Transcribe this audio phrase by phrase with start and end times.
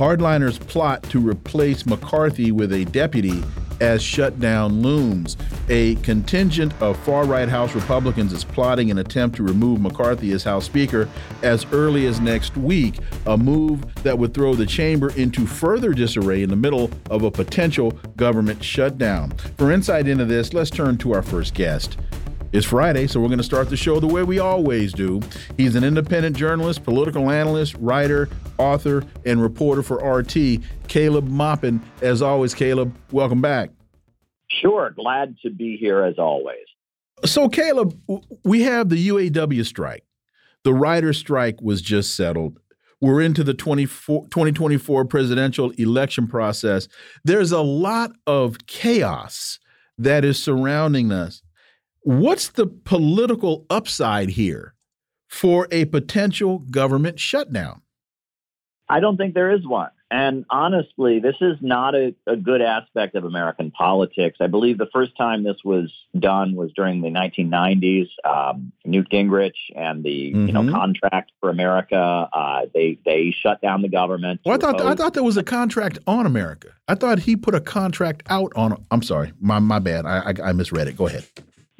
[0.00, 3.44] Hardliners plot to replace McCarthy with a deputy
[3.82, 5.36] as shutdown looms.
[5.68, 10.42] A contingent of far right House Republicans is plotting an attempt to remove McCarthy as
[10.42, 11.06] House Speaker
[11.42, 16.42] as early as next week, a move that would throw the chamber into further disarray
[16.42, 19.30] in the middle of a potential government shutdown.
[19.58, 21.98] For insight into this, let's turn to our first guest.
[22.52, 25.20] It's Friday, so we're going to start the show the way we always do.
[25.56, 31.80] He's an independent journalist, political analyst, writer, author, and reporter for RT, Caleb Maupin.
[32.02, 33.70] As always, Caleb, welcome back.
[34.48, 36.66] Sure, glad to be here as always.
[37.24, 37.96] So, Caleb,
[38.42, 40.02] we have the UAW strike.
[40.64, 42.58] The writer strike was just settled.
[43.00, 46.88] We're into the 2024 presidential election process.
[47.22, 49.60] There's a lot of chaos
[49.98, 51.42] that is surrounding us.
[52.02, 54.74] What's the political upside here
[55.28, 57.82] for a potential government shutdown?
[58.88, 59.90] I don't think there is one.
[60.12, 64.38] And honestly, this is not a, a, good aspect of American politics.
[64.40, 68.08] I believe the first time this was done was during the 1990s.
[68.24, 70.46] Um, Newt Gingrich and the mm-hmm.
[70.48, 70.74] you know mm-hmm.
[70.74, 72.28] contract for America.
[72.32, 74.40] Uh, they they shut down the government.
[74.44, 76.70] Well, I thought I thought there was a contract on America.
[76.88, 78.84] I thought he put a contract out on.
[78.90, 80.06] I'm sorry, my my bad.
[80.06, 80.96] I, I, I misread it.
[80.96, 81.24] Go ahead.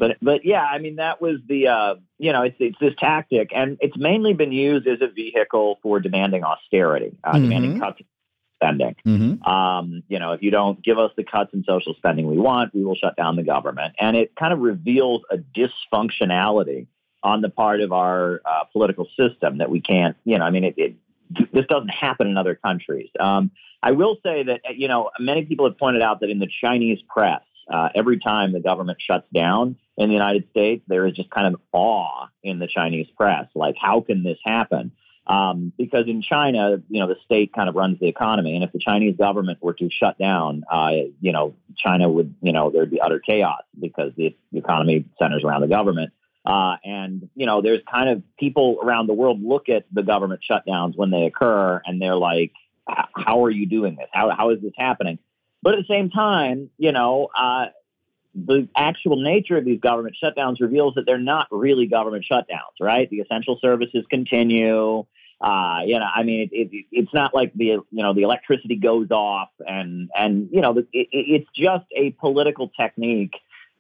[0.00, 3.50] But but yeah, I mean that was the uh, you know it's it's this tactic,
[3.54, 7.42] and it's mainly been used as a vehicle for demanding austerity, uh, mm-hmm.
[7.42, 8.06] demanding cuts in
[8.56, 8.96] spending.
[9.06, 9.42] Mm-hmm.
[9.48, 12.74] Um, you know, if you don't give us the cuts in social spending we want,
[12.74, 16.86] we will shut down the government, and it kind of reveals a dysfunctionality
[17.22, 20.16] on the part of our uh, political system that we can't.
[20.24, 20.94] You know, I mean it, it
[21.52, 23.10] this doesn't happen in other countries.
[23.20, 23.50] Um,
[23.82, 27.00] I will say that you know many people have pointed out that in the Chinese
[27.06, 31.28] press uh, every time the government shuts down in the United States, there is just
[31.30, 33.48] kind of awe in the Chinese press.
[33.54, 34.92] Like, how can this happen?
[35.26, 38.72] Um, because in China, you know, the state kind of runs the economy, and if
[38.72, 42.90] the Chinese government were to shut down, uh, you know, China would, you know, there'd
[42.90, 46.14] be utter chaos because the economy centers around the government.
[46.46, 50.40] Uh, and you know, there's kind of people around the world look at the government
[50.50, 52.52] shutdowns when they occur, and they're like,
[52.88, 54.08] "How are you doing this?
[54.12, 55.18] How how is this happening?"
[55.62, 57.66] But at the same time, you know, uh,
[58.34, 63.08] the actual nature of these government shutdowns reveals that they're not really government shutdowns, right?
[63.10, 65.04] The essential services continue.
[65.40, 68.76] Uh, you know, I mean, it, it, it's not like the you know the electricity
[68.76, 73.34] goes off, and and you know, it, it's just a political technique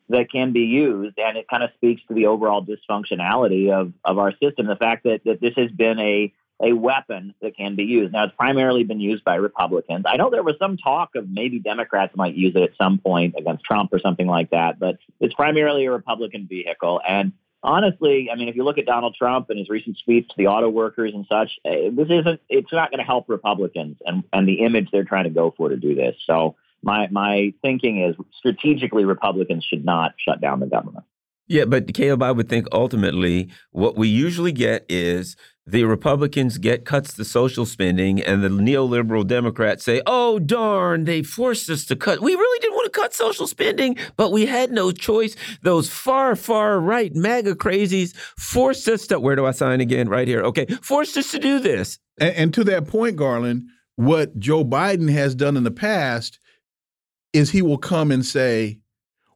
[0.08, 4.18] that can be used, and it kind of speaks to the overall dysfunctionality of of
[4.18, 4.66] our system.
[4.66, 8.12] The fact that that this has been a a weapon that can be used.
[8.12, 10.04] Now, it's primarily been used by Republicans.
[10.06, 13.34] I know there was some talk of maybe Democrats might use it at some point
[13.38, 17.00] against Trump or something like that, but it's primarily a Republican vehicle.
[17.06, 17.32] And
[17.62, 20.48] honestly, I mean, if you look at Donald Trump and his recent speech to the
[20.48, 24.46] auto workers and such, eh, this isn't, it's not going to help Republicans and, and
[24.46, 26.16] the image they're trying to go for to do this.
[26.26, 31.04] So my, my thinking is strategically, Republicans should not shut down the government.
[31.50, 35.34] Yeah, but Caleb, I would think ultimately what we usually get is
[35.66, 41.24] the Republicans get cuts to social spending, and the neoliberal Democrats say, "Oh darn, they
[41.24, 42.20] forced us to cut.
[42.20, 45.34] We really didn't want to cut social spending, but we had no choice.
[45.62, 49.18] Those far, far right MAGA crazies forced us to.
[49.18, 50.08] Where do I sign again?
[50.08, 50.42] Right here.
[50.42, 53.64] Okay, forced us to do this." And, and to that point, Garland,
[53.96, 56.38] what Joe Biden has done in the past
[57.32, 58.79] is he will come and say,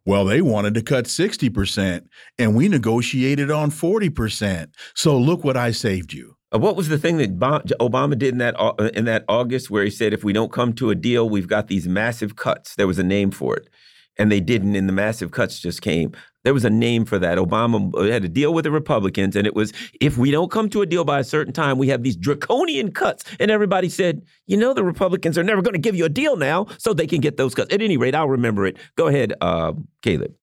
[0.06, 2.06] well, they wanted to cut 60%,
[2.39, 4.68] and we negotiated on 40%.
[4.95, 6.36] So look what I saved you.
[6.54, 8.54] Uh, what was the thing that Obama did in that
[8.95, 11.68] in that August where he said if we don't come to a deal, we've got
[11.68, 12.74] these massive cuts.
[12.77, 13.68] There was a name for it
[14.16, 16.13] and they didn't, and the massive cuts just came.
[16.45, 17.39] There was a name for that.
[17.39, 20.69] Obama uh, had to deal with the Republicans, and it was if we don't come
[20.71, 23.25] to a deal by a certain time, we have these draconian cuts.
[23.41, 26.37] And everybody said, you know, the Republicans are never going to give you a deal
[26.37, 27.72] now, so they can get those cuts.
[27.72, 28.77] At any rate, I'll remember it.
[28.97, 29.72] Go ahead, uh,
[30.03, 30.34] Caleb.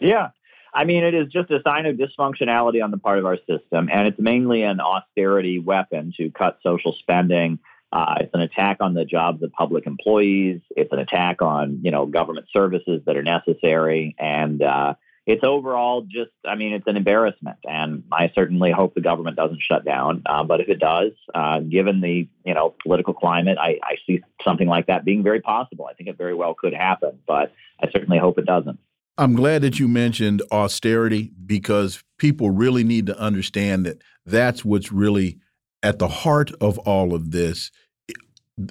[0.00, 0.30] Yeah.
[0.74, 3.88] I mean, it is just a sign of dysfunctionality on the part of our system,
[3.90, 7.58] and it's mainly an austerity weapon to cut social spending
[7.92, 10.60] uh, it's an attack on the jobs of public employees.
[10.70, 14.14] It's an attack on you know government services that are necessary.
[14.18, 14.94] And uh,
[15.26, 17.58] it's overall just, I mean, it's an embarrassment.
[17.64, 20.22] And I certainly hope the government doesn't shut down.
[20.24, 24.20] Uh, but if it does, uh, given the, you know, political climate, I, I see
[24.44, 25.88] something like that being very possible.
[25.90, 27.52] I think it very well could happen, but
[27.82, 28.78] I certainly hope it doesn't.
[29.18, 34.92] I'm glad that you mentioned austerity because people really need to understand that that's what's
[34.92, 35.38] really
[35.82, 37.70] at the heart of all of this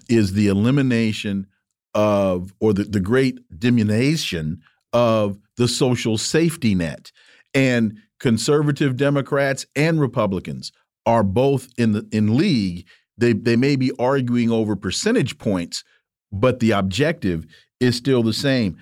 [0.10, 1.48] is the elimination
[1.94, 4.62] of or the, the great diminution
[4.94, 7.12] of the social safety net.
[7.54, 10.72] And conservative Democrats and Republicans
[11.06, 12.88] are both in the in league.
[13.18, 15.84] They they may be arguing over percentage points,
[16.32, 17.46] but the objective
[17.80, 18.78] is still the same.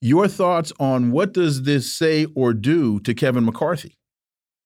[0.00, 3.97] Your thoughts on what does this say or do to Kevin McCarthy?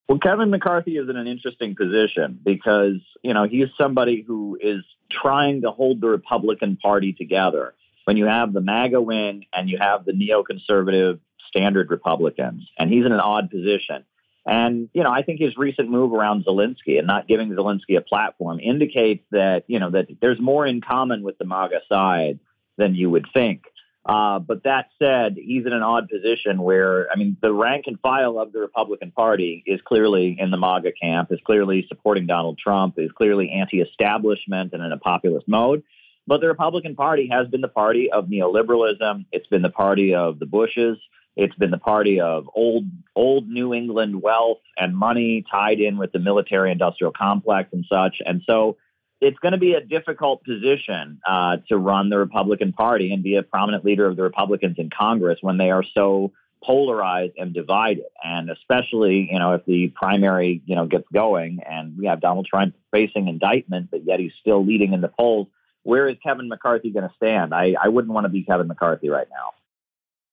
[0.08, 4.84] Well, Kevin McCarthy is in an interesting position because, you know, he's somebody who is
[5.10, 9.78] trying to hold the Republican Party together when you have the MAGA wing and you
[9.78, 12.68] have the neoconservative standard Republicans.
[12.78, 14.04] And he's in an odd position.
[14.44, 18.00] And, you know, I think his recent move around Zelensky and not giving Zelensky a
[18.00, 22.40] platform indicates that, you know, that there's more in common with the MAGA side
[22.76, 23.62] than you would think.
[24.04, 28.00] Uh, but that said, he's in an odd position where, I mean, the rank and
[28.00, 32.58] file of the Republican Party is clearly in the MAGA camp, is clearly supporting Donald
[32.58, 35.84] Trump, is clearly anti establishment and in a populist mode.
[36.26, 39.26] But the Republican Party has been the party of neoliberalism.
[39.30, 40.98] It's been the party of the Bushes.
[41.36, 42.84] It's been the party of old,
[43.16, 48.20] old New England wealth and money tied in with the military industrial complex and such.
[48.24, 48.76] And so
[49.22, 53.36] it's going to be a difficult position uh, to run the Republican Party and be
[53.36, 56.32] a prominent leader of the Republicans in Congress when they are so
[56.62, 58.04] polarized and divided.
[58.22, 62.46] And especially, you know, if the primary, you know, gets going and we have Donald
[62.46, 65.48] Trump facing indictment, but yet he's still leading in the polls
[65.82, 67.54] where is Kevin McCarthy going to stand?
[67.54, 69.50] I, I wouldn't want to be Kevin McCarthy right now.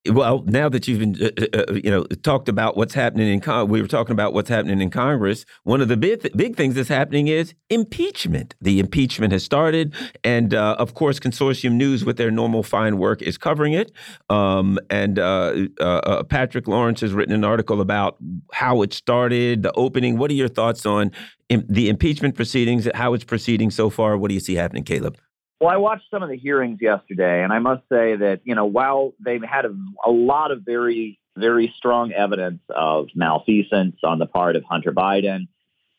[0.09, 3.41] Well, now that you've been, uh, uh, uh, you know, talked about what's happening in
[3.41, 5.45] Con we were talking about what's happening in Congress.
[5.63, 8.55] One of the big th big things that's happening is impeachment.
[8.61, 13.21] The impeachment has started, and uh, of course, Consortium News, with their normal fine work,
[13.21, 13.91] is covering it.
[14.29, 18.17] Um, and uh, uh, Patrick Lawrence has written an article about
[18.53, 20.17] how it started, the opening.
[20.17, 21.11] What are your thoughts on
[21.49, 22.87] the impeachment proceedings?
[22.95, 24.17] How it's proceeding so far?
[24.17, 25.17] What do you see happening, Caleb?
[25.59, 28.65] Well, I watched some of the hearings yesterday, and I must say that, you know,
[28.65, 29.75] while they've had a,
[30.05, 35.47] a lot of very, very strong evidence of malfeasance on the part of Hunter Biden,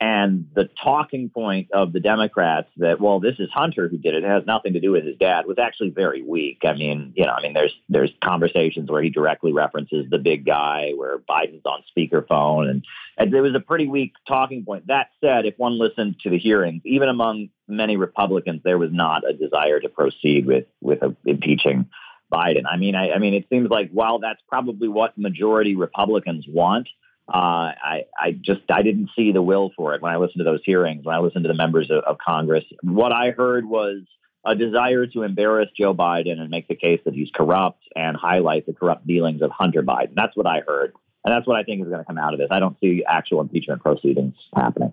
[0.00, 4.25] and the talking point of the Democrats that, well, this is Hunter who did it.
[4.25, 6.61] It has nothing to do with his dad was actually very weak.
[6.64, 10.47] I mean, you know, I mean, there's there's conversations where he directly references the big
[10.47, 12.85] guy, where Biden's on speakerphone, and,
[13.19, 14.87] and it was a pretty weak talking point.
[14.87, 19.29] That said, if one listened to the hearings, even among many Republicans, there was not
[19.29, 21.91] a desire to proceed with with a, impeaching
[22.32, 22.62] Biden.
[22.70, 26.88] I mean, I, I mean, it seems like while that's probably what majority Republicans want
[27.32, 30.44] uh, I, I just I didn't see the will for it when I listened to
[30.44, 31.05] those hearings.
[31.05, 34.03] When I listened to the members of, of Congress, what I heard was
[34.44, 38.67] a desire to embarrass Joe Biden and make the case that he's corrupt and highlight
[38.67, 40.15] the corrupt dealings of Hunter Biden.
[40.17, 40.93] That's what I heard,
[41.25, 42.49] and that's what I think is going to come out of this.
[42.50, 44.93] I don't see actual impeachment proceedings happening.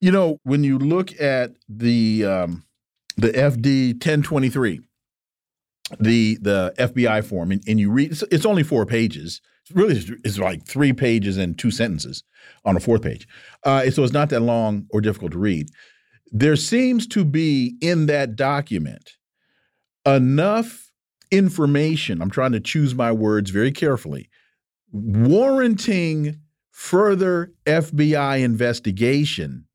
[0.00, 2.64] You know, when you look at the um,
[3.16, 4.82] the FD 1023,
[6.00, 10.02] the the FBI form, and, and you read, it's, it's only four pages It's really
[10.24, 12.24] is like three pages and two sentences
[12.64, 13.26] on a fourth page.
[13.64, 15.68] Uh, so it's not that long or difficult to read.
[16.32, 19.12] There seems to be in that document
[20.04, 20.90] enough
[21.30, 22.20] information.
[22.20, 24.28] I'm trying to choose my words very carefully,
[24.92, 26.40] warranting
[26.70, 29.66] further FBI investigation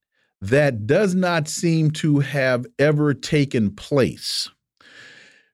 [0.41, 4.49] that does not seem to have ever taken place.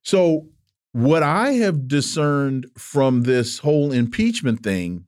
[0.07, 0.47] So
[0.93, 5.05] what I have discerned from this whole impeachment thing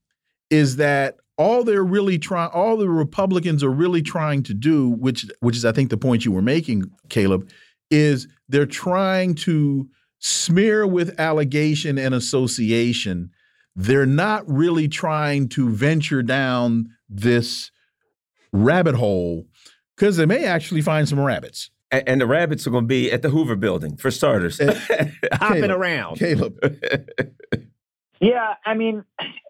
[0.49, 5.25] is that all they're really trying, all the Republicans are really trying to do, which
[5.39, 7.49] which is I think the point you were making, Caleb,
[7.89, 9.87] is they're trying to
[10.19, 13.31] smear with allegation and association.
[13.77, 17.71] They're not really trying to venture down this
[18.51, 19.47] rabbit hole
[19.95, 23.21] because they may actually find some rabbits and the rabbits are going to be at
[23.21, 24.79] the Hoover Building for starters, uh,
[25.33, 26.15] hopping Caleb, around.
[26.17, 26.59] Caleb.
[28.19, 29.03] yeah, I mean,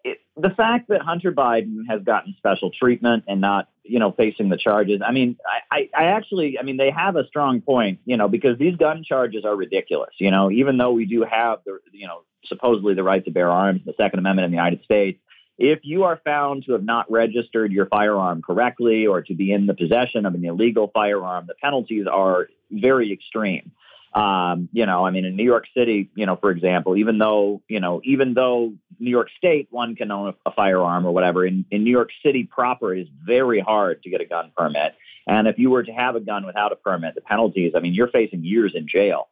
[0.04, 4.50] it, the fact that Hunter Biden has gotten special treatment and not, you know, facing
[4.50, 5.02] the charges.
[5.06, 5.38] I mean,
[5.72, 9.04] I, I actually, I mean, they have a strong point, you know, because these gun
[9.04, 10.12] charges are ridiculous.
[10.18, 13.50] You know, even though we do have the, you know, supposedly the right to bear
[13.50, 15.20] arms, the Second Amendment in the United States
[15.60, 19.68] if you are found to have not registered your firearm correctly or to be in
[19.68, 23.72] the possession of an illegal firearm, the penalties are very extreme.
[24.14, 27.62] Um, you know, I mean, in New York City, you know, for example, even though,
[27.68, 31.46] you know, even though New York State, one can own a, a firearm or whatever,
[31.46, 34.96] in, in New York City proper, it is very hard to get a gun permit.
[35.28, 37.94] And if you were to have a gun without a permit, the penalties, I mean,
[37.94, 39.28] you're facing years in jail.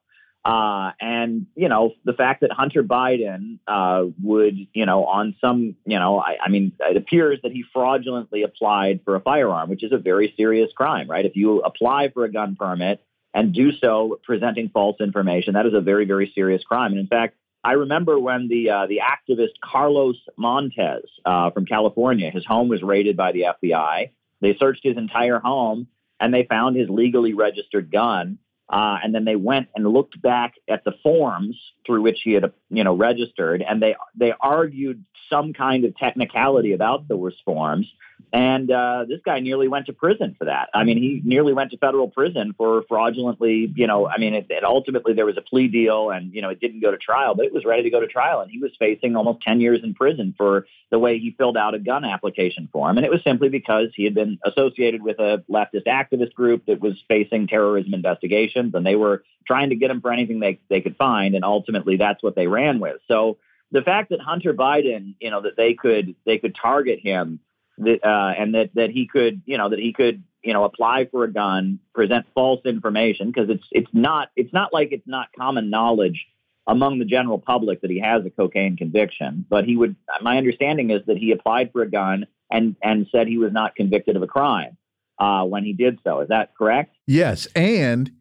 [0.48, 5.76] Uh, and you know the fact that Hunter Biden uh, would, you know, on some,
[5.86, 9.84] you know, I, I, mean, it appears that he fraudulently applied for a firearm, which
[9.84, 11.26] is a very serious crime, right?
[11.26, 15.74] If you apply for a gun permit and do so presenting false information, that is
[15.74, 16.92] a very, very serious crime.
[16.92, 17.36] And in fact,
[17.66, 22.82] I remember when the uh, the activist Carlos Montes uh, from California, his home was
[22.82, 24.12] raided by the FBI.
[24.40, 25.88] They searched his entire home
[26.22, 28.40] and they found his legally registered gun
[28.70, 32.52] uh, and then they went and looked back at the forms through which he had,
[32.70, 37.88] you know, registered, and they they argued some kind of technicality about those forms.
[38.34, 40.70] And uh, this guy nearly went to prison for that.
[40.74, 44.48] I mean, he nearly went to federal prison for fraudulently, you know, I mean, it,
[44.50, 47.36] it ultimately there was a plea deal and, you know, it didn't go to trial,
[47.36, 48.42] but it was ready to go to trial.
[48.42, 51.74] And he was facing almost 10 years in prison for the way he filled out
[51.74, 52.98] a gun application form.
[52.98, 56.82] And it was simply because he had been associated with a leftist activist group that
[56.82, 60.82] was facing terrorism investigations and they were trying to get him for anything they, they
[60.82, 61.34] could find.
[61.34, 62.98] And ultimately that's what they ran with.
[63.08, 63.38] So,
[63.70, 67.42] the fact that Hunter Biden, you know, that they could they could target him
[67.80, 71.08] that, uh, and that that he could, you know, that he could, you know, apply
[71.12, 75.28] for a gun, present false information because it's it's not it's not like it's not
[75.38, 76.26] common knowledge
[76.68, 79.46] among the general public that he has a cocaine conviction.
[79.50, 83.28] But he would, my understanding is that he applied for a gun and and said
[83.28, 84.78] he was not convicted of a crime
[85.20, 86.22] uh, when he did so.
[86.22, 86.96] Is that correct?
[87.06, 88.12] Yes, and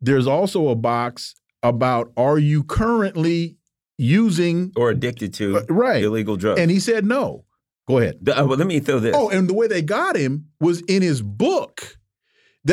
[0.00, 3.56] there's also a box about are you currently
[3.96, 7.44] using or addicted to uh, right illegal drugs, and he said no.
[7.86, 8.16] Go ahead.
[8.26, 9.14] Uh, well, let me throw this.
[9.16, 11.98] Oh, and the way they got him was in his book.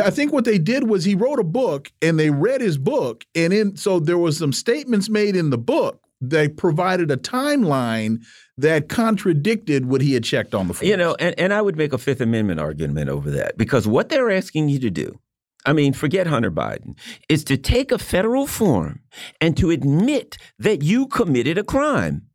[0.02, 3.26] I think what they did was he wrote a book and they read his book,
[3.36, 8.24] and in so there was some statements made in the book that provided a timeline
[8.58, 10.88] that contradicted what he had checked on the forms.
[10.88, 14.10] You know, and, and I would make a Fifth Amendment argument over that because what
[14.10, 15.20] they're asking you to do,
[15.66, 16.96] I mean, forget Hunter Biden,
[17.28, 19.02] is to take a federal form
[19.42, 22.28] and to admit that you committed a crime.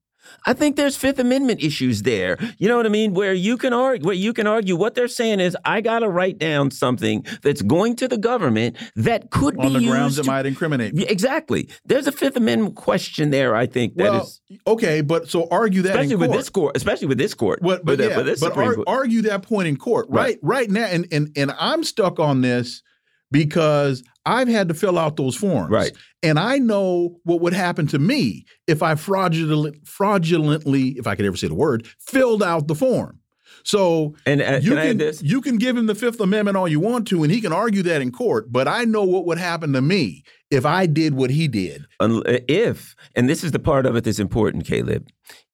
[0.47, 2.38] I think there's Fifth Amendment issues there.
[2.59, 3.15] You know what I mean?
[3.15, 6.09] Where you can argue, where you can argue what they're saying is, I got to
[6.09, 10.23] write down something that's going to the government that could on be the grounds to,
[10.23, 10.99] that might incriminate.
[11.11, 11.69] Exactly.
[11.85, 13.57] There's a Fifth Amendment question there.
[13.57, 16.38] I think well, that is okay, but so argue that especially with court.
[16.38, 17.61] this court, especially with this court.
[17.61, 20.38] But but, with, yeah, with but ar argue that point in court, right?
[20.43, 22.83] Right, right now, and and and I'm stuck on this
[23.30, 25.71] because I've had to fill out those forms.
[25.71, 25.92] Right.
[26.23, 31.25] And I know what would happen to me if I fraudulent, fraudulently, if I could
[31.25, 33.21] ever say the word, filled out the form.
[33.62, 36.78] So and uh, you can, can you can give him the Fifth Amendment all you
[36.78, 38.52] want to, and he can argue that in court.
[38.52, 41.85] But I know what would happen to me if I did what he did.
[42.00, 45.09] If and this is the part of it that's important, Caleb.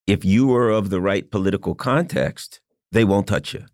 [0.07, 2.61] If you are of the right political context,
[2.91, 3.65] they won't touch you.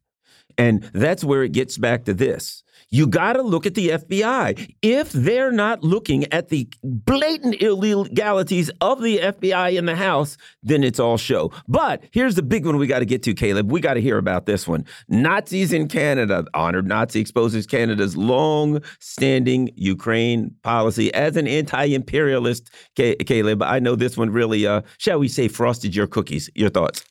[0.56, 2.62] And that's where it gets back to this.
[2.90, 4.74] You got to look at the FBI.
[4.80, 10.82] If they're not looking at the blatant illegalities of the FBI in the House, then
[10.82, 11.52] it's all show.
[11.66, 13.70] But here's the big one we got to get to, Caleb.
[13.70, 14.86] We got to hear about this one.
[15.08, 16.44] Nazis in Canada.
[16.54, 22.70] Honored Nazi exposes Canada's long standing Ukraine policy as an anti imperialist.
[22.96, 26.48] Caleb, I know this one really, uh, shall we say, frosted your cookies.
[26.54, 27.04] Your thoughts?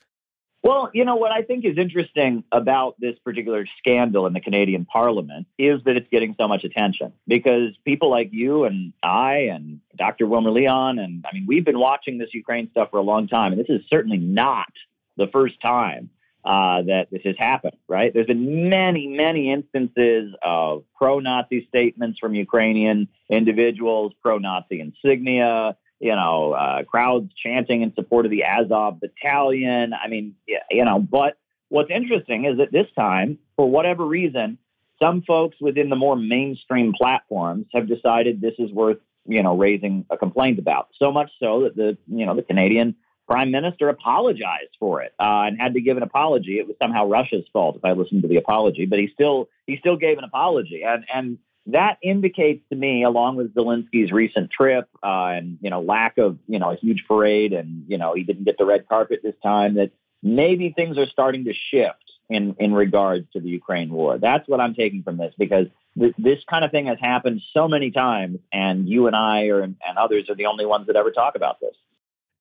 [0.63, 4.85] Well, you know, what I think is interesting about this particular scandal in the Canadian
[4.85, 9.79] Parliament is that it's getting so much attention because people like you and I and
[9.95, 10.27] Dr.
[10.27, 13.53] Wilmer Leon, and I mean, we've been watching this Ukraine stuff for a long time,
[13.53, 14.71] and this is certainly not
[15.15, 16.09] the first time
[16.43, 18.13] uh, that this has happened, right?
[18.13, 25.75] There's been many, many instances of pro Nazi statements from Ukrainian individuals, pro Nazi insignia
[25.99, 29.93] you know, uh, crowds chanting in support of the Azov battalion.
[29.93, 30.35] I mean,
[30.69, 31.37] you know, but
[31.69, 34.57] what's interesting is that this time, for whatever reason,
[35.01, 40.05] some folks within the more mainstream platforms have decided this is worth, you know, raising
[40.09, 40.89] a complaint about.
[40.97, 42.95] So much so that the, you know, the Canadian
[43.27, 46.59] prime minister apologized for it uh, and had to give an apology.
[46.59, 49.77] It was somehow Russia's fault if I listened to the apology, but he still he
[49.77, 50.83] still gave an apology.
[50.83, 51.37] And and
[51.67, 56.37] that indicates to me, along with Zelensky's recent trip uh, and you know lack of
[56.47, 59.35] you know a huge parade, and you know he didn't get the red carpet this
[59.43, 59.91] time, that
[60.23, 64.17] maybe things are starting to shift in in regards to the Ukraine war.
[64.17, 65.67] That's what I'm taking from this because
[65.99, 69.61] th- this kind of thing has happened so many times, and you and I or,
[69.61, 71.75] and others are the only ones that ever talk about this.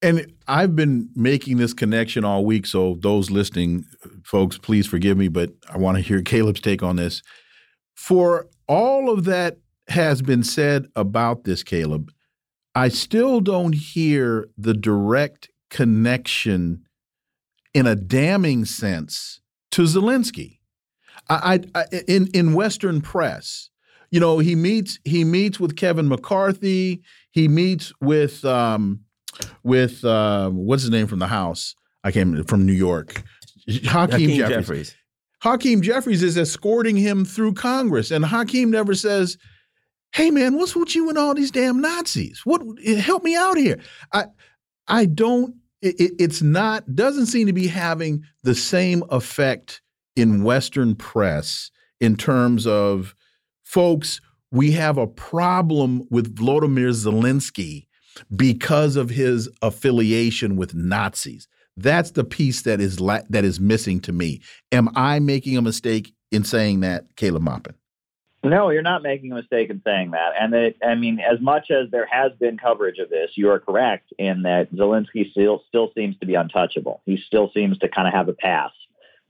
[0.02, 3.86] And I've been making this connection all week, so those listening,
[4.24, 7.22] folks, please forgive me, but I want to hear Caleb's take on this.
[7.94, 9.58] For all of that
[9.88, 12.12] has been said about this, Caleb,
[12.74, 16.84] I still don't hear the direct connection
[17.72, 19.40] in a damning sense
[19.72, 20.58] to Zelensky.
[21.28, 23.70] I, I, in in Western press,
[24.10, 27.02] you know, he meets he meets with Kevin McCarthy.
[27.30, 29.00] He meets with um,
[29.62, 31.74] with uh, what's his name from the House?
[32.04, 33.22] I came from New York.
[33.68, 34.56] Hakeem, Hakeem Jeffries.
[34.56, 34.96] Jeffries.
[35.40, 39.36] Hakeem Jeffries is escorting him through Congress, and Hakeem never says,
[40.12, 42.40] "Hey, man, what's with you and all these damn Nazis?
[42.44, 43.78] What help me out here?"
[44.12, 44.26] I
[44.88, 45.54] I don't.
[45.82, 49.82] It, it's not doesn't seem to be having the same effect
[50.16, 53.14] in Western press in terms of
[53.62, 54.20] folks.
[54.52, 57.88] We have a problem with Vladimir Zelensky
[58.34, 61.46] because of his affiliation with Nazis.
[61.76, 64.40] That's the piece that is that is missing to me.
[64.72, 67.74] Am I making a mistake in saying that, Caleb Maupin?
[68.44, 70.32] No, you're not making a mistake in saying that.
[70.38, 73.58] And that, I mean, as much as there has been coverage of this, you are
[73.58, 77.02] correct in that Zelensky still still seems to be untouchable.
[77.06, 78.70] He still seems to kind of have a pass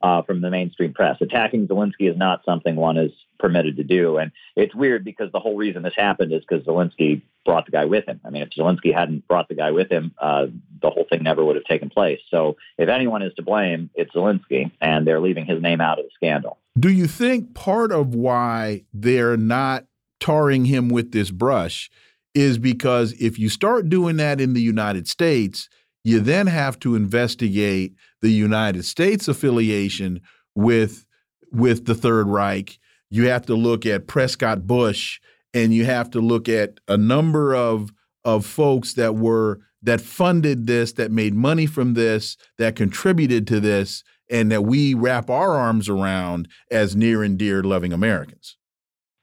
[0.02, 1.16] uh, from the mainstream press.
[1.20, 4.18] Attacking Zelensky is not something one is permitted to do.
[4.18, 7.84] And it's weird because the whole reason this happened is because Zelensky brought the guy
[7.84, 8.20] with him.
[8.24, 10.46] I mean, if Zelensky hadn't brought the guy with him, uh,
[10.82, 12.20] the whole thing never would have taken place.
[12.30, 16.06] So if anyone is to blame, it's Zelensky, and they're leaving his name out of
[16.06, 16.58] the scandal.
[16.78, 19.86] Do you think part of why they're not
[20.20, 21.90] tarring him with this brush
[22.34, 25.68] is because if you start doing that in the United States,
[26.06, 30.20] you then have to investigate the United States affiliation
[30.54, 31.04] with
[31.50, 32.78] with the Third Reich.
[33.10, 35.18] You have to look at Prescott Bush
[35.52, 37.90] and you have to look at a number of
[38.24, 43.58] of folks that were that funded this, that made money from this, that contributed to
[43.58, 48.56] this, and that we wrap our arms around as near and dear loving Americans.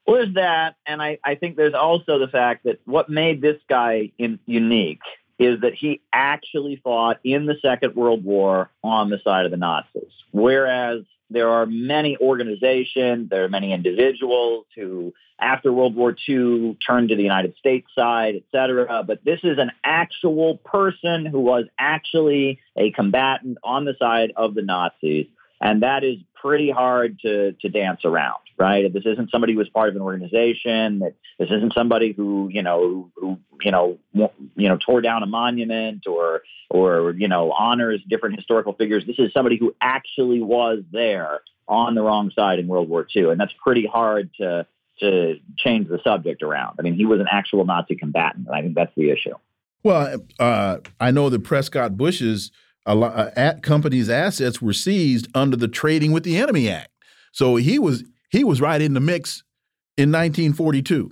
[0.05, 4.11] Well, that, and I, I think there's also the fact that what made this guy
[4.17, 4.99] in, unique
[5.39, 9.57] is that he actually fought in the Second World War on the side of the
[9.57, 16.77] Nazis, whereas there are many organizations, there are many individuals who, after World War II,
[16.85, 19.03] turned to the United States side, et cetera.
[19.03, 24.53] But this is an actual person who was actually a combatant on the side of
[24.53, 25.25] the Nazis.
[25.59, 28.91] And that is pretty hard to, to dance around, right?
[28.91, 30.99] This isn't somebody who was part of an organization.
[31.39, 36.05] This isn't somebody who, you know, who, you know, you know, tore down a monument
[36.07, 39.05] or, or, you know, honors different historical figures.
[39.05, 43.29] This is somebody who actually was there on the wrong side in World War II.
[43.29, 44.65] And that's pretty hard to,
[44.99, 46.75] to change the subject around.
[46.79, 48.47] I mean, he was an actual Nazi combatant.
[48.47, 49.35] And I think that's the issue.
[49.83, 52.51] Well, uh, I know that Prescott Bush's
[52.85, 56.89] a lot, uh, at companies' assets were seized under the Trading with the Enemy Act.
[57.31, 59.43] So he was he was right in the mix
[59.97, 61.11] in 1942.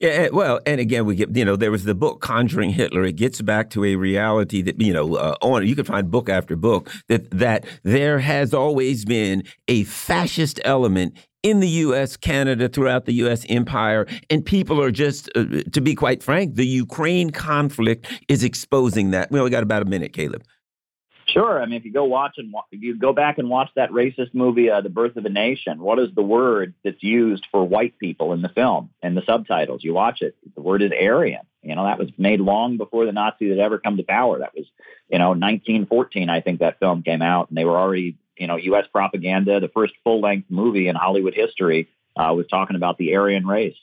[0.00, 3.04] Yeah, well, and again, we get you know there was the book Conjuring Hitler.
[3.04, 6.28] It gets back to a reality that you know uh, on you can find book
[6.28, 12.68] after book that that there has always been a fascist element in the U.S., Canada,
[12.68, 13.44] throughout the U.S.
[13.48, 19.10] empire, and people are just, uh, to be quite frank, the Ukraine conflict is exposing
[19.10, 19.30] that.
[19.32, 20.44] We only got about a minute, Caleb.
[21.32, 21.62] Sure.
[21.62, 24.34] I mean, if you go watch and if you go back and watch that racist
[24.34, 27.98] movie, uh, The Birth of a Nation, what is the word that's used for white
[27.98, 29.82] people in the film and the subtitles?
[29.82, 30.36] You watch it.
[30.54, 31.46] The word is Aryan.
[31.62, 34.40] You know, that was made long before the Nazis had ever come to power.
[34.40, 34.66] That was,
[35.08, 38.56] you know, 1914, I think that film came out, and they were already, you know,
[38.56, 38.86] U.S.
[38.92, 39.60] propaganda.
[39.60, 43.76] The first full length movie in Hollywood history uh, was talking about the Aryan race.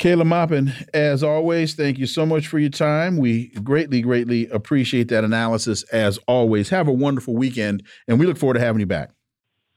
[0.00, 3.18] Caleb Maupin, as always, thank you so much for your time.
[3.18, 6.70] We greatly, greatly appreciate that analysis as always.
[6.70, 9.10] Have a wonderful weekend, and we look forward to having you back.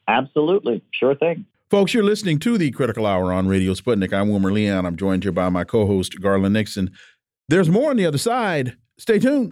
[0.07, 0.81] Absolutely.
[0.97, 1.45] Sure thing.
[1.69, 4.13] Folks, you're listening to the Critical Hour on Radio Sputnik.
[4.13, 4.85] I'm Wilmer Leon.
[4.85, 6.91] I'm joined here by my co host, Garland Nixon.
[7.49, 8.77] There's more on the other side.
[8.97, 9.51] Stay tuned.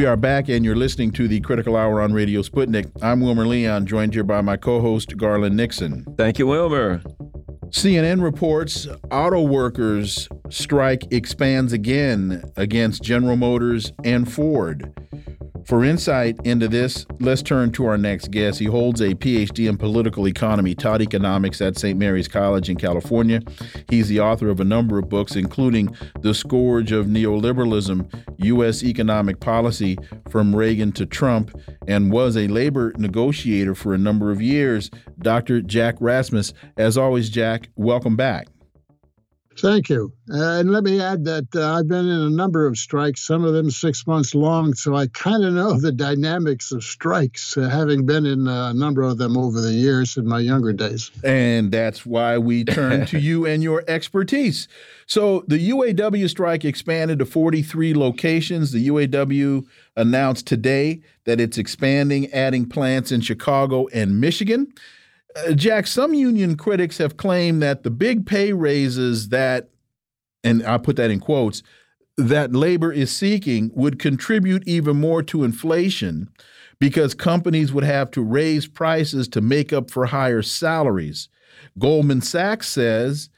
[0.00, 2.90] We are back, and you're listening to the Critical Hour on Radio Sputnik.
[3.02, 6.06] I'm Wilmer Leon, joined here by my co host, Garland Nixon.
[6.16, 7.02] Thank you, Wilmer.
[7.68, 14.90] CNN reports auto workers' strike expands again against General Motors and Ford.
[15.70, 18.58] For insight into this, let's turn to our next guest.
[18.58, 21.96] He holds a PhD in political economy, taught economics at St.
[21.96, 23.40] Mary's College in California.
[23.88, 28.82] He's the author of a number of books, including The Scourge of Neoliberalism U.S.
[28.82, 29.96] Economic Policy
[30.28, 31.56] from Reagan to Trump,
[31.86, 35.60] and was a labor negotiator for a number of years, Dr.
[35.60, 36.52] Jack Rasmus.
[36.78, 38.48] As always, Jack, welcome back.
[39.60, 40.12] Thank you.
[40.32, 43.44] Uh, and let me add that uh, I've been in a number of strikes, some
[43.44, 47.68] of them six months long, so I kind of know the dynamics of strikes, uh,
[47.68, 51.10] having been in a number of them over the years in my younger days.
[51.22, 54.66] And that's why we turn to you and your expertise.
[55.06, 58.72] So the UAW strike expanded to 43 locations.
[58.72, 64.72] The UAW announced today that it's expanding, adding plants in Chicago and Michigan.
[65.36, 69.68] Uh, Jack, some union critics have claimed that the big pay raises that,
[70.42, 71.62] and I put that in quotes,
[72.16, 76.28] that labor is seeking would contribute even more to inflation
[76.78, 81.28] because companies would have to raise prices to make up for higher salaries.
[81.78, 83.28] Goldman Sachs says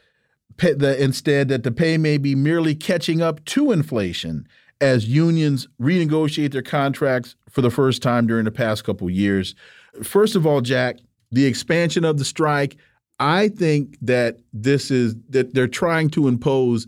[0.58, 4.46] that instead that the pay may be merely catching up to inflation
[4.80, 9.54] as unions renegotiate their contracts for the first time during the past couple years.
[10.02, 10.98] First of all, Jack,
[11.32, 12.76] the expansion of the strike.
[13.18, 16.86] I think that this is that they're trying to impose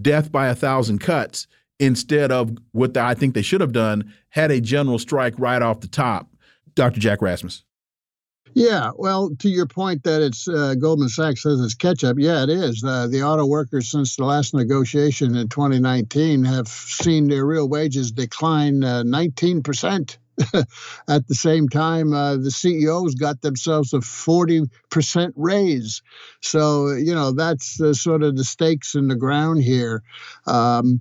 [0.00, 1.46] death by a thousand cuts
[1.78, 5.80] instead of what I think they should have done had a general strike right off
[5.80, 6.28] the top.
[6.74, 7.00] Dr.
[7.00, 7.64] Jack Rasmus.
[8.54, 12.16] Yeah, well, to your point that it's uh, Goldman Sachs says it's catch up.
[12.18, 12.84] Yeah, it is.
[12.84, 18.12] Uh, the auto workers, since the last negotiation in 2019, have seen their real wages
[18.12, 20.18] decline uh, 19%.
[21.08, 26.02] At the same time, uh, the CEOs got themselves a 40% raise.
[26.40, 30.02] So, you know, that's uh, sort of the stakes in the ground here.
[30.46, 31.00] Um,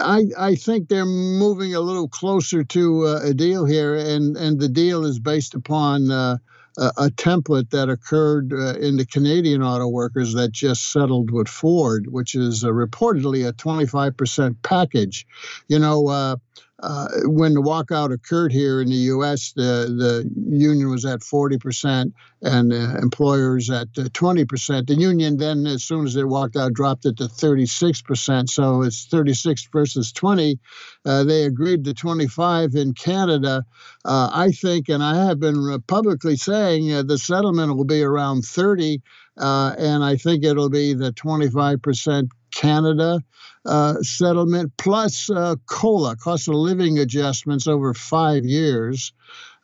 [0.00, 4.58] I, I think they're moving a little closer to uh, a deal here, and, and
[4.58, 6.38] the deal is based upon uh,
[6.76, 11.48] a, a, template that occurred uh, in the Canadian auto workers that just settled with
[11.48, 15.26] Ford, which is uh, reportedly a 25% package.
[15.68, 16.38] You know,
[16.82, 21.22] uh, uh, when the walkout occurred here in the U.S., the the union was at
[21.22, 24.86] 40 percent and uh, employers at uh, 20 percent.
[24.86, 28.50] The union then, as soon as it walked out, dropped it to 36 percent.
[28.50, 30.58] So it's 36 versus 20.
[31.04, 33.64] Uh, they agreed to 25 in Canada.
[34.04, 39.00] Uh, I think, and I have been publicly saying the settlement will be around 30,
[39.38, 43.20] and I think it'll be the 25 percent Canada
[43.66, 49.12] uh, settlement plus uh, COLA, cost of living adjustments over five years,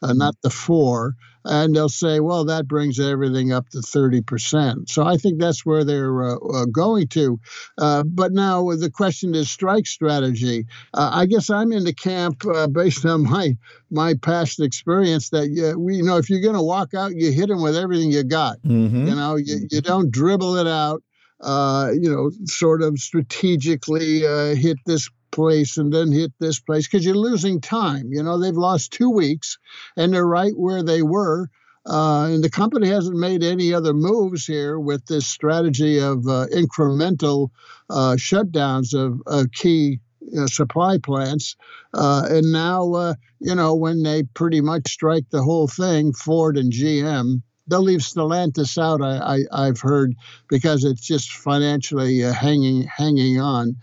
[0.03, 0.19] uh, mm-hmm.
[0.19, 1.15] not the four.
[1.45, 4.89] And they'll say, well, that brings everything up to 30%.
[4.89, 7.41] So I think that's where they're uh, uh, going to.
[7.77, 10.67] Uh, but now the question is strike strategy.
[10.95, 13.57] I guess I'm in the camp based on my
[13.91, 17.49] my past experience that we, you know, if you're going to walk out, you hit
[17.49, 18.63] them with everything you got.
[18.63, 19.09] Mm-hmm.
[19.09, 21.03] You know, you, you don't dribble it out
[21.43, 26.87] uh, you know, sort of strategically uh, hit this place and then hit this place
[26.87, 28.13] because you're losing time.
[28.13, 29.59] You know, they've lost two weeks
[29.97, 31.49] and they're right where they were.
[31.85, 36.47] Uh, and the company hasn't made any other moves here with this strategy of uh,
[36.55, 37.51] incremental
[37.91, 39.99] uh, shutdowns of, key
[40.39, 41.57] uh, supply plants.
[41.93, 46.57] Uh, and now, uh, you know, when they pretty much strike the whole thing, Ford
[46.57, 49.01] and GM, they'll leave Stellantis out.
[49.01, 50.15] I, I have heard
[50.49, 53.77] because it's just financially uh, hanging hanging on.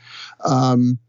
[0.46, 1.00] Um,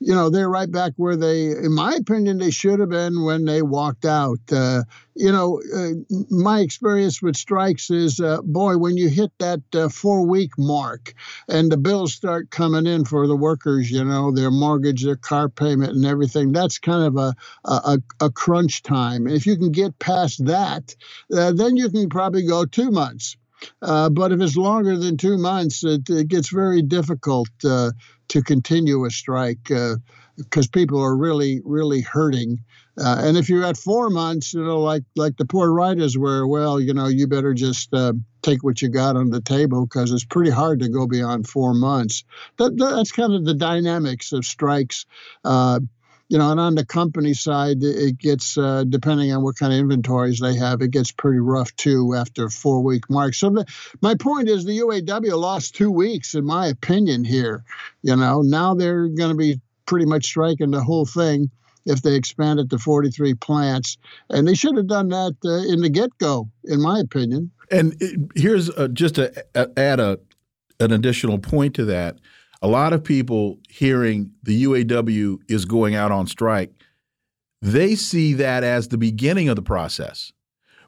[0.00, 3.44] you know, they're right back where they, in my opinion, they should have been when
[3.44, 4.38] they walked out.
[4.50, 4.84] Uh,
[5.14, 5.90] you know, uh,
[6.30, 11.14] my experience with strikes is, uh, boy, when you hit that uh, four week mark
[11.48, 15.48] and the bills start coming in for the workers, you know, their mortgage, their car
[15.48, 17.34] payment, and everything, that's kind of a,
[17.64, 19.26] a, a crunch time.
[19.26, 20.94] If you can get past that,
[21.36, 23.36] uh, then you can probably go two months.
[23.82, 27.90] Uh, but if it's longer than two months, it, it gets very difficult uh,
[28.28, 29.98] to continue a strike because
[30.66, 32.62] uh, people are really, really hurting.
[32.98, 36.46] Uh, and if you're at four months, you know, like like the poor writers were,
[36.46, 40.12] well, you know, you better just uh, take what you got on the table because
[40.12, 42.24] it's pretty hard to go beyond four months.
[42.56, 45.06] That, that's kind of the dynamics of strikes.
[46.28, 49.78] You know, and on the company side, it gets uh, depending on what kind of
[49.78, 53.34] inventories they have, it gets pretty rough too after four week mark.
[53.34, 53.66] So the,
[54.02, 57.24] my point is, the UAW lost two weeks, in my opinion.
[57.24, 57.64] Here,
[58.02, 61.50] you know, now they're going to be pretty much striking the whole thing
[61.86, 63.96] if they expand it to 43 plants,
[64.28, 67.50] and they should have done that uh, in the get go, in my opinion.
[67.70, 69.44] And it, here's uh, just to
[69.78, 70.18] add a
[70.80, 72.18] an additional point to that
[72.62, 76.72] a lot of people hearing the UAW is going out on strike,
[77.62, 80.32] they see that as the beginning of the process.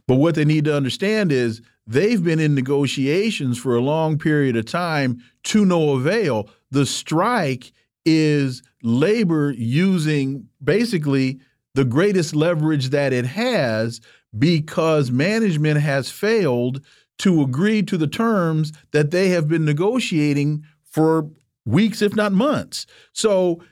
[0.06, 4.56] But what they need to understand is they've been in negotiations for a long period
[4.56, 6.48] of time to no avail.
[6.70, 7.72] The strike
[8.04, 11.40] is labor using basically
[11.74, 14.00] the greatest leverage that it has
[14.36, 16.84] because management has failed
[17.18, 21.30] to agree to the terms that they have been negotiating for
[21.70, 22.86] weeks, if not months.
[23.12, 23.62] So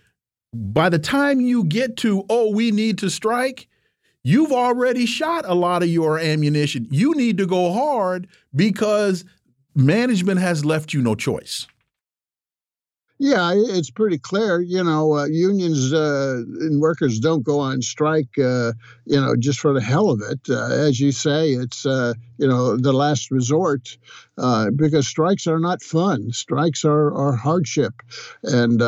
[0.52, 3.68] by the time you get to, oh, we need to strike,
[4.24, 6.86] you've already shot a lot of your ammunition.
[6.90, 9.24] You need to go hard because
[9.74, 11.66] management has left you no choice.
[13.20, 14.60] Yeah, it's pretty clear.
[14.60, 18.72] You know, uh, unions uh, and workers don't go on strike, uh,
[19.06, 20.38] you know, just for the hell of it.
[20.48, 23.98] Uh, as you say, it's, uh, you know, the last resort
[24.36, 26.30] uh, because strikes are not fun.
[26.30, 27.94] Strikes are, are hardship.
[28.44, 28.80] And,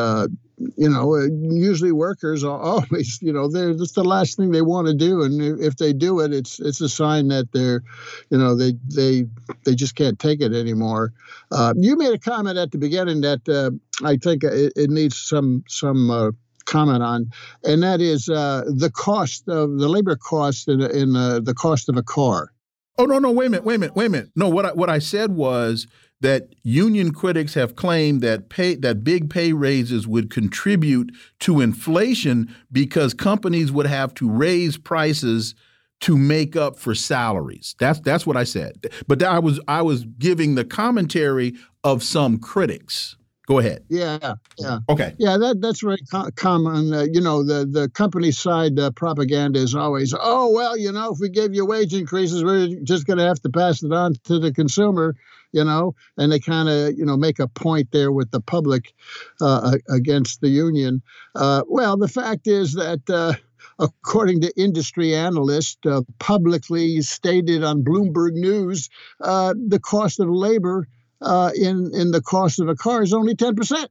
[0.77, 4.61] you know, uh, usually workers are always, you know, they're that's the last thing they
[4.61, 7.83] want to do, and if they do it, it's it's a sign that they're,
[8.29, 9.25] you know, they they
[9.65, 11.13] they just can't take it anymore.
[11.51, 13.71] Uh, you made a comment at the beginning that uh,
[14.05, 16.09] I think it, it, needs some some.
[16.09, 16.31] Uh,
[16.65, 17.29] comment on,
[17.65, 21.89] and that is uh, the cost of the labor cost in, in uh, the cost
[21.89, 22.53] of a car.
[22.97, 24.73] Oh no no wait a minute wait a minute wait a minute no what I,
[24.73, 25.87] what I said was
[26.21, 32.53] that union critics have claimed that pay that big pay raises would contribute to inflation
[32.71, 35.55] because companies would have to raise prices
[36.01, 37.75] to make up for salaries.
[37.79, 38.87] That's that's what I said.
[39.07, 43.15] But I was I was giving the commentary of some critics.
[43.51, 43.83] Go ahead.
[43.89, 44.79] Yeah, yeah.
[44.87, 45.13] Okay.
[45.17, 46.93] Yeah, that that's very co common.
[46.93, 51.11] Uh, you know, the the company side uh, propaganda is always, oh well, you know,
[51.11, 54.13] if we give you wage increases, we're just going to have to pass it on
[54.23, 55.17] to the consumer.
[55.51, 58.93] You know, and they kind of you know make a point there with the public
[59.41, 61.01] uh, against the union.
[61.35, 63.33] Uh, well, the fact is that uh,
[63.79, 70.87] according to industry analysts uh, publicly stated on Bloomberg News, uh, the cost of labor
[71.21, 73.89] uh, in in the cost of a car is only ten percent.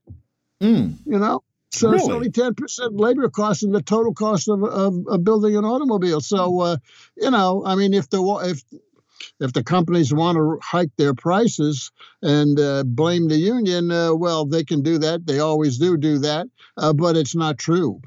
[0.63, 0.97] Mm.
[1.07, 2.01] You know, so really?
[2.01, 5.65] it's only ten percent labor cost in the total cost of, of, of building an
[5.65, 6.21] automobile.
[6.21, 6.77] So uh,
[7.17, 8.63] you know, I mean, if the if
[9.39, 11.91] if the companies want to hike their prices
[12.23, 15.27] and uh, blame the union, uh, well, they can do that.
[15.27, 18.01] They always do do that, uh, but it's not true.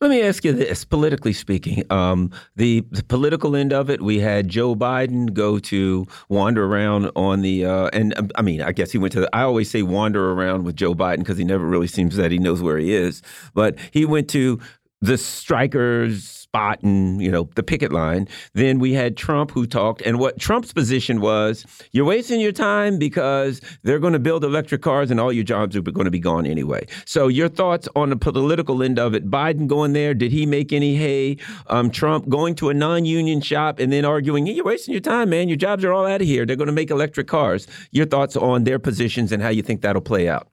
[0.00, 4.20] Let me ask you this, politically speaking, um, the, the, political end of it, we
[4.20, 8.70] had Joe Biden go to wander around on the, uh, and um, I mean, I
[8.70, 11.42] guess he went to, the, I always say wander around with Joe Biden because he
[11.42, 13.22] never really seems that he knows where he is,
[13.54, 14.60] but he went to
[15.00, 18.26] the strikers spot and you know the picket line.
[18.54, 22.98] Then we had Trump who talked, and what Trump's position was: you're wasting your time
[22.98, 26.18] because they're going to build electric cars, and all your jobs are going to be
[26.18, 26.86] gone anyway.
[27.04, 29.30] So, your thoughts on the political end of it?
[29.30, 31.36] Biden going there, did he make any hay?
[31.66, 35.30] Um, Trump going to a non-union shop and then arguing, hey, "You're wasting your time,
[35.30, 35.48] man.
[35.48, 36.46] Your jobs are all out of here.
[36.46, 39.82] They're going to make electric cars." Your thoughts on their positions and how you think
[39.82, 40.48] that'll play out?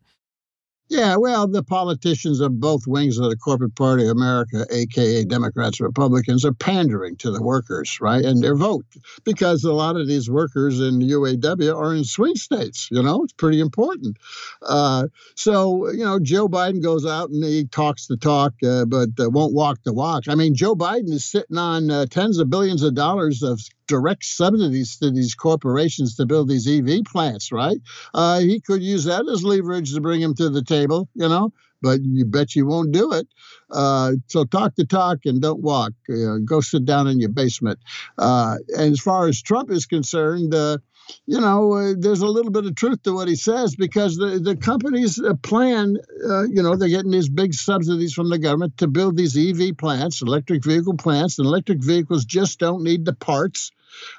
[0.87, 5.81] Yeah, well, the politicians of both wings of the corporate party of America, aka Democrats
[5.81, 8.23] Republicans, are pandering to the workers, right?
[8.23, 8.85] And their vote,
[9.23, 12.87] because a lot of these workers in UAW are in swing states.
[12.91, 14.17] You know, it's pretty important.
[14.61, 19.09] Uh, so, you know, Joe Biden goes out and he talks the talk, uh, but
[19.19, 20.25] uh, won't walk the walk.
[20.29, 24.23] I mean, Joe Biden is sitting on uh, tens of billions of dollars of direct
[24.23, 27.77] subsidies to these corporations to build these EV plants, right?
[28.13, 31.51] Uh, he could use that as leverage to bring them to the table, you know,
[31.81, 33.27] but you bet you won't do it.
[33.71, 35.93] Uh, so talk the talk and don't walk.
[36.09, 37.79] Uh, go sit down in your basement.
[38.17, 40.77] Uh, and as far as Trump is concerned, uh,
[41.25, 44.39] you know, uh, there's a little bit of truth to what he says because the,
[44.39, 48.77] the companies uh, plan, uh, you know, they're getting these big subsidies from the government
[48.77, 53.13] to build these EV plants, electric vehicle plants, and electric vehicles just don't need the
[53.13, 53.71] parts.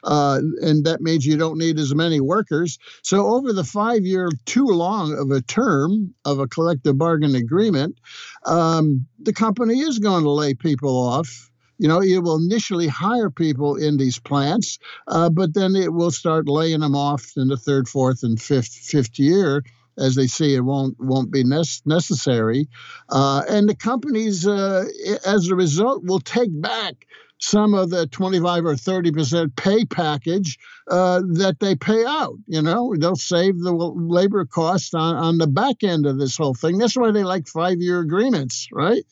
[0.02, 2.78] Uh, and that means you don't need as many workers.
[3.02, 7.98] So, over the five year, too long of a term of a collective bargain agreement,
[8.46, 13.30] um, the company is going to lay people off you know, it will initially hire
[13.30, 17.56] people in these plants, uh, but then it will start laying them off in the
[17.56, 19.62] third, fourth, and fifth fifth year
[19.98, 22.68] as they see it won't won't be necessary,
[23.08, 24.84] uh, and the companies, uh,
[25.24, 27.06] as a result, will take back
[27.38, 30.58] some of the 25 or 30 percent pay package
[30.90, 32.34] uh, that they pay out.
[32.46, 36.54] You know, they'll save the labor cost on, on the back end of this whole
[36.54, 36.78] thing.
[36.78, 39.04] That's why they like five year agreements, right?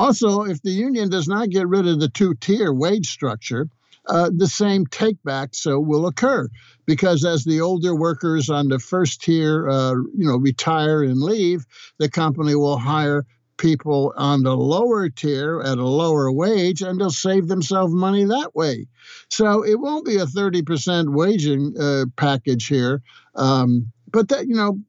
[0.00, 3.68] Also, if the union does not get rid of the two tier wage structure,
[4.08, 6.48] uh, the same takebacks uh, will occur
[6.86, 11.66] because as the older workers on the first tier, uh, you know, retire and leave,
[11.98, 13.26] the company will hire
[13.58, 18.54] people on the lower tier at a lower wage and they'll save themselves money that
[18.54, 18.86] way.
[19.28, 23.02] So it won't be a 30% waging uh, package here.
[23.34, 24.80] Um, but that, you know,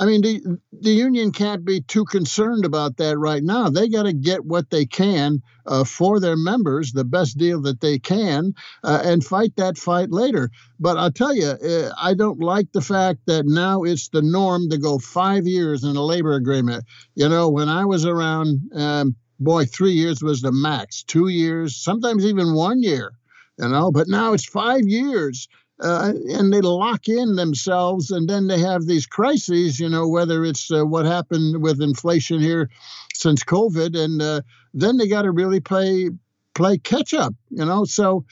[0.00, 3.68] I mean, the, the union can't be too concerned about that right now.
[3.68, 7.82] They got to get what they can uh, for their members, the best deal that
[7.82, 10.50] they can, uh, and fight that fight later.
[10.80, 14.70] But I'll tell you, uh, I don't like the fact that now it's the norm
[14.70, 16.84] to go five years in a labor agreement.
[17.14, 21.76] You know, when I was around, um, boy, three years was the max, two years,
[21.76, 23.12] sometimes even one year
[23.58, 25.48] you know but now it's five years
[25.80, 29.80] uh, and they lock in themselves, and then they have these crises.
[29.80, 32.68] You know, whether it's uh, what happened with inflation here
[33.14, 34.42] since COVID, and uh,
[34.74, 36.10] then they got to really play
[36.54, 37.34] play catch up.
[37.50, 38.24] You know, so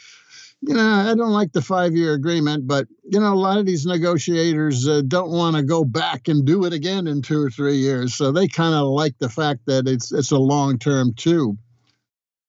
[0.60, 3.66] you know I don't like the five year agreement, but you know a lot of
[3.66, 7.50] these negotiators uh, don't want to go back and do it again in two or
[7.50, 11.14] three years, so they kind of like the fact that it's it's a long term
[11.14, 11.56] too.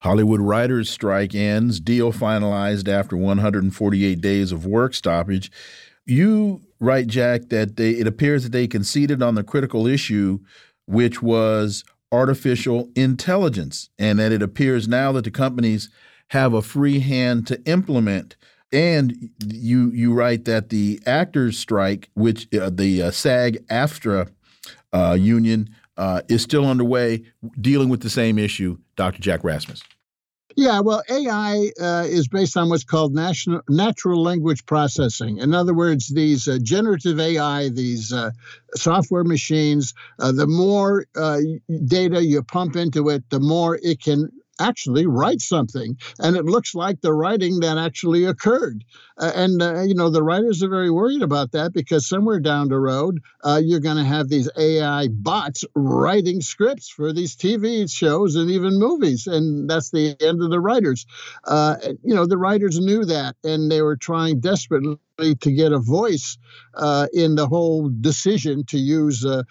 [0.02, 5.52] Hollywood writers' strike ends, deal finalized after 148 days of work stoppage.
[6.06, 10.40] You write, Jack, that they, it appears that they conceded on the critical issue,
[10.86, 15.90] which was artificial intelligence, and that it appears now that the companies
[16.30, 18.36] have a free hand to implement.
[18.72, 24.30] And you you write that the actors' strike, which uh, the uh, SAG-AFTRA
[24.94, 27.24] uh, union uh, is still underway,
[27.60, 28.78] dealing with the same issue.
[29.00, 29.22] Dr.
[29.22, 29.82] Jack Rasmus.
[30.58, 35.38] Yeah, well, AI uh, is based on what's called national, natural language processing.
[35.38, 38.32] In other words, these uh, generative AI, these uh,
[38.76, 41.38] software machines, uh, the more uh,
[41.86, 44.30] data you pump into it, the more it can
[44.60, 48.84] actually write something and it looks like the writing that actually occurred.
[49.18, 52.70] Uh, and uh, you know the writers are very worried about that because somewhere down
[52.70, 57.92] the road uh, you're going to have these ai bots writing scripts for these tv
[57.92, 61.06] shows and even movies and that's the end of the writers.
[61.46, 64.98] Uh, you know the writers knew that and they were trying desperately
[65.42, 66.38] to get a voice
[66.76, 69.44] uh, in the whole decision to use uh,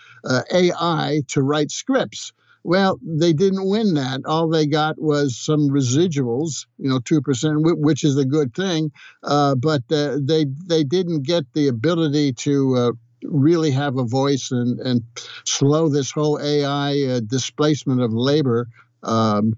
[0.53, 2.33] ai to write scripts
[2.69, 4.21] well, they didn't win that.
[4.27, 8.93] All they got was some residuals, you know, two percent, which is a good thing.
[9.23, 14.51] Uh, but uh, they they didn't get the ability to uh, really have a voice
[14.51, 15.03] and and
[15.47, 18.69] slow this whole AI uh, displacement of labor
[19.03, 19.57] um,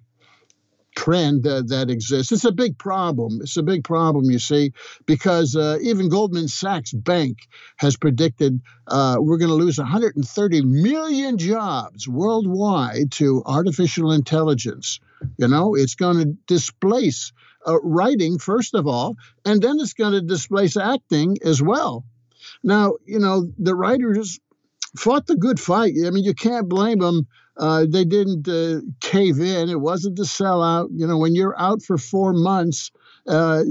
[0.96, 2.33] trend that exists.
[2.33, 3.40] It's a big problem.
[3.42, 4.72] It's a big problem, you see,
[5.07, 7.38] because uh, even Goldman Sachs Bank
[7.76, 15.00] has predicted uh, we're going to lose 130 million jobs worldwide to artificial intelligence.
[15.37, 17.33] You know, it's going to displace
[17.66, 22.05] uh, writing, first of all, and then it's going to displace acting as well.
[22.62, 24.40] Now, you know, the writers
[24.96, 25.94] fought the good fight.
[26.05, 27.26] I mean, you can't blame them
[27.61, 29.68] uh, they didn't uh, cave in.
[29.68, 30.88] It wasn't the sellout.
[30.92, 32.90] You know, when you're out for four months,
[33.29, 33.64] uh,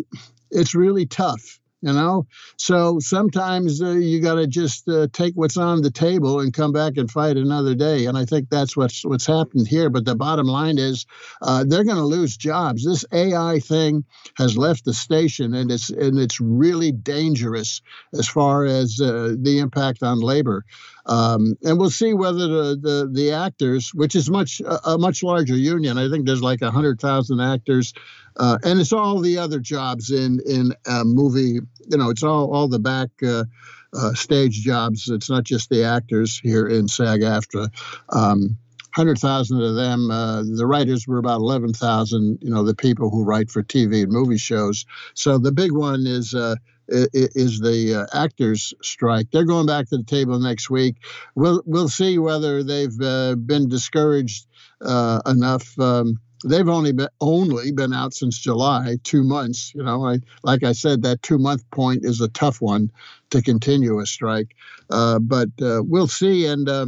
[0.52, 5.58] it's really tough you know so sometimes uh, you got to just uh, take what's
[5.58, 9.06] on the table and come back and fight another day and i think that's what's
[9.06, 11.06] what's happened here but the bottom line is
[11.42, 14.04] uh, they're going to lose jobs this ai thing
[14.36, 17.82] has left the station and it's and it's really dangerous
[18.14, 20.66] as far as the impact on labor
[21.10, 25.56] um, and we'll see whether the, the, the actors, which is much a, much larger
[25.56, 27.94] union, I think there's like hundred thousand actors,
[28.38, 31.60] uh, and it's all the other jobs in in a movie.
[31.88, 33.10] You know, it's all all the back.
[33.26, 33.46] Uh,
[33.92, 35.10] uh, stage jobs.
[35.10, 37.72] It's not just the actors here in SAG-AFTRA.
[38.10, 38.56] Um,
[38.96, 43.50] 100,000 of them, uh, the writers were about 11,000, you know, the people who write
[43.50, 44.86] for TV and movie shows.
[45.16, 46.58] So the big one is uh,
[46.90, 49.28] is the uh, actors strike.
[49.32, 50.96] They're going back to the table next week.
[51.36, 54.48] We'll we'll see whether they've uh, been discouraged
[54.82, 55.78] uh, enough.
[55.80, 59.74] Um, they've only been only been out since July, two months.
[59.76, 62.92] You know, I like I said, that two month point is a tough one
[63.30, 64.56] to continue a strike.
[64.90, 66.88] Uh, but uh, we'll see, and uh,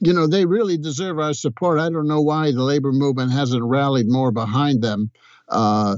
[0.00, 1.80] you know they really deserve our support.
[1.80, 5.10] I don't know why the labor movement hasn't rallied more behind them,
[5.48, 5.96] uh,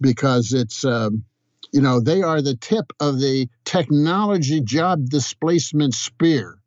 [0.00, 0.84] because it's.
[0.84, 1.24] Um,
[1.72, 6.58] you know, they are the tip of the technology job displacement spear.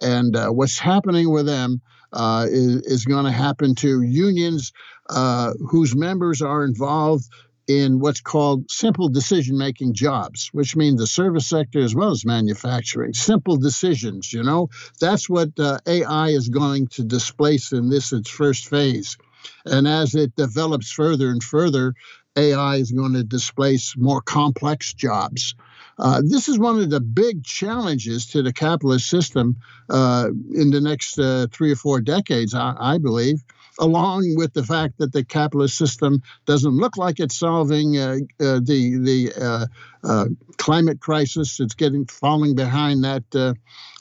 [0.00, 1.80] And uh, what's happening with them
[2.12, 4.72] uh, is, is going to happen to unions
[5.10, 7.24] uh, whose members are involved
[7.66, 12.24] in what's called simple decision making jobs, which means the service sector as well as
[12.24, 13.14] manufacturing.
[13.14, 14.68] Simple decisions, you know,
[15.00, 19.16] that's what uh, AI is going to displace in this its first phase.
[19.64, 21.94] And as it develops further and further,
[22.36, 25.54] AI is going to displace more complex jobs.
[25.98, 29.56] Uh, this is one of the big challenges to the capitalist system
[29.88, 33.44] uh, in the next uh, three or four decades, I, I, believe.
[33.78, 38.60] along with the fact that the capitalist system doesn't look like it's solving uh, uh,
[38.60, 39.68] the the
[40.02, 40.26] uh,
[40.58, 41.60] climate crisis.
[41.60, 43.54] It's getting falling behind that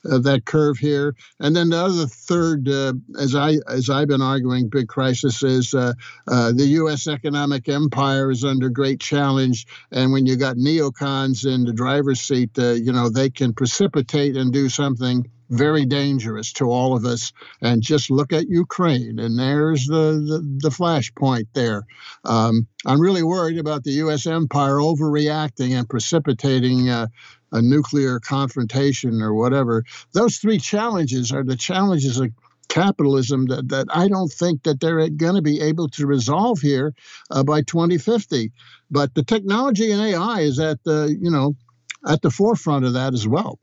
[0.10, 1.16] uh, uh, that curve here.
[1.39, 2.68] And then the other third,
[3.20, 5.93] as I as I've been arguing, big crisis is uh,
[6.28, 7.08] the U.S.
[7.08, 9.66] economic empire is under great challenge.
[9.91, 14.51] And when you got neocons in the driver's seat, you know they can precipitate and
[14.51, 17.32] do something very dangerous to all of us.
[17.62, 21.84] And just look at Ukraine, and there's the the, the flashpoint there.
[22.26, 24.28] Um, I'm really worried about the U.S.
[24.28, 26.89] empire overreacting and precipitating.
[26.89, 27.08] Uh,
[27.56, 29.84] a nuclear confrontation or whatever.
[30.14, 32.32] Those three challenges are the challenges of
[32.68, 36.95] capitalism that, that I don't think that they're going to be able to resolve here
[37.30, 38.51] uh, by 2050.
[38.89, 41.56] But the technology and AI is at the you know
[42.08, 43.60] at the forefront of that as well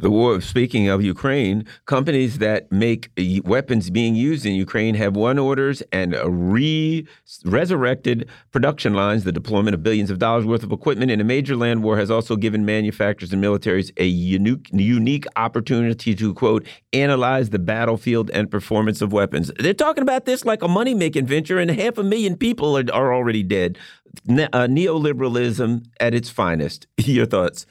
[0.00, 3.10] the war, speaking of Ukraine, companies that make
[3.44, 7.06] weapons being used in Ukraine have won orders and re
[7.44, 9.24] resurrected production lines.
[9.24, 12.10] The deployment of billions of dollars worth of equipment in a major land war has
[12.10, 18.50] also given manufacturers and militaries a unique, unique opportunity to, quote, analyze the battlefield and
[18.50, 19.50] performance of weapons.
[19.58, 22.84] They're talking about this like a money making venture, and half a million people are,
[22.92, 23.78] are already dead.
[24.26, 26.86] Ne uh, neoliberalism at its finest.
[26.96, 27.66] Your thoughts?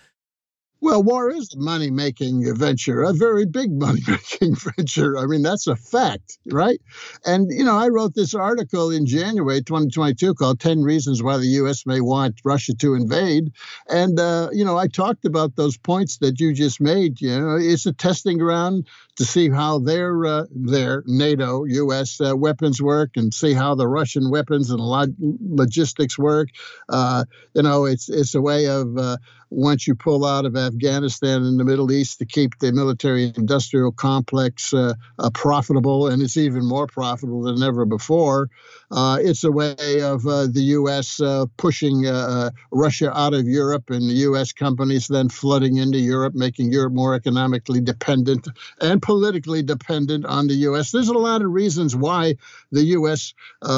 [0.82, 5.18] Well, war is a money making venture, a very big money making venture.
[5.18, 6.80] I mean, that's a fact, right?
[7.26, 11.48] And, you know, I wrote this article in January 2022 called 10 Reasons Why the
[11.48, 11.86] U.S.
[11.86, 13.52] May Want Russia to Invade.
[13.90, 17.20] And, uh, you know, I talked about those points that you just made.
[17.20, 22.22] You know, it's a testing ground to see how their, uh, their NATO, U.S.
[22.22, 26.48] Uh, weapons work and see how the Russian weapons and log- logistics work.
[26.88, 29.18] Uh, you know, it's, it's a way of, uh,
[29.50, 33.92] once you pull out of Afghanistan and the Middle East to keep the military industrial
[33.92, 38.50] complex uh, uh, profitable, and it's even more profitable than ever before.
[38.92, 41.20] Uh, it's a way of uh, the U.S.
[41.22, 44.52] Uh, pushing uh, Russia out of Europe and the U.S.
[44.52, 48.48] companies then flooding into Europe, making Europe more economically dependent
[48.82, 50.92] and politically dependent on the U.S.
[50.92, 52.36] There's a lot of reasons why
[52.72, 53.34] the U.S.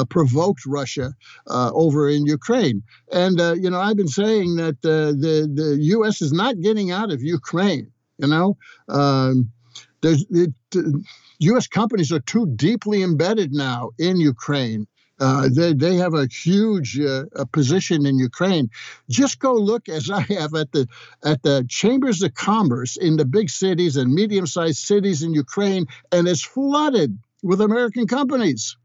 [0.08, 1.14] provoked Russia
[1.48, 2.82] over in Ukraine.
[3.12, 6.22] And, you know, I've been saying that the, the the U.S.
[6.22, 7.90] is not getting out of Ukraine.
[8.18, 8.56] You know,
[8.88, 9.50] um,
[10.00, 10.52] there's it,
[11.40, 11.66] U.S.
[11.66, 14.86] companies are too deeply embedded now in Ukraine.
[15.20, 18.70] Uh, they, they have a huge uh, a position in Ukraine.
[19.08, 20.86] Just go look, as I have, at the
[21.24, 26.26] at the chambers of commerce in the big cities and medium-sized cities in Ukraine, and
[26.26, 28.76] it's flooded with American companies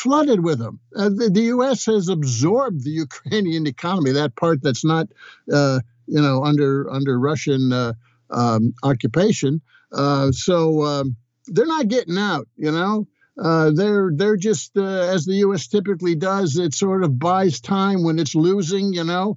[0.00, 0.80] flooded with them.
[0.96, 1.84] Uh, the, the, U.S.
[1.86, 5.08] has absorbed the Ukrainian economy, that part that's not
[5.52, 5.80] uh,
[6.10, 7.92] you know, under under Russian uh,
[8.30, 9.60] um, occupation.
[9.92, 12.48] Uh, so um, they're not getting out.
[12.56, 13.06] You know,
[13.40, 15.68] uh, they're they're just uh, as the U.S.
[15.68, 16.56] typically does.
[16.56, 18.92] It sort of buys time when it's losing.
[18.92, 19.36] You know,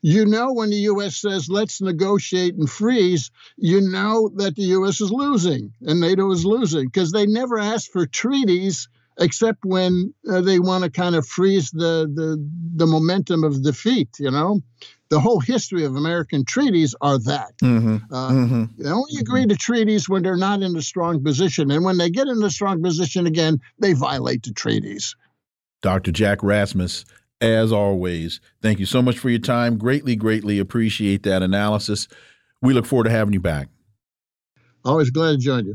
[0.00, 1.16] you know when the U.S.
[1.16, 5.02] says let's negotiate and freeze, you know that the U.S.
[5.02, 8.88] is losing and NATO is losing because they never ask for treaties
[9.18, 12.36] except when uh, they want to kind of freeze the, the
[12.76, 14.08] the momentum of defeat.
[14.18, 14.60] You know,
[15.08, 17.56] the whole history of American treaties are that.
[17.62, 18.12] Mm-hmm.
[18.12, 18.82] Uh, mm-hmm.
[18.82, 22.10] They only agree to treaties when they're not in a strong position, and when they
[22.10, 25.16] get in a strong position again, they violate the treaties.
[25.82, 26.12] Dr.
[26.12, 27.04] Jack Rasmus,
[27.40, 29.76] as always, thank you so much for your time.
[29.76, 32.08] Greatly, greatly appreciate that analysis.
[32.62, 33.68] We look forward to having you back.
[34.84, 35.74] Always glad to join you.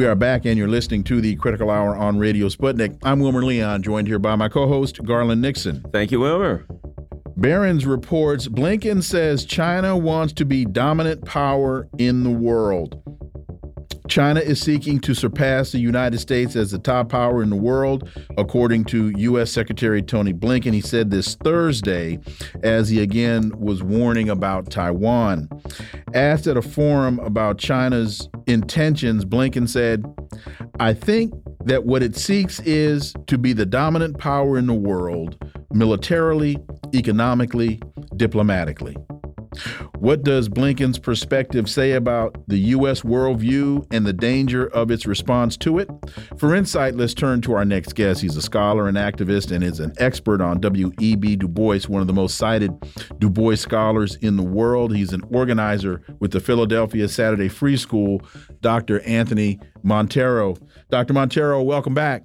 [0.00, 2.96] We are back, and you're listening to the Critical Hour on Radio Sputnik.
[3.02, 5.84] I'm Wilmer Leon, joined here by my co host, Garland Nixon.
[5.92, 6.64] Thank you, Wilmer.
[7.36, 12.98] Barron's reports Blinken says China wants to be dominant power in the world.
[14.10, 18.08] China is seeking to surpass the United States as the top power in the world,
[18.36, 19.52] according to U.S.
[19.52, 20.74] Secretary Tony Blinken.
[20.74, 22.18] He said this Thursday
[22.64, 25.48] as he again was warning about Taiwan.
[26.12, 30.04] Asked at a forum about China's intentions, Blinken said,
[30.80, 31.32] I think
[31.64, 35.38] that what it seeks is to be the dominant power in the world
[35.72, 36.58] militarily,
[36.92, 37.80] economically,
[38.16, 38.96] diplomatically.
[39.98, 43.02] What does Blinken's perspective say about the U.S.
[43.02, 45.88] worldview and the danger of its response to it?
[46.38, 48.22] For insight, let's turn to our next guest.
[48.22, 51.36] He's a scholar and activist and is an expert on W.E.B.
[51.36, 52.72] Du Bois, one of the most cited
[53.18, 54.94] Du Bois scholars in the world.
[54.94, 58.22] He's an organizer with the Philadelphia Saturday Free School,
[58.60, 59.00] Dr.
[59.00, 60.56] Anthony Monteiro.
[60.90, 61.14] Dr.
[61.14, 62.24] Monteiro, welcome back.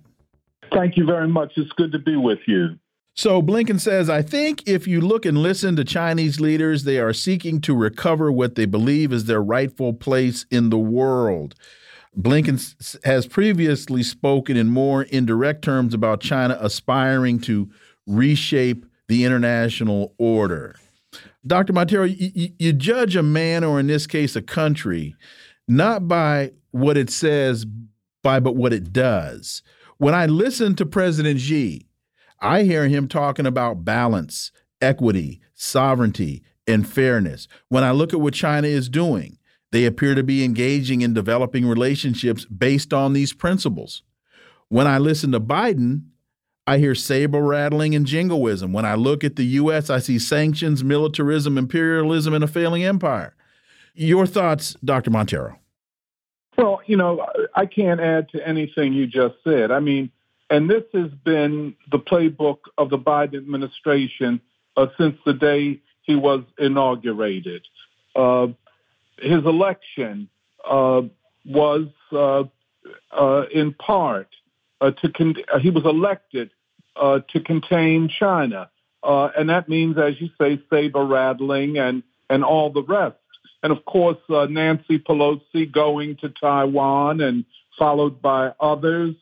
[0.73, 1.53] Thank you very much.
[1.57, 2.77] It's good to be with you.
[3.17, 7.13] So Blinken says, I think if you look and listen to Chinese leaders, they are
[7.13, 11.55] seeking to recover what they believe is their rightful place in the world.
[12.19, 17.69] Blinken has previously spoken in more indirect terms about China aspiring to
[18.05, 20.75] reshape the international order.
[21.47, 21.71] Dr.
[21.71, 22.13] Monteiro,
[22.59, 25.15] you, judge a man, or in this case, a country,
[25.67, 27.65] not by what it says,
[28.23, 29.61] by but what it does.
[29.97, 31.87] When I listen to President Xi,
[32.39, 37.47] I hear him talking about balance, equity, sovereignty, and fairness.
[37.69, 39.37] When I look at what China is doing,
[39.71, 44.03] they appear to be engaging in developing relationships based on these principles.
[44.69, 46.03] When I listen to Biden,
[46.67, 48.73] I hear saber rattling and jingoism.
[48.73, 53.35] When I look at the U.S., I see sanctions, militarism, imperialism, and a failing empire.
[53.93, 55.11] Your thoughts, Dr.
[55.11, 55.57] Monteiro?
[56.57, 59.71] Well, you know, I can't add to anything you just said.
[59.71, 60.09] I mean,
[60.49, 64.41] and this has been the playbook of the Biden administration
[64.77, 67.65] uh, since the day he was inaugurated.
[68.15, 68.47] Uh,
[69.17, 70.29] his election
[70.69, 71.01] uh,
[71.45, 72.43] was uh,
[73.11, 74.27] uh, in part
[74.81, 76.51] uh, to con- he was elected
[76.97, 78.69] to contain China,
[79.03, 83.17] and that means, as you say, saber rattling and and all the rest.
[83.63, 87.45] And of course, Nancy Pelosi going to Taiwan and
[87.77, 89.15] followed by others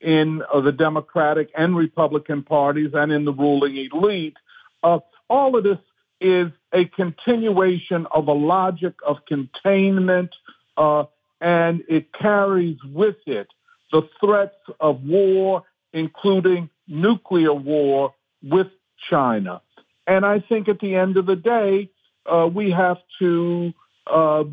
[0.00, 4.36] in uh, the Democratic and Republican parties and in the ruling elite.
[4.82, 5.78] Uh, all of this
[6.20, 10.34] is a continuation of a logic of containment,
[10.76, 11.04] uh,
[11.40, 13.48] and it carries with it
[13.92, 18.68] the threats of war, including nuclear war with
[19.08, 19.62] China.
[20.06, 21.90] And I think at the end of the day,
[22.26, 23.72] uh, we have to
[24.06, 24.44] uh,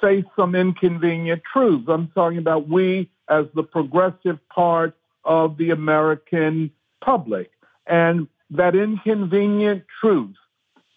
[0.00, 1.86] face some inconvenient truths.
[1.88, 6.70] I'm talking about we as the progressive part of the American
[7.04, 7.50] public.
[7.86, 10.36] And that inconvenient truth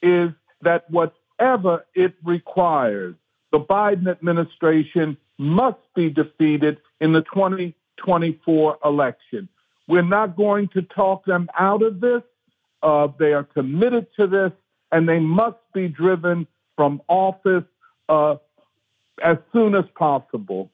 [0.02, 3.16] is that whatever it requires,
[3.52, 9.50] the Biden administration must be defeated in the 2024 election.
[9.88, 12.22] We're not going to talk them out of this.
[12.82, 14.52] Uh, they are committed to this,
[14.92, 17.66] and they must be driven from office
[18.08, 18.36] uh,
[19.24, 20.72] as soon as possible.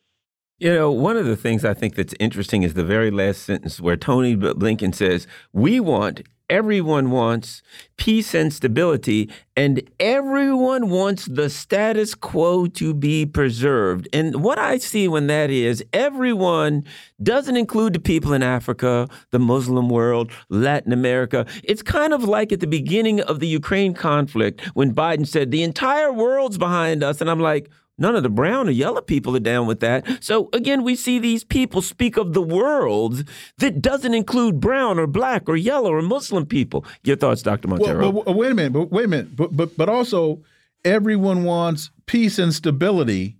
[0.59, 3.79] You know, one of the things I think that's interesting is the very last sentence
[3.79, 7.61] where Tony Blinken says, We want, everyone wants
[7.95, 14.09] peace and stability, and everyone wants the status quo to be preserved.
[14.11, 16.85] And what I see when that is, everyone
[17.21, 21.45] doesn't include the people in Africa, the Muslim world, Latin America.
[21.63, 25.61] It's kind of like at the beginning of the Ukraine conflict when Biden said, The
[25.61, 27.21] entire world's behind us.
[27.21, 30.23] And I'm like, None of the brown or yellow people are down with that.
[30.23, 33.27] So again, we see these people speak of the world
[33.57, 36.85] that doesn't include brown or black or yellow or Muslim people.
[37.03, 37.67] Your thoughts, Dr.
[37.67, 38.01] Monteiro?
[38.13, 40.43] Well, well, wait a minute, but wait a minute, but but but also,
[40.85, 43.35] everyone wants peace and stability.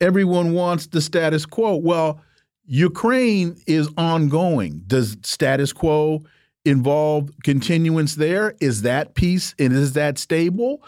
[0.00, 1.74] Everyone wants the status quo.
[1.74, 2.20] Well,
[2.66, 4.82] Ukraine is ongoing.
[4.86, 6.22] Does status quo
[6.64, 8.54] involve continuance there?
[8.60, 10.82] Is that peace and is that stable?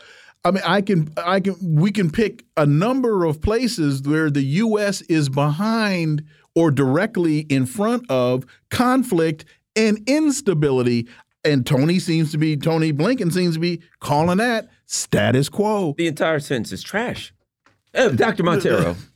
[0.45, 4.43] I mean, I can, I can, we can pick a number of places where the
[4.43, 5.03] U.S.
[5.03, 6.25] is behind
[6.55, 9.45] or directly in front of conflict
[9.77, 11.09] and instability.
[11.45, 15.95] And Tony seems to be, Tony Blinken seems to be calling that status quo.
[15.97, 17.33] The entire sentence is trash.
[17.95, 18.43] Uh, Dr.
[18.43, 18.97] Monteiro.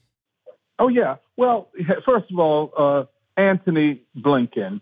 [0.81, 1.19] Oh, yeah.
[1.37, 1.69] Well,
[2.05, 3.05] first of all, uh,
[3.37, 4.81] Anthony Blinken,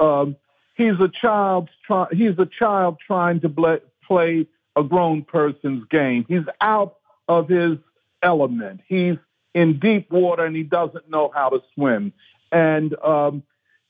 [0.00, 0.36] um,
[0.74, 1.68] he's a child,
[2.12, 4.46] he's a child trying to play
[4.76, 6.24] a grown person's game.
[6.28, 6.96] He's out
[7.28, 7.78] of his
[8.22, 8.80] element.
[8.86, 9.16] He's
[9.54, 12.12] in deep water and he doesn't know how to swim.
[12.50, 13.42] And um,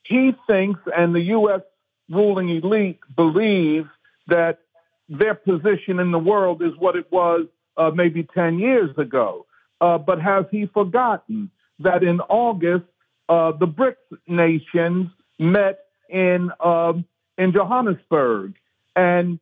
[0.03, 1.62] he thinks, and the U.S.
[2.11, 3.89] ruling elite believes
[4.26, 4.61] that
[5.09, 9.47] their position in the world is what it was uh, maybe 10 years ago.
[9.80, 12.85] Uh, but has he forgotten that in August,
[13.28, 17.05] uh, the BRICS nations met in um,
[17.37, 18.55] in Johannesburg,
[18.95, 19.41] and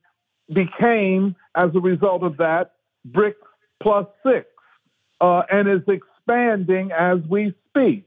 [0.53, 2.73] became, as a result of that,
[3.11, 3.35] BRICS
[3.83, 4.47] plus six,
[5.21, 8.07] uh, and is expanding as we speak.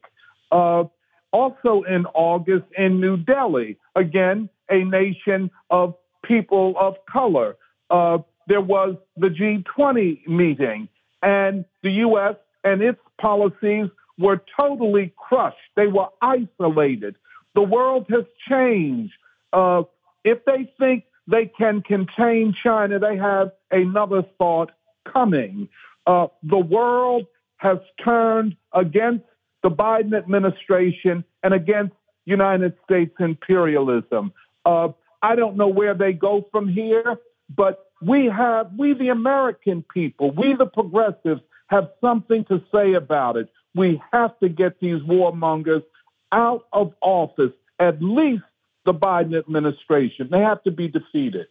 [0.52, 0.86] Uh,
[1.32, 7.56] also in August in New Delhi, again, a nation of people of color,
[7.90, 10.88] uh, there was the G20 meeting,
[11.22, 12.36] and the U.S.
[12.64, 15.58] and its policies were totally crushed.
[15.76, 17.16] They were isolated.
[17.54, 19.14] The world has changed.
[19.52, 19.84] Uh,
[20.24, 24.72] if they think they can contain China, they have another thought
[25.12, 25.70] coming.
[26.06, 27.26] Uh, the world
[27.58, 29.26] has turned against
[29.64, 31.96] the Biden administration and against
[32.26, 34.34] United States imperialism.
[34.66, 34.90] Uh,
[35.22, 37.18] I don't know where they go from here,
[37.56, 43.38] but we have, we the American people, we the progressives have something to say about
[43.38, 43.50] it.
[43.74, 45.84] We have to get these warmongers
[46.32, 48.44] out of office, at least
[48.86, 50.30] the Biden administration.
[50.32, 51.48] They have to be defeated.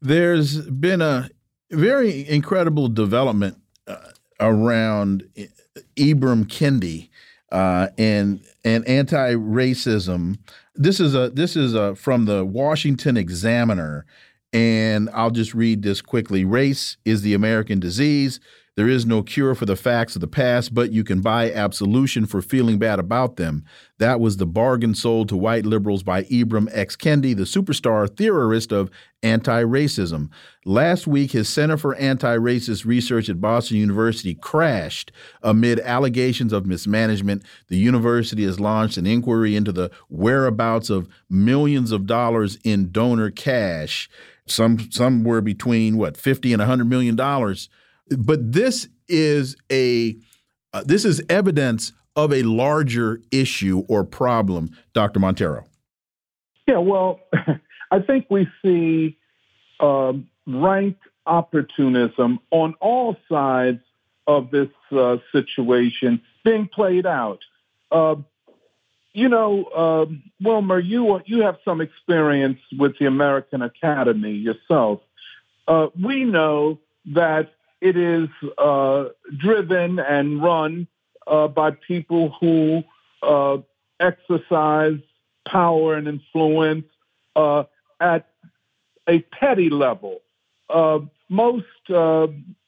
[0.00, 1.30] There's been a
[1.70, 3.96] very incredible development uh,
[4.40, 5.28] around
[5.96, 7.08] Ibram Kendi
[7.52, 10.38] uh, and and anti-racism.
[10.74, 14.06] This is a this is a from the Washington Examiner,
[14.52, 16.44] and I'll just read this quickly.
[16.44, 18.40] Race is the American disease.
[18.80, 22.24] There is no cure for the facts of the past, but you can buy absolution
[22.24, 23.62] for feeling bad about them.
[23.98, 26.96] That was the bargain sold to white liberals by Ibram X.
[26.96, 28.90] Kendi, the superstar theorist of
[29.22, 30.30] anti racism.
[30.64, 35.12] Last week, his Center for Anti Racist Research at Boston University crashed
[35.42, 37.44] amid allegations of mismanagement.
[37.68, 43.30] The university has launched an inquiry into the whereabouts of millions of dollars in donor
[43.30, 44.08] cash.
[44.46, 47.68] Some somewhere between what 50 and 100 million dollars
[48.18, 50.16] but this is a
[50.72, 55.20] uh, this is evidence of a larger issue or problem, Dr.
[55.20, 55.64] Monteiro.
[56.66, 57.20] Yeah, well,
[57.90, 59.18] I think we see
[59.80, 60.96] um, rank
[61.26, 63.80] opportunism on all sides
[64.26, 67.40] of this uh, situation being played out.
[67.90, 68.16] Uh,
[69.12, 70.06] you know, uh,
[70.40, 75.00] Wilmer, you you have some experience with the American Academy yourself.
[75.66, 78.28] Uh, we know that it is
[78.58, 79.06] uh,
[79.38, 80.86] driven and run
[81.26, 82.82] uh, by people who
[83.22, 83.58] uh,
[83.98, 84.98] exercise
[85.46, 86.84] power and influence
[87.36, 87.64] uh,
[88.00, 88.28] at
[89.08, 90.20] a petty level.
[90.68, 92.26] Uh, most uh,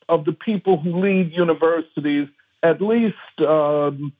[0.08, 2.28] of the people who lead universities,
[2.62, 4.12] at least um,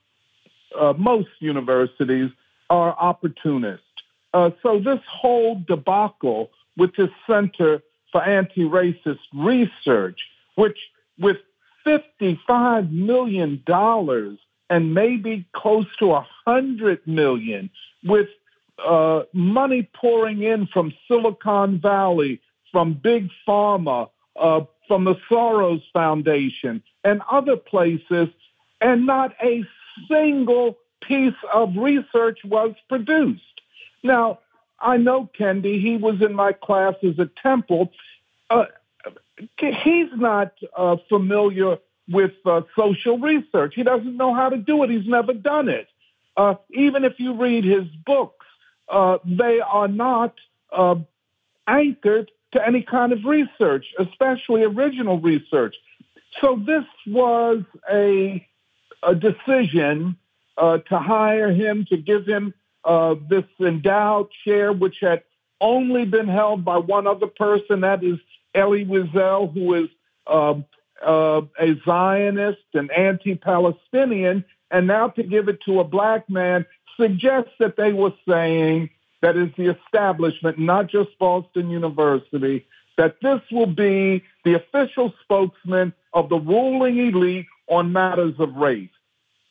[0.97, 2.29] most universities,
[2.69, 3.83] are opportunists.
[4.33, 7.81] so this whole debacle with this Center
[8.11, 10.19] for Anti-Racist Research
[10.55, 10.77] which
[11.19, 11.37] with
[11.85, 13.63] $55 million
[14.69, 17.69] and maybe close to a hundred million
[18.03, 18.29] with
[18.83, 22.41] uh, money pouring in from Silicon Valley,
[22.71, 28.29] from Big Pharma, uh, from the Soros Foundation, and other places,
[28.81, 29.63] and not a
[30.09, 33.61] single piece of research was produced.
[34.01, 34.39] Now,
[34.79, 37.91] I know Kendi, he was in my classes at Temple.
[38.49, 38.65] Uh,
[39.57, 41.77] he's not uh, familiar
[42.09, 43.73] with uh, social research.
[43.75, 44.89] He doesn't know how to do it.
[44.89, 45.87] He's never done it.
[46.35, 48.45] Uh, even if you read his books,
[48.89, 50.33] uh, they are not
[50.71, 50.95] uh,
[51.67, 55.75] anchored to any kind of research, especially original research.
[56.41, 58.45] So this was a,
[59.01, 60.17] a decision
[60.57, 62.53] uh, to hire him, to give him
[63.29, 65.23] this endowed chair, which had
[65.61, 68.19] only been held by one other person, that is
[68.53, 69.89] Elie Wiesel, who is
[70.27, 70.65] um,
[71.05, 76.65] uh, a Zionist and anti-Palestinian, and now to give it to a black man
[76.99, 78.89] suggests that they were saying
[79.21, 82.65] that is the establishment, not just Boston University,
[82.97, 88.89] that this will be the official spokesman of the ruling elite on matters of race.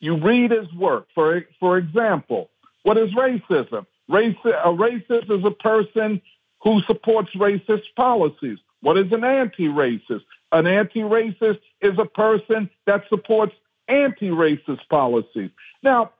[0.00, 1.08] You read his work.
[1.14, 2.50] For, for example,
[2.82, 3.86] what is racism?
[4.10, 6.20] Raci- a racist is a person
[6.62, 8.58] who supports racist policies.
[8.82, 10.24] What is an anti-racist?
[10.50, 13.54] An anti-racist is a person that supports
[13.88, 15.50] anti-racist policies.
[15.82, 16.12] Now,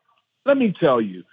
[0.47, 1.25] let me tell you,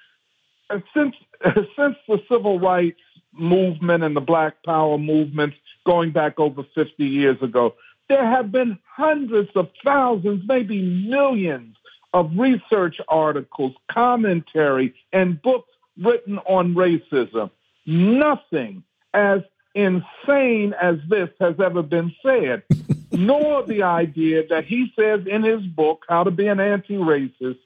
[0.93, 1.15] since
[1.77, 2.99] since the civil rights
[3.32, 5.53] movement and the Black Power movement
[5.86, 7.75] going back over 50 years ago,
[8.09, 11.77] there have been hundreds of thousands, maybe millions
[12.13, 17.51] of research articles, commentary, and books written on racism.
[17.86, 19.41] Nothing as
[19.76, 22.63] insane as this has ever been said,
[23.11, 27.59] nor the idea that he says in his book, How to Be an Anti Racist,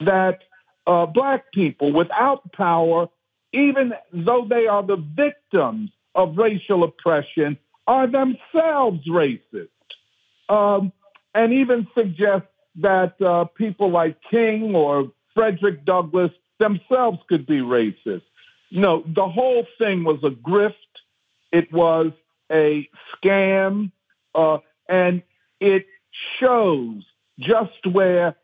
[0.00, 0.40] that
[0.86, 3.08] uh, black people without power,
[3.52, 9.68] even though they are the victims of racial oppression, are themselves racist.
[10.48, 10.92] Um,
[11.34, 12.46] and even suggest
[12.76, 18.22] that uh, people like King or Frederick Douglass themselves could be racist.
[18.70, 20.74] No, the whole thing was a grift
[21.52, 22.12] it was
[22.50, 23.92] a scam,
[24.34, 25.22] uh, and
[25.60, 25.86] it
[26.38, 27.02] shows
[27.38, 28.36] just where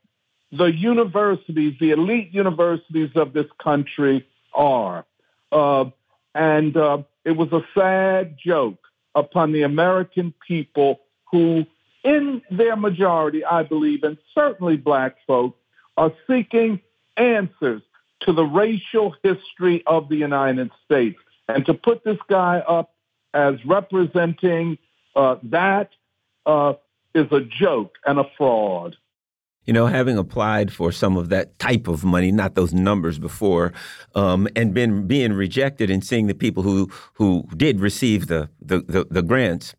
[0.52, 5.04] the universities, the elite universities of this country are.
[5.52, 5.86] Uh,
[6.34, 8.78] and uh, it was a sad joke
[9.14, 11.00] upon the American people
[11.30, 11.64] who,
[12.04, 15.58] in their majority, I believe, and certainly black folks,
[15.96, 16.80] are seeking
[17.16, 17.82] answers
[18.20, 21.18] to the racial history of the United States.
[21.48, 22.92] And to put this guy up
[23.36, 24.78] as representing
[25.14, 25.90] uh, that
[26.46, 26.72] uh,
[27.14, 28.96] is a joke and a fraud.
[29.66, 33.72] You know, having applied for some of that type of money, not those numbers before,
[34.14, 38.80] um, and been being rejected and seeing the people who who did receive the the,
[38.80, 39.74] the, the grants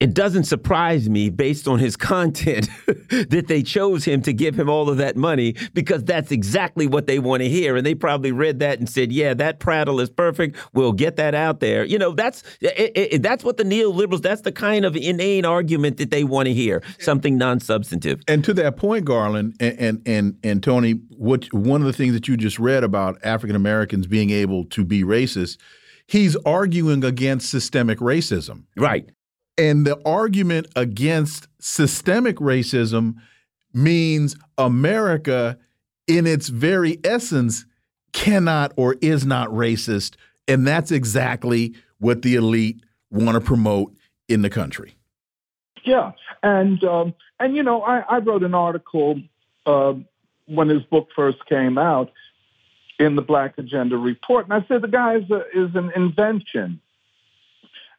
[0.00, 4.68] it doesn't surprise me based on his content that they chose him to give him
[4.68, 7.76] all of that money because that's exactly what they want to hear.
[7.76, 10.56] And they probably read that and said yeah that prattle is perfect.
[10.72, 11.84] We'll get that out there.
[11.84, 15.98] You know that's it, it, that's what the neoliberals that's the kind of inane argument
[15.98, 18.22] that they want to hear something non-substantive.
[18.26, 22.14] And to that point garland and and and, and tony what one of the things
[22.14, 25.58] that you just read about african americans being able to be racist
[26.06, 28.64] he's arguing against systemic racism.
[28.76, 29.10] Right
[29.60, 33.16] and the argument against systemic racism
[33.74, 35.58] means America,
[36.06, 37.66] in its very essence,
[38.14, 40.16] cannot or is not racist.
[40.48, 42.80] And that's exactly what the elite
[43.10, 43.94] want to promote
[44.28, 44.94] in the country.
[45.84, 46.12] Yeah.
[46.42, 49.20] And, um, and you know, I, I wrote an article
[49.66, 49.92] uh,
[50.46, 52.10] when his book first came out
[52.98, 54.46] in the Black Agenda Report.
[54.46, 56.80] And I said the guy is, a, is an invention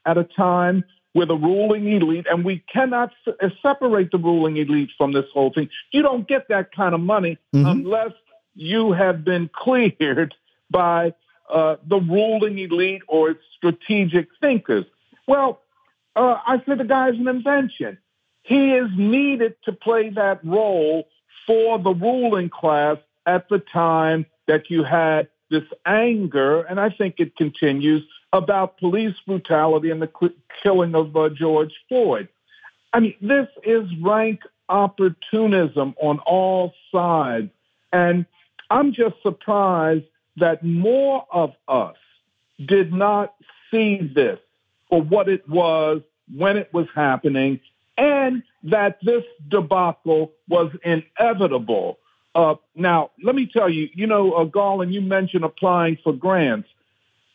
[0.08, 0.84] at a time
[1.14, 5.52] with a ruling elite, and we cannot uh, separate the ruling elite from this whole
[5.52, 5.70] thing.
[5.92, 7.66] You don't get that kind of money mm-hmm.
[7.68, 8.14] unless
[8.56, 10.34] you have been cleared
[10.70, 11.14] by
[11.52, 14.86] uh, the ruling elite or strategic thinkers.
[15.28, 15.62] Well,
[16.16, 17.98] uh, I said the guy's an invention.
[18.44, 21.08] He is needed to play that role
[21.46, 27.16] for the ruling class at the time that you had this anger, and I think
[27.20, 28.04] it continues
[28.34, 30.32] about police brutality and the
[30.64, 32.28] killing of uh, George Floyd.
[32.94, 37.50] I mean, this is rank opportunism on all sides.
[37.92, 38.26] And
[38.70, 40.06] I'm just surprised
[40.38, 41.98] that more of us
[42.66, 43.34] did not
[43.70, 44.40] see this
[44.90, 46.02] for what it was
[46.36, 47.60] when it was happening
[47.98, 52.00] and that this debacle was inevitable.
[52.34, 56.70] Uh, now, let me tell you, you know, uh, Garland, you mentioned applying for grants.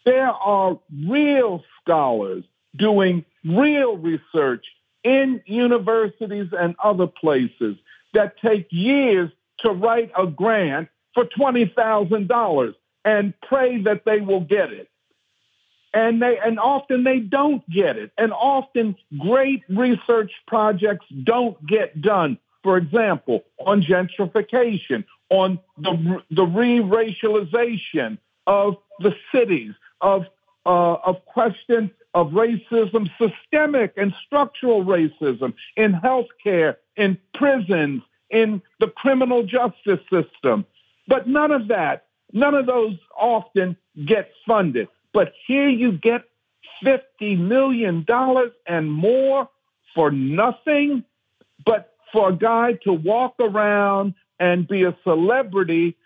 [0.06, 2.44] There are real scholars
[2.76, 4.64] doing real research
[5.02, 7.76] in universities and other places
[8.14, 14.72] that take years to write a grant for $20,000 and pray that they will get
[14.72, 14.88] it.
[15.92, 18.10] And they and often they don't get it.
[18.18, 22.38] And often great research projects don't get done.
[22.62, 30.26] For example, on gentrification, on the the re-racialization of the cities, of
[30.64, 38.88] uh, of questions of racism, systemic and structural racism in healthcare, in prisons, in the
[38.88, 40.64] criminal justice system.
[41.06, 43.76] But none of that, none of those often
[44.06, 44.88] get funded.
[45.12, 46.24] But here you get
[46.82, 48.04] $50 million
[48.66, 49.48] and more
[49.94, 51.04] for nothing,
[51.64, 55.96] but for a guy to walk around and be a celebrity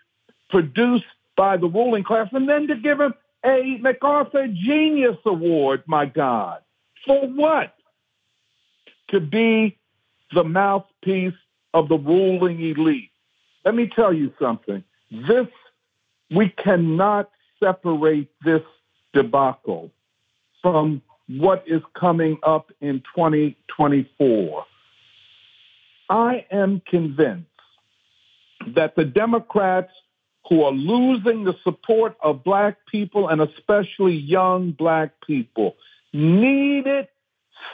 [0.49, 1.05] produced
[1.37, 3.13] by the ruling class and then to give him
[3.45, 6.61] a MacArthur Genius Award, my God.
[7.05, 7.75] For what?
[9.09, 9.77] To be
[10.33, 11.33] the mouthpiece
[11.73, 13.11] of the ruling elite.
[13.65, 14.83] Let me tell you something.
[15.11, 15.47] This,
[16.29, 17.29] we cannot
[17.59, 18.61] separate this
[19.13, 19.91] debacle
[20.61, 24.65] from what is coming up in 2024.
[26.09, 27.47] I am convinced
[28.75, 29.91] that the Democrats
[30.49, 35.75] who are losing the support of black people and especially young black people
[36.13, 37.07] needed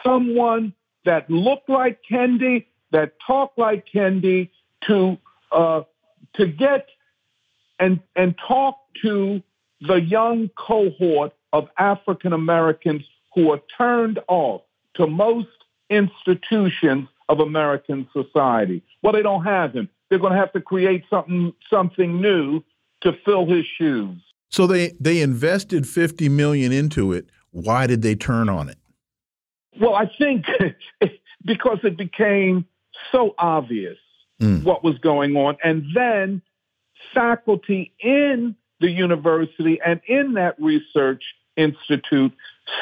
[0.04, 0.74] someone
[1.06, 4.50] that looked like Kendi, that talked like Kendi,
[4.86, 5.18] to
[5.52, 5.82] uh,
[6.36, 6.88] to get
[7.80, 9.42] and and talk to
[9.82, 13.04] the young cohort of African Americans
[13.34, 14.62] who are turned off
[14.96, 15.48] to most
[15.90, 18.82] institutions of American society.
[19.02, 22.64] Well, they don't have him they're going to have to create something something new
[23.02, 24.22] to fill his shoes.
[24.50, 27.30] So they they invested 50 million into it.
[27.52, 28.78] Why did they turn on it?
[29.80, 30.46] Well, I think
[31.46, 32.66] because it became
[33.12, 33.98] so obvious
[34.42, 34.64] mm.
[34.64, 36.42] what was going on and then
[37.14, 41.24] faculty in the university and in that research
[41.56, 42.32] institute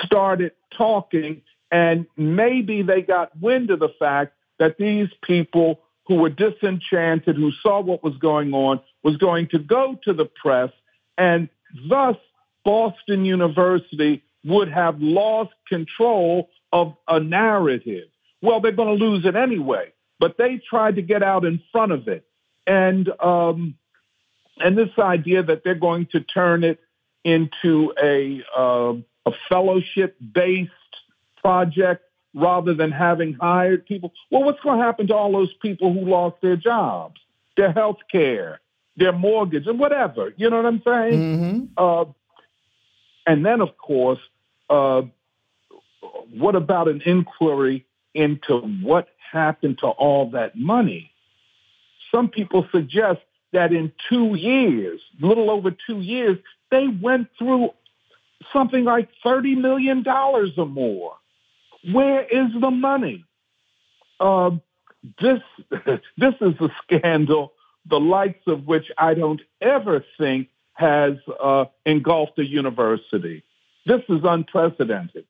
[0.03, 6.29] started talking, and maybe they got wind of the fact that these people who were
[6.29, 10.71] disenchanted, who saw what was going on, was going to go to the press,
[11.17, 11.49] and
[11.89, 12.15] thus
[12.63, 18.07] Boston University would have lost control of a narrative.
[18.41, 21.91] Well, they're going to lose it anyway, but they tried to get out in front
[21.91, 22.25] of it,
[22.67, 23.75] and um,
[24.57, 26.79] and this idea that they're going to turn it
[27.23, 28.93] into a uh,
[29.25, 30.71] a fellowship based
[31.41, 32.03] project
[32.35, 34.13] rather than having hired people.
[34.29, 37.15] Well, what's going to happen to all those people who lost their jobs,
[37.57, 38.59] their health care,
[38.97, 40.33] their mortgage, and whatever?
[40.35, 41.13] You know what I'm saying?
[41.13, 41.63] Mm-hmm.
[41.77, 42.05] Uh,
[43.25, 44.19] and then, of course,
[44.69, 45.03] uh,
[46.31, 51.11] what about an inquiry into what happened to all that money?
[52.11, 53.21] Some people suggest
[53.53, 56.37] that in two years, little over two years,
[56.69, 57.69] they went through
[58.51, 61.13] something like $30 million or more.
[61.91, 63.25] Where is the money?
[64.19, 64.51] Uh,
[65.21, 65.41] this,
[66.17, 67.53] this is a scandal,
[67.85, 73.43] the likes of which I don't ever think has uh, engulfed a university.
[73.85, 75.25] This is unprecedented.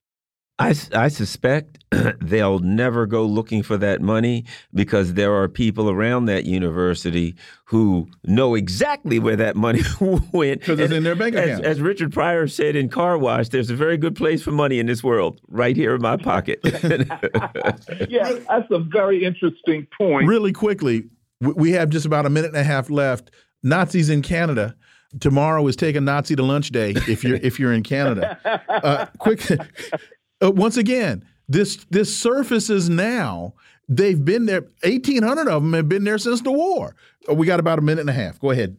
[0.58, 1.84] I, I suspect
[2.22, 7.36] they'll never go looking for that money because there are people around that university
[7.66, 9.82] who know exactly where that money
[10.32, 10.62] went.
[10.62, 11.66] Because it's in their bank account.
[11.66, 14.80] As, as, Richard Pryor said in Car Wash, there's a very good place for money
[14.80, 16.60] in this world, right here in my pocket.
[18.10, 20.26] yeah, that's a very interesting point.
[20.26, 21.10] Really quickly,
[21.42, 23.30] we have just about a minute and a half left.
[23.62, 24.76] Nazis in Canada
[25.20, 28.38] tomorrow is take a Nazi to lunch day if you're if you're in Canada.
[28.70, 29.42] Uh, quick,
[30.42, 33.54] uh, once again, this this surfaces now.
[33.88, 34.66] They've been there.
[34.84, 36.96] Eighteen hundred of them have been there since the war.
[37.30, 38.40] Uh, we got about a minute and a half.
[38.40, 38.78] Go ahead.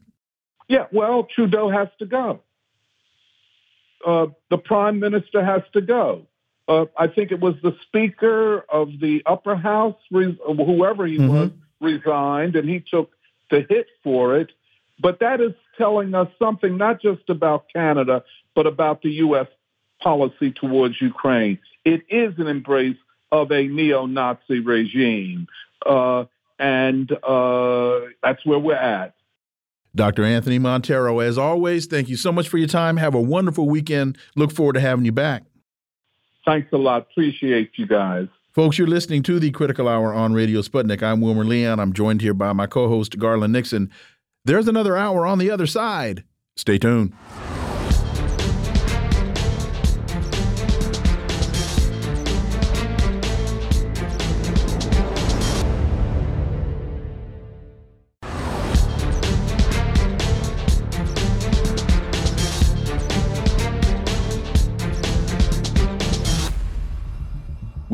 [0.69, 2.41] Yeah, well, Trudeau has to go.
[4.05, 6.27] Uh, the prime minister has to go.
[6.69, 11.31] Uh, I think it was the speaker of the upper house, whoever he mm -hmm.
[11.31, 11.51] was,
[11.81, 13.11] resigned, and he took
[13.51, 14.51] the hit for it.
[14.99, 19.47] But that is telling us something not just about Canada, but about the U.S
[20.03, 21.59] policy towards Ukraine.
[21.85, 22.97] It is an embrace
[23.33, 25.47] of a neo-Nazi regime,
[25.85, 26.25] uh,
[26.59, 29.15] and uh, that's where we're at.
[29.95, 30.25] Dr.
[30.25, 32.99] Anthony Monteiro, as always, thank you so much for your time.
[32.99, 34.19] Have a wonderful weekend.
[34.37, 35.45] Look forward to having you back.
[36.45, 37.07] Thanks a lot.
[37.11, 38.29] Appreciate you guys.
[38.53, 41.03] Folks, you're listening to the Critical Hour on Radio Sputnik.
[41.03, 41.81] I'm Wilmer Leon.
[41.81, 43.91] I'm joined here by my co host, Garland Nixon.
[44.45, 46.25] There's another hour on the other side.
[46.57, 47.13] Stay tuned.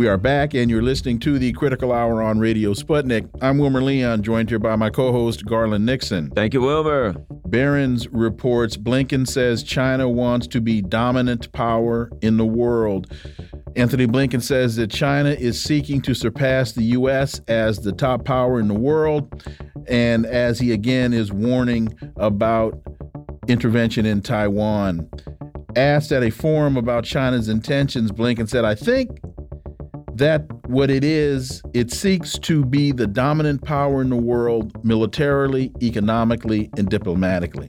[0.03, 3.31] We are back, and you're listening to the Critical Hour on Radio Sputnik.
[3.41, 6.29] I'm Wilmer Leon, joined here by my co host, Garland Nixon.
[6.31, 7.13] Thank you, Wilmer.
[7.47, 13.17] Barron's reports Blinken says China wants to be dominant power in the world.
[13.77, 17.41] Anthony Blinken says that China is seeking to surpass the U.S.
[17.47, 19.49] as the top power in the world,
[19.87, 22.77] and as he again is warning about
[23.47, 25.09] intervention in Taiwan.
[25.77, 29.09] Asked at a forum about China's intentions, Blinken said, I think
[30.17, 35.73] that what it is, it seeks to be the dominant power in the world militarily,
[35.83, 37.69] economically, and diplomatically.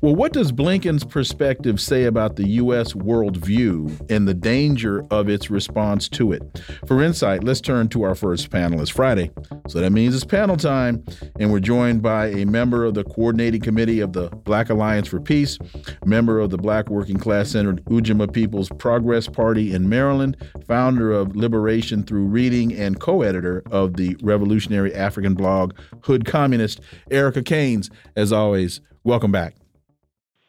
[0.00, 2.92] Well, what does Blinken's perspective say about the U.S.
[2.92, 6.42] worldview and the danger of its response to it?
[6.86, 9.30] For insight, let's turn to our first panelist Friday.
[9.68, 11.04] So that means it's panel time,
[11.38, 15.20] and we're joined by a member of the coordinating committee of the Black Alliance for
[15.20, 15.58] Peace,
[16.04, 21.36] member of the Black Working Class Centered Ujamaa People's Progress Party in Maryland, founder of
[21.36, 27.90] Liberation Through Reading, and co editor of the revolutionary African blog Hood Communist, Erica Caines.
[28.16, 29.54] As always, welcome back.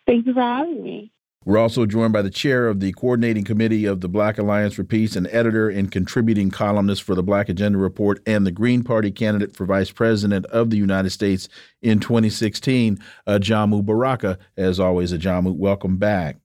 [0.05, 1.13] Thank you for having me.
[1.45, 4.83] We're also joined by the chair of the coordinating committee of the Black Alliance for
[4.83, 9.11] Peace and editor and contributing columnist for the Black Agenda Report and the Green Party
[9.11, 11.47] candidate for vice president of the United States
[11.81, 14.37] in 2016, Ajamu Baraka.
[14.57, 16.35] As always, Ajamu, welcome back.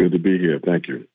[0.00, 0.58] Good to be here.
[0.62, 1.06] Thank you.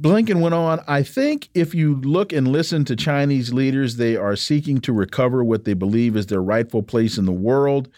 [0.00, 4.36] Blinken went on, I think if you look and listen to Chinese leaders, they are
[4.36, 7.90] seeking to recover what they believe is their rightful place in the world.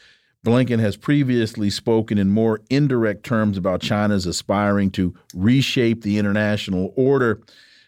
[0.44, 6.92] Blinken has previously spoken in more indirect terms about China's aspiring to reshape the international
[6.96, 7.40] order.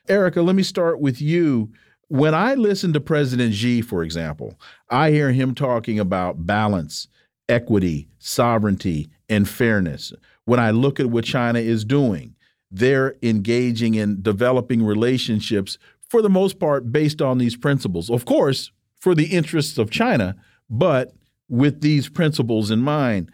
[0.09, 1.73] Erica, let me start with you.
[2.09, 4.55] When I listen to President Xi, for example,
[4.89, 7.09] I hear him talking about balance,
[7.49, 10.13] equity, sovereignty, and fairness.
[10.45, 12.37] When I look at what China is doing,
[12.71, 15.77] they're engaging in developing relationships
[16.09, 18.11] for the most part based on these principles.
[18.11, 20.37] Of course, for the interests of China,
[20.71, 21.15] but
[21.49, 23.31] with these principles in mind.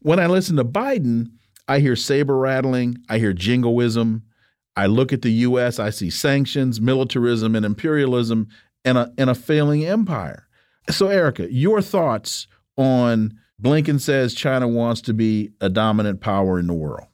[0.00, 1.32] When I listen to Biden,
[1.68, 4.22] I hear saber rattling, I hear jingoism.
[4.76, 8.48] I look at the U.S., I see sanctions, militarism, and imperialism,
[8.84, 10.46] and a, and a failing empire.
[10.88, 12.46] So, Erica, your thoughts
[12.76, 17.06] on Blinken says China wants to be a dominant power in the world?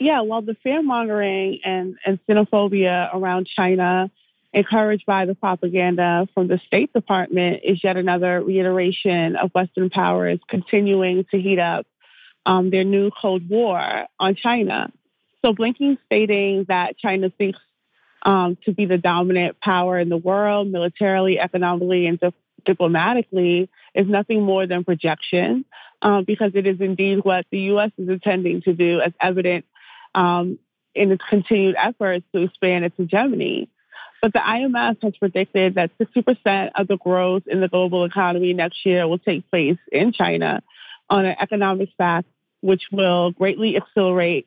[0.00, 4.10] Yeah, well, the fear mongering and, and xenophobia around China,
[4.54, 10.38] encouraged by the propaganda from the State Department, is yet another reiteration of Western powers
[10.48, 11.86] continuing to heat up
[12.46, 14.92] um, their new Cold War on China.
[15.44, 17.58] So, Blinken stating that China thinks
[18.22, 22.32] um, to be the dominant power in the world, militarily, economically, and di-
[22.64, 25.64] diplomatically, is nothing more than projection,
[26.00, 27.90] um, because it is indeed what the U.S.
[27.98, 29.66] is intending to do, as evident
[30.14, 30.58] um,
[30.94, 33.68] in its continued efforts to expand its hegemony.
[34.24, 38.86] But the IMF has predicted that 60% of the growth in the global economy next
[38.86, 40.62] year will take place in China
[41.10, 42.26] on an economic fact,
[42.62, 44.46] which will greatly accelerate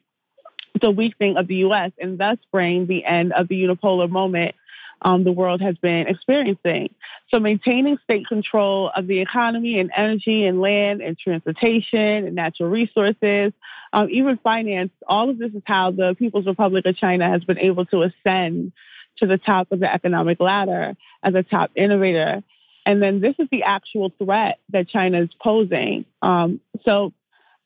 [0.81, 1.91] the weakening of the U.S.
[1.99, 4.55] and thus bring the end of the unipolar moment
[5.03, 6.95] um, the world has been experiencing.
[7.29, 12.69] So, maintaining state control of the economy and energy and land and transportation and natural
[12.69, 13.53] resources,
[13.93, 17.59] um, even finance, all of this is how the People's Republic of China has been
[17.59, 18.71] able to ascend
[19.19, 22.43] to the top of the economic ladder as a top innovator.
[22.85, 26.05] And then this is the actual threat that China is posing.
[26.21, 27.13] Um, so,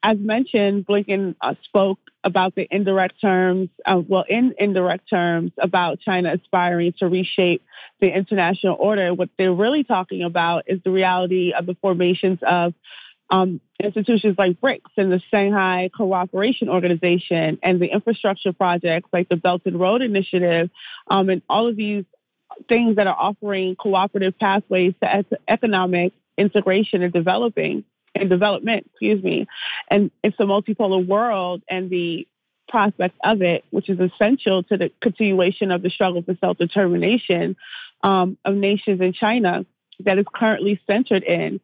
[0.03, 5.99] as mentioned, Blinken uh, spoke about the indirect terms, uh, well, in indirect terms, about
[5.99, 7.63] China aspiring to reshape
[7.99, 9.13] the international order.
[9.13, 12.73] What they're really talking about is the reality of the formations of
[13.31, 19.37] um, institutions like BRICS and the Shanghai Cooperation Organization and the infrastructure projects like the
[19.37, 20.69] Belt and Road Initiative
[21.07, 22.05] um, and all of these
[22.67, 29.47] things that are offering cooperative pathways to economic integration and developing and development, excuse me.
[29.89, 32.27] And it's a multipolar world and the
[32.67, 37.55] prospect of it, which is essential to the continuation of the struggle for self-determination
[38.03, 39.65] um, of nations in China
[39.99, 41.59] that is currently centered in.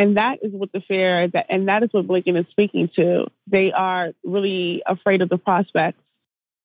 [0.00, 3.26] And that is what the fair that and that is what Blinken is speaking to.
[3.46, 6.00] They are really afraid of the prospects.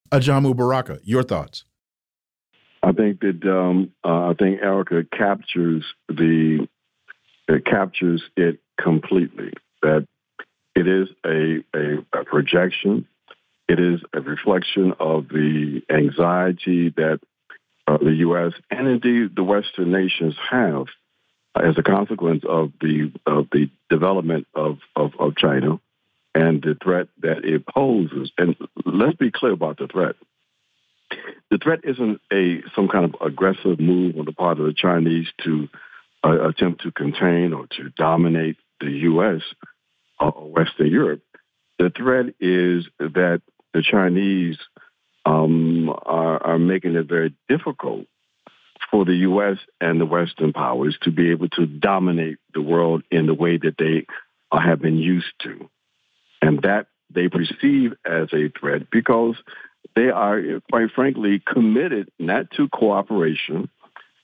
[0.10, 1.66] Ajamu Baraka, your thoughts.
[2.82, 6.66] I think that um, uh, I think Erica captures the
[7.50, 9.52] it captures it completely.
[9.82, 10.08] That
[10.74, 13.06] it is a, a, a projection.
[13.68, 17.20] It is a reflection of the anxiety that
[17.86, 18.54] uh, the U.S.
[18.72, 20.86] and indeed the Western nations have
[21.56, 25.80] as a consequence of the of the development of, of, of China
[26.34, 28.32] and the threat that it poses.
[28.38, 30.16] And let's be clear about the threat.
[31.50, 35.28] The threat isn't a some kind of aggressive move on the part of the Chinese
[35.44, 35.70] to
[36.24, 39.42] uh, attempt to contain or to dominate the U.S.
[40.20, 41.22] or Western Europe.
[41.80, 43.42] The threat is that
[43.74, 44.58] the Chinese
[45.26, 48.08] um, are, are making it very difficult
[48.92, 49.58] for the U.S.
[49.82, 53.76] and the Western powers to be able to dominate the world in the way that
[53.78, 54.06] they
[54.52, 55.70] have been used to.
[56.42, 59.36] And that they perceive as a threat because
[59.96, 63.70] they are, quite frankly, committed not to cooperation,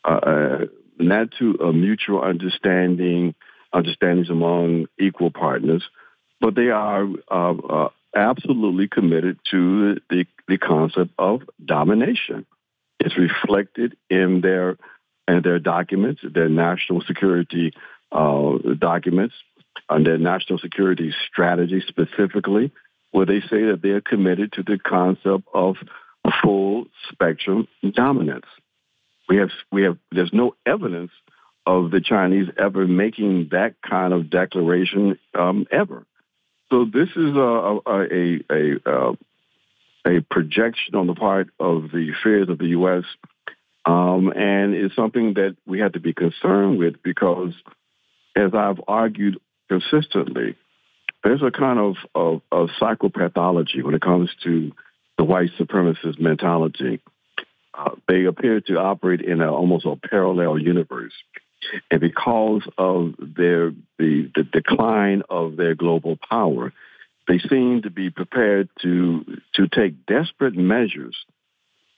[0.04, 0.66] uh, uh
[0.98, 3.34] not to a mutual understanding,
[3.74, 5.84] understandings among equal partners,
[6.40, 12.46] but they are uh, uh, absolutely committed to the, the concept of domination.
[13.04, 14.78] It's reflected in their
[15.28, 17.74] in their documents, their national security
[18.12, 19.34] uh, documents,
[19.90, 22.72] and their national security strategy specifically,
[23.12, 25.78] where they say that they are committed to the concept of
[26.44, 28.46] full spectrum dominance.
[29.28, 31.12] We have we have there's no evidence
[31.66, 36.06] of the Chinese ever making that kind of declaration um, ever.
[36.70, 39.18] So this is a a a, a,
[40.06, 43.04] a projection on the part of the fears of the U.S.
[43.86, 47.54] Um, and it's something that we have to be concerned with because,
[48.36, 49.40] as I've argued
[49.70, 50.56] consistently,
[51.24, 54.72] there's a kind of, of, of psychopathology when it comes to
[55.18, 57.00] the white supremacist mentality.
[57.74, 61.14] Uh, they appear to operate in a, almost a parallel universe.
[61.90, 66.74] And because of their the, the decline of their global power,
[67.28, 69.24] they seem to be prepared to
[69.56, 71.16] to take desperate measures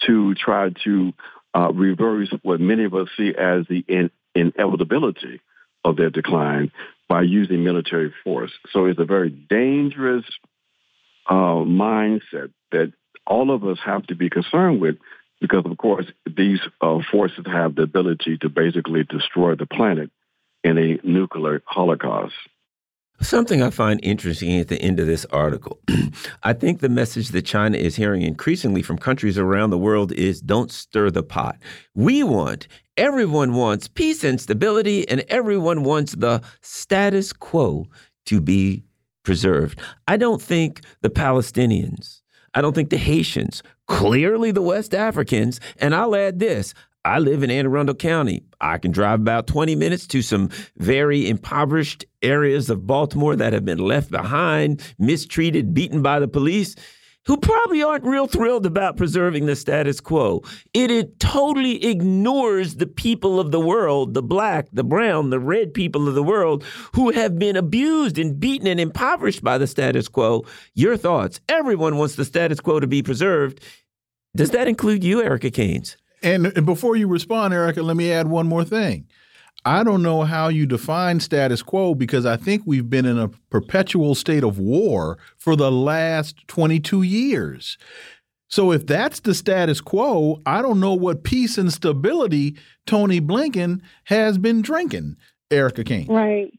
[0.06, 1.14] to try to
[1.56, 5.40] uh, reverse what many of us see as the in, inevitability
[5.86, 6.72] of their decline
[7.08, 8.52] by using military force.
[8.72, 10.26] So it's a very dangerous
[11.30, 12.94] uh, mindset that
[13.26, 14.96] all of us have to be concerned with
[15.40, 20.10] because, of course, these uh, forces have the ability to basically destroy the planet
[20.64, 22.34] in a nuclear holocaust.
[23.22, 25.80] Something I find interesting at the end of this article.
[26.44, 30.42] I think the message that China is hearing increasingly from countries around the world is
[30.42, 31.58] don't stir the pot.
[31.94, 37.88] We want, everyone wants peace and stability, and everyone wants the status quo
[38.26, 38.84] to be
[39.24, 39.80] preserved.
[40.08, 42.22] I don't think the Palestinians,
[42.54, 46.74] I don't think the Haitians, clearly the West Africans, and I'll add this
[47.06, 48.44] I live in Anne Arundel County.
[48.62, 53.66] I can drive about 20 minutes to some very impoverished areas of Baltimore that have
[53.66, 56.76] been left behind, mistreated, beaten by the police,
[57.26, 60.44] who probably aren't real thrilled about preserving the status quo.
[60.74, 65.74] It, it totally ignores the people of the world, the black, the brown, the red
[65.74, 66.64] people of the world
[66.96, 70.46] who have been abused and beaten and impoverished by the status quo.
[70.74, 71.42] Your thoughts.
[71.50, 73.60] Everyone wants the status quo to be preserved.
[74.36, 75.98] Does that include you, Erica Caines?
[76.24, 79.08] And before you respond, Erica, let me add one more thing.
[79.66, 83.30] I don't know how you define status quo because I think we've been in a
[83.50, 87.78] perpetual state of war for the last 22 years.
[88.50, 93.82] So if that's the status quo, I don't know what peace and stability Tony Blinken
[94.06, 95.16] has been drinking,
[95.50, 96.08] Erica King.
[96.08, 96.54] Right.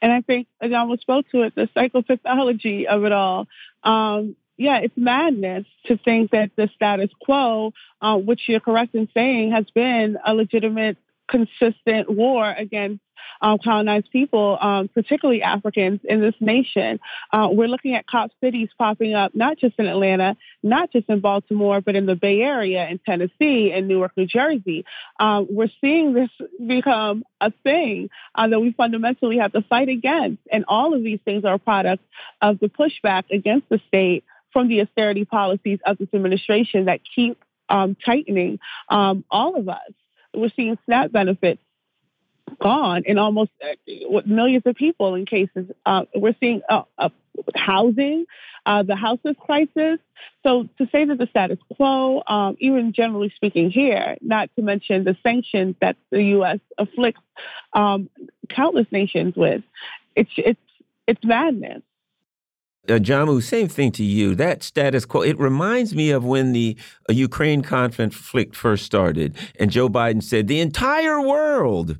[0.00, 3.46] And I think, I almost spoke to it, the psychopathology of it all.
[3.82, 9.08] Um, yeah, it's madness to think that the status quo, uh, which you're correct in
[9.14, 10.98] saying, has been a legitimate,
[11.28, 13.00] consistent war against
[13.40, 16.98] um, colonized people, um, particularly Africans in this nation.
[17.32, 21.20] Uh, we're looking at cop cities popping up, not just in Atlanta, not just in
[21.20, 24.84] Baltimore, but in the Bay Area, in Tennessee, in Newark, New Jersey.
[25.20, 26.30] Um, we're seeing this
[26.66, 30.42] become a thing uh, that we fundamentally have to fight against.
[30.50, 32.02] And all of these things are a product
[32.42, 34.24] of the pushback against the state
[34.58, 39.92] from the austerity policies of this administration that keep um, tightening um, all of us.
[40.34, 41.62] We're seeing SNAP benefits
[42.60, 45.70] gone in almost uh, millions of people in cases.
[45.86, 47.10] Uh, we're seeing uh, uh
[47.54, 48.24] housing,
[48.66, 50.00] uh, the houseless crisis.
[50.42, 55.04] So to say that the status quo, um, even generally speaking here, not to mention
[55.04, 56.58] the sanctions that the U.S.
[56.78, 57.22] afflicts
[57.74, 58.10] um,
[58.48, 59.62] countless nations with,
[60.16, 60.58] it's it's
[61.06, 61.82] it's madness
[62.88, 64.34] uh, Jamu, same thing to you.
[64.34, 66.76] That status quo, it reminds me of when the
[67.08, 71.98] uh, Ukraine conflict first started and Joe Biden said the entire world,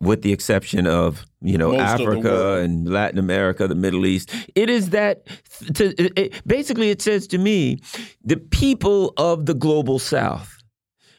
[0.00, 4.68] with the exception of, you know, Most Africa and Latin America, the Middle East, it
[4.68, 5.26] is that,
[5.74, 7.80] to, it, basically, it says to me,
[8.24, 10.51] the people of the global south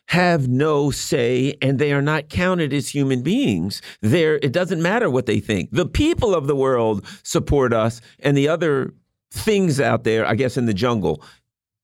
[0.08, 3.82] have no say and they are not counted as human beings.
[4.02, 5.70] There, it doesn't matter what they think.
[5.72, 8.94] The people of the world support us, and the other
[9.32, 11.24] things out there, I guess, in the jungle,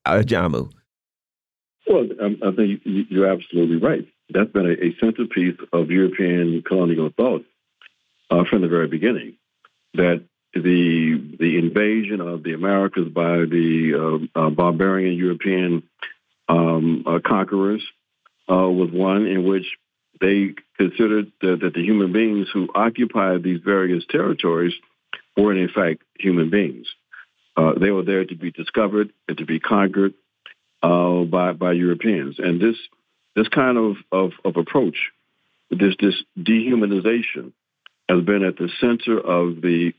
[0.04, 0.70] uh, Jamu.
[1.86, 4.06] Well, um, I think you're absolutely right.
[4.32, 7.44] That's been a, a centerpiece of European colonial thought
[8.30, 9.36] uh, from the very beginning.
[9.94, 15.82] That the the invasion of the Americas by the uh, uh, barbarian European
[16.48, 17.82] um, uh, conquerors
[18.50, 19.66] uh, was one in which
[20.20, 24.74] they considered that, that, the human beings who occupied these various territories
[25.36, 26.86] were in fact human beings.
[27.56, 30.14] Uh, they were there to be discovered and to be conquered
[30.82, 32.76] uh, by by Europeans, and this
[33.36, 34.96] this kind of, of, of approach,
[35.70, 37.52] this this dehumanization,
[38.08, 39.92] has been at the center of the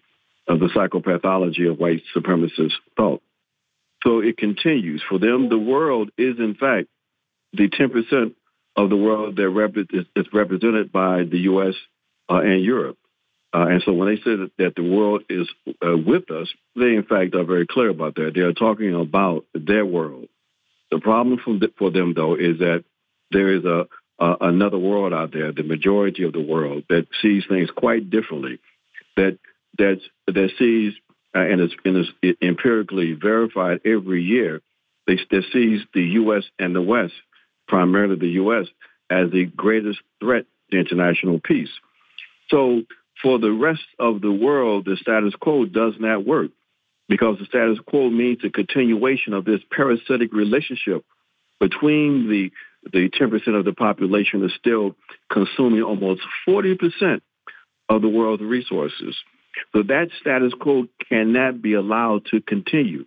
[0.47, 3.21] of the psychopathology of white supremacist thought.
[4.03, 5.03] So it continues.
[5.07, 6.87] For them, the world is in fact
[7.53, 8.33] the 10%
[8.75, 11.75] of the world that rep- is, represented by the U.S.
[12.29, 12.97] Uh, and Europe.
[13.53, 15.47] Uh, and so when they say that, that the world is
[15.85, 18.31] uh, with us, they in fact are very clear about that.
[18.33, 20.29] They are talking about their world.
[20.89, 22.85] The problem the, for them, though, is that
[23.29, 23.87] there is a,
[24.19, 28.59] another world out there, the majority of the world that sees things quite differently,
[29.17, 29.37] that
[29.77, 30.93] that that sees
[31.35, 34.61] uh, and is, and empirically verified every year.
[35.07, 36.43] They, that sees the U.S.
[36.59, 37.13] and the West
[37.71, 38.67] primarily the U.S.,
[39.09, 41.69] as the greatest threat to international peace.
[42.49, 42.83] So
[43.21, 46.51] for the rest of the world, the status quo does not work
[47.07, 51.03] because the status quo means a continuation of this parasitic relationship
[51.59, 52.51] between the
[52.91, 54.95] the 10% of the population is still
[55.31, 57.21] consuming almost 40%
[57.89, 59.15] of the world's resources.
[59.71, 63.05] So that status quo cannot be allowed to continue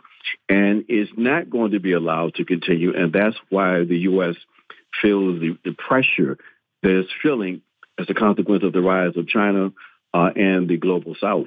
[0.48, 2.94] and is not going to be allowed to continue.
[2.96, 4.36] And that's why the U.S
[5.00, 6.38] feels the, the pressure
[6.82, 7.62] that it's feeling
[7.98, 9.72] as a consequence of the rise of China
[10.12, 11.46] uh, and the global South.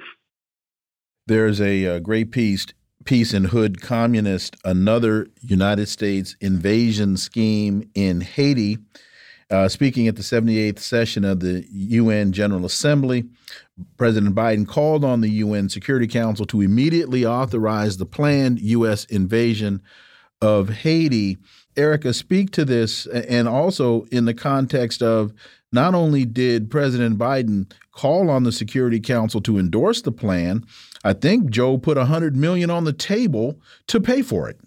[1.26, 2.66] There's a, a uh, great piece
[3.04, 8.76] peace and hood communist, another United States invasion scheme in Haiti.
[9.50, 13.24] Uh, speaking at the 78th session of the UN General Assembly,
[13.96, 19.06] President Biden called on the UN Security Council to immediately authorize the planned U.S.
[19.06, 19.80] invasion
[20.42, 21.38] of Haiti.
[21.78, 25.32] Erica, speak to this, and also in the context of
[25.72, 30.64] not only did President Biden call on the Security Council to endorse the plan,
[31.04, 34.58] I think Joe put a hundred million on the table to pay for it.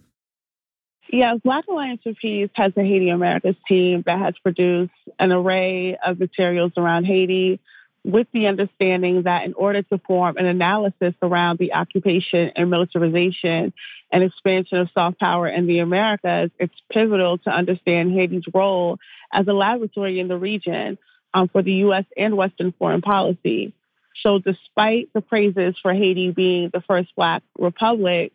[1.11, 5.97] Yeah, Black Alliance for Peace has a Haiti Americas team that has produced an array
[5.97, 7.59] of materials around Haiti
[8.03, 13.73] with the understanding that in order to form an analysis around the occupation and militarization
[14.11, 18.99] and expansion of soft power in the Americas, it's pivotal to understand Haiti's role
[19.31, 20.97] as a laboratory in the region
[21.33, 22.05] um, for the U.S.
[22.17, 23.73] and Western foreign policy.
[24.21, 28.33] So, despite the praises for Haiti being the first Black republic,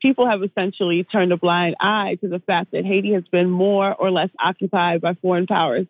[0.00, 3.94] people have essentially turned a blind eye to the fact that Haiti has been more
[3.94, 5.86] or less occupied by foreign powers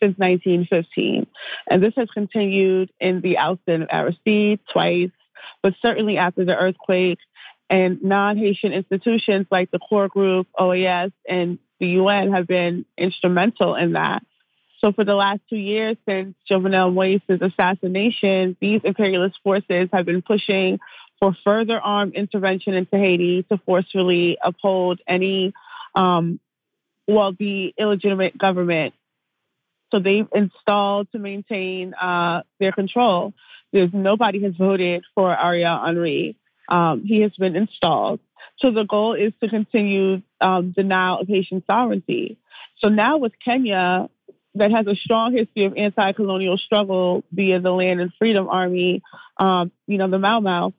[0.00, 1.26] since 1915.
[1.68, 5.10] And this has continued in the ousting of Aristide twice,
[5.62, 7.18] but certainly after the earthquake.
[7.70, 13.74] And non Haitian institutions like the core group, OAS, and the UN have been instrumental
[13.74, 14.24] in that.
[14.80, 20.22] So for the last two years since Jovenel Moise's assassination, these imperialist forces have been
[20.22, 20.78] pushing
[21.18, 25.52] for further armed intervention into Haiti to forcefully uphold any,
[25.94, 26.38] um,
[27.08, 28.94] well, the illegitimate government.
[29.90, 33.32] So they've installed to maintain uh, their control.
[33.72, 36.36] There's nobody has voted for Ariel Henry.
[36.68, 38.20] Um, he has been installed.
[38.58, 42.38] So the goal is to continue um, denial of Haitian sovereignty.
[42.78, 44.08] So now with Kenya,
[44.54, 49.02] that has a strong history of anti-colonial struggle via the Land and Freedom Army,
[49.36, 50.72] um, you know, the Mau Mau,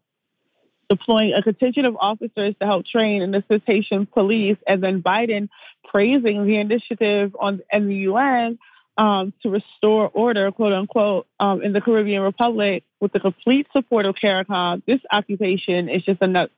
[0.89, 5.49] deploying a contingent of officers to help train and assist Haitian police, and then Biden
[5.85, 8.57] praising the initiative on and the UN
[8.99, 14.05] um, to restore order, quote unquote, um, in the Caribbean Republic with the complete support
[14.05, 14.83] of CARICOM.
[14.85, 16.51] This occupation is just another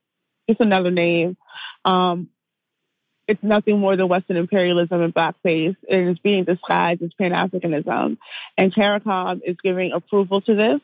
[0.50, 1.38] just another name.
[1.86, 2.30] Um,
[3.28, 5.76] it's nothing more than Western imperialism in blackface.
[5.88, 8.18] And It is being disguised as Pan Africanism.
[8.58, 10.82] And CARICOM is giving approval to this,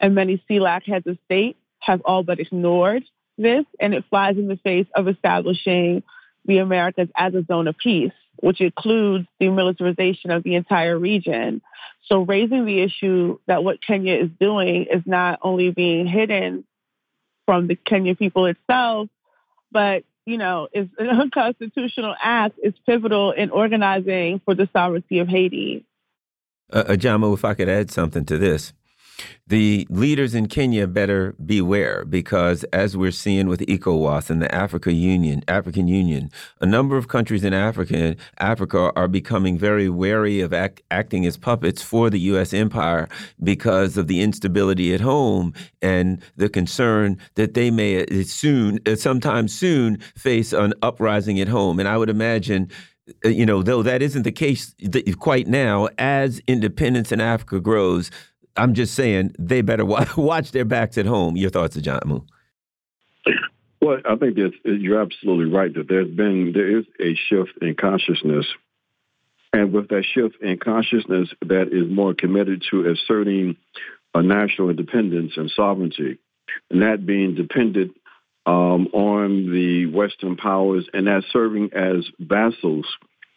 [0.00, 3.04] and many CELAC heads of state have all but ignored
[3.36, 6.02] this, and it flies in the face of establishing
[6.46, 11.62] the Americas as a zone of peace, which includes the militarization of the entire region.
[12.06, 16.64] So raising the issue that what Kenya is doing is not only being hidden
[17.46, 19.08] from the Kenyan people itself,
[19.70, 25.28] but you know, is an unconstitutional act is pivotal in organizing for the sovereignty of
[25.28, 25.84] Haiti.
[26.72, 28.72] Uh, Ajamu, if I could add something to this.
[29.46, 34.92] The leaders in Kenya better beware because, as we're seeing with ECOWAS and the Africa
[34.92, 36.30] Union, African Union,
[36.62, 41.36] a number of countries in Africa, Africa are becoming very wary of act, acting as
[41.36, 42.54] puppets for the U.S.
[42.54, 43.06] empire
[43.42, 48.96] because of the instability at home and the concern that they may uh, soon, uh,
[48.96, 51.78] sometime soon, face an uprising at home.
[51.78, 52.70] And I would imagine
[53.24, 54.74] uh, you know, though that isn't the case
[55.18, 58.10] quite now, as independence in Africa grows,
[58.56, 59.84] I'm just saying they better
[60.16, 61.36] watch their backs at home.
[61.36, 62.24] Your thoughts, Ajamu?
[63.80, 68.46] Well, I think you're absolutely right that there's been there is a shift in consciousness,
[69.52, 73.56] and with that shift in consciousness, that is more committed to asserting
[74.14, 76.18] a national independence and sovereignty,
[76.70, 77.92] and that being dependent
[78.46, 82.86] um, on the Western powers, and that serving as vassals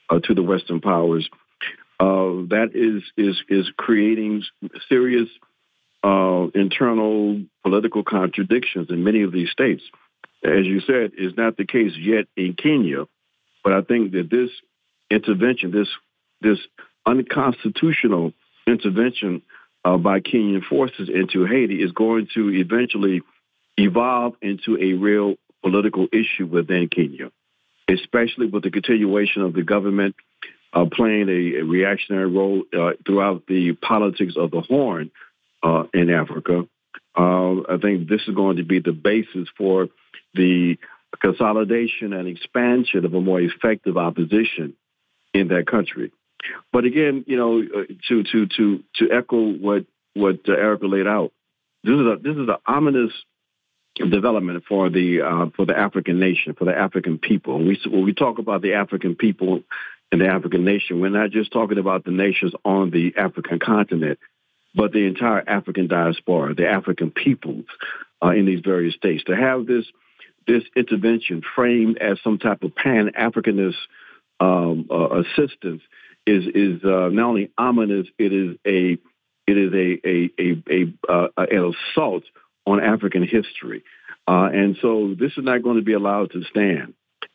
[0.09, 1.29] uh, to the Western powers
[1.99, 4.43] uh, that is is is creating
[4.87, 5.29] serious
[6.03, 9.83] uh, internal political contradictions in many of these states.
[10.43, 13.05] As you said, is not the case yet in Kenya,
[13.63, 14.51] but I think that this
[15.09, 15.89] intervention, this
[16.41, 16.59] this
[17.05, 18.33] unconstitutional
[18.67, 19.41] intervention
[19.83, 23.21] uh, by Kenyan forces into Haiti, is going to eventually
[23.77, 27.31] evolve into a real political issue within Kenya,
[27.89, 30.15] especially with the continuation of the government
[30.73, 35.11] uh, playing a, a, reactionary role uh, throughout the politics of the Horn
[35.63, 36.67] uh, in Africa.
[37.17, 39.87] Uh, I think this is going to be the basis for
[40.33, 40.77] the
[41.21, 44.73] consolidation and expansion of a more effective opposition
[45.33, 46.11] in that country.
[46.71, 51.07] But again, you know, uh, to to to to echo what what uh, Erica laid
[51.07, 51.31] out,
[51.83, 53.11] this is a this is an ominous
[53.97, 57.57] development for the uh, for the African nation, for the African people.
[57.57, 59.61] We when we talk about the African people
[60.11, 61.01] in the African nation.
[61.01, 64.19] We're not just talking about the nations on the African continent,
[64.73, 67.65] but the entire African diaspora, the African peoples
[68.23, 69.23] uh, in these various states.
[69.25, 69.85] To have this
[70.47, 73.75] this intervention framed as some type of pan Africanist
[74.39, 75.81] um, uh, assistance
[76.25, 78.97] is is uh, not only ominous, it is a
[79.47, 82.23] it is a a a, a uh, an assault
[82.65, 83.83] on African history,
[84.27, 86.93] uh, and so this is not going to be allowed to stand.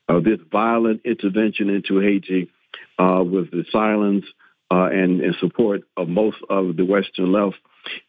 [0.09, 2.51] Uh, this violent intervention into Haiti,
[2.99, 4.25] uh, with the silence
[4.71, 7.57] and, and support of most of the Western left,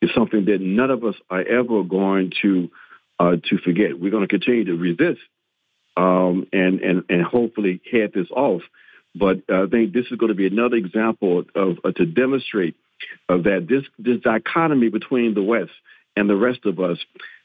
[0.02, 2.70] is something that none of us are ever going to
[3.20, 3.98] to forget.
[3.98, 5.22] We're going to continue to resist
[5.96, 8.62] um, and and and hopefully head this off.
[9.16, 12.76] But I think this is going to be another example of uh, to demonstrate
[13.30, 15.72] uh, that this this dichotomy between the West
[16.16, 16.98] and the rest of us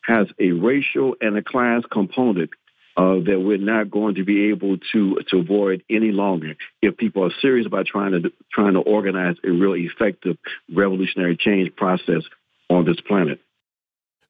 [0.02, 2.50] has a racial and a class component
[2.98, 7.24] uh, that we're not going to be able to to avoid any longer if people
[7.24, 10.36] are serious about trying to trying to organize a real effective
[10.74, 12.22] revolutionary change process
[12.68, 13.40] on this planet.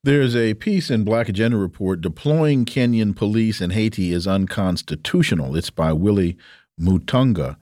[0.04, 5.56] There's a piece in Black Agenda Report deploying Kenyan police in Haiti is unconstitutional.
[5.56, 6.36] It's by Willie
[6.78, 7.56] Mutunga.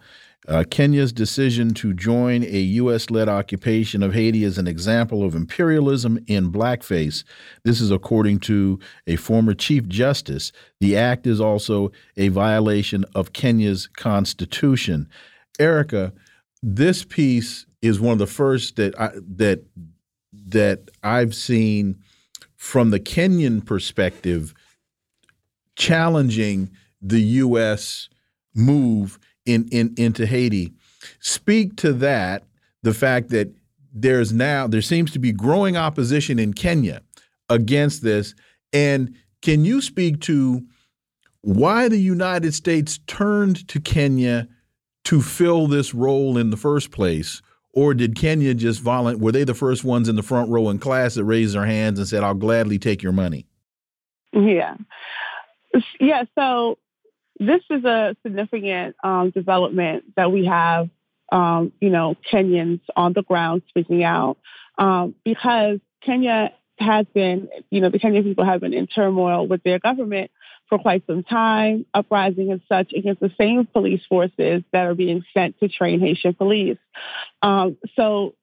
[0.49, 3.11] Uh, Kenya's decision to join a U.S.
[3.11, 7.25] led occupation of Haiti is an example of imperialism in blackface.
[7.65, 10.53] This is according to a former Chief Justice.
[10.81, 15.09] The act is also a violation of Kenya's constitution.
[15.59, 16.13] Erica,
[16.63, 19.65] this piece is one of the first that I, that
[20.49, 21.99] that I've seen
[22.55, 24.55] from the Kenyan perspective
[25.75, 26.71] challenging
[27.03, 28.09] the U.S
[28.57, 30.73] move in, in into Haiti.
[31.21, 32.45] Speak to that,
[32.83, 33.55] the fact that
[33.93, 37.01] there's now there seems to be growing opposition in Kenya
[37.49, 38.35] against this.
[38.73, 40.63] And can you speak to
[41.41, 44.49] why the United States turned to Kenya
[45.05, 47.41] to fill this role in the first place?
[47.73, 49.21] Or did Kenya just violent?
[49.21, 51.99] Were they the first ones in the front row in class that raised their hands
[51.99, 53.47] and said, "I'll gladly take your money"?
[54.33, 54.77] Yeah,
[56.01, 56.25] yeah.
[56.35, 56.79] So
[57.39, 60.89] this is a significant um, development that we have,
[61.31, 64.39] um, you know, Kenyans on the ground speaking out
[64.79, 69.63] um, because Kenya has been, you know, the Kenyan people have been in turmoil with
[69.63, 70.31] their government
[70.69, 75.25] for quite some time, uprising and such against the same police forces that are being
[75.33, 76.79] sent to train Haitian police.
[77.43, 78.35] Um, so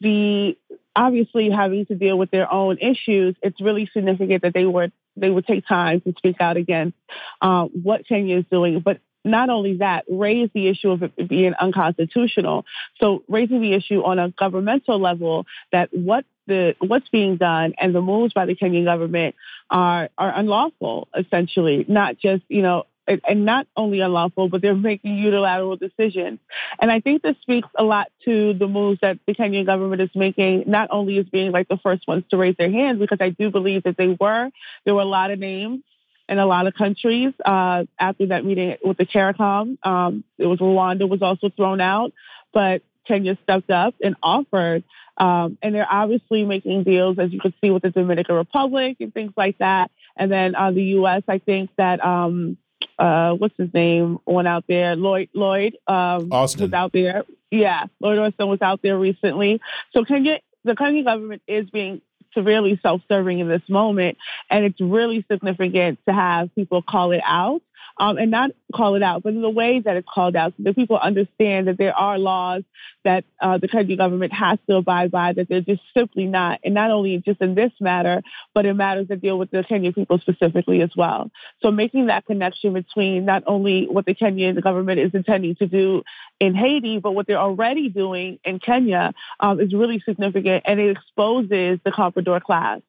[0.00, 0.56] the
[0.94, 4.88] obviously having to deal with their own issues, it's really significant that they were
[5.20, 6.96] they would take time to speak out against
[7.40, 8.80] um, what Kenya is doing.
[8.80, 12.64] But not only that, raise the issue of it being unconstitutional.
[13.00, 17.94] So raising the issue on a governmental level that what the what's being done and
[17.94, 19.34] the moves by the Kenyan government
[19.70, 22.84] are are unlawful, essentially, not just you know
[23.26, 26.38] and not only unlawful, but they're making unilateral decisions.
[26.80, 30.10] And I think this speaks a lot to the moves that the Kenyan government is
[30.14, 33.30] making, not only as being like the first ones to raise their hands, because I
[33.30, 34.50] do believe that they were.
[34.84, 35.82] There were a lot of names
[36.28, 39.78] in a lot of countries uh, after that meeting with the CARICOM.
[39.82, 42.12] Um, it was Rwanda was also thrown out,
[42.52, 44.84] but Kenya stepped up and offered.
[45.16, 49.12] Um, and they're obviously making deals, as you can see, with the Dominican Republic and
[49.12, 49.90] things like that.
[50.16, 52.56] And then uh, the U.S., I think that um,
[52.98, 54.96] uh, what's his name went out there.
[54.96, 57.24] Lloyd Lloyd um, Austin was out there.
[57.50, 59.60] Yeah, Lloyd Austin was out there recently.
[59.92, 62.02] So Kenya, the Kenyan government is being
[62.34, 64.18] severely self-serving in this moment,
[64.50, 67.62] and it's really significant to have people call it out
[67.98, 70.62] um, and not call it out, but in the way that it's called out, so
[70.62, 72.62] that people understand that there are laws
[73.04, 76.74] that uh, the country government has to abide by, that they're just simply not, and
[76.74, 78.22] not only just in this matter,
[78.54, 81.30] but in matters that deal with the Kenyan people specifically as well.
[81.62, 86.02] So making that connection between not only what the Kenyan government is intending to do
[86.40, 90.90] in Haiti, but what they're already doing in Kenya um, is really significant, and it
[90.90, 92.80] exposes the comprador class.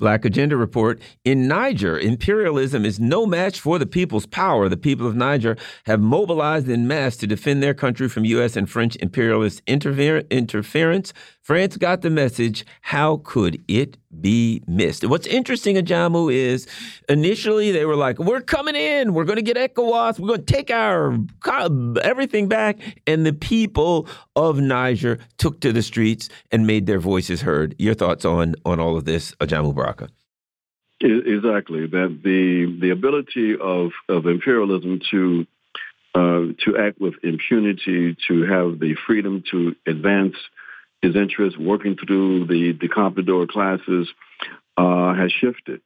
[0.00, 1.00] Black Agenda Report.
[1.24, 4.68] In Niger, imperialism is no match for the people's power.
[4.68, 8.56] The people of Niger have mobilized in mass to defend their country from U.S.
[8.56, 11.12] and French imperialist interfer interference.
[11.50, 12.64] France got the message.
[12.80, 15.04] How could it be missed?
[15.04, 16.68] What's interesting, Ajamu, is
[17.08, 19.14] initially they were like, "We're coming in.
[19.14, 20.20] We're going to get ECOWAS.
[20.20, 21.18] We're going to take our
[22.04, 24.06] everything back." And the people
[24.36, 27.74] of Niger took to the streets and made their voices heard.
[27.80, 30.08] Your thoughts on on all of this, Ajamu Baraka?
[31.00, 31.88] Exactly.
[31.88, 35.46] That the the ability of of imperialism to
[36.14, 40.36] uh, to act with impunity, to have the freedom to advance
[41.02, 44.08] his interest working through the, the comprador classes
[44.76, 45.80] uh, has shifted.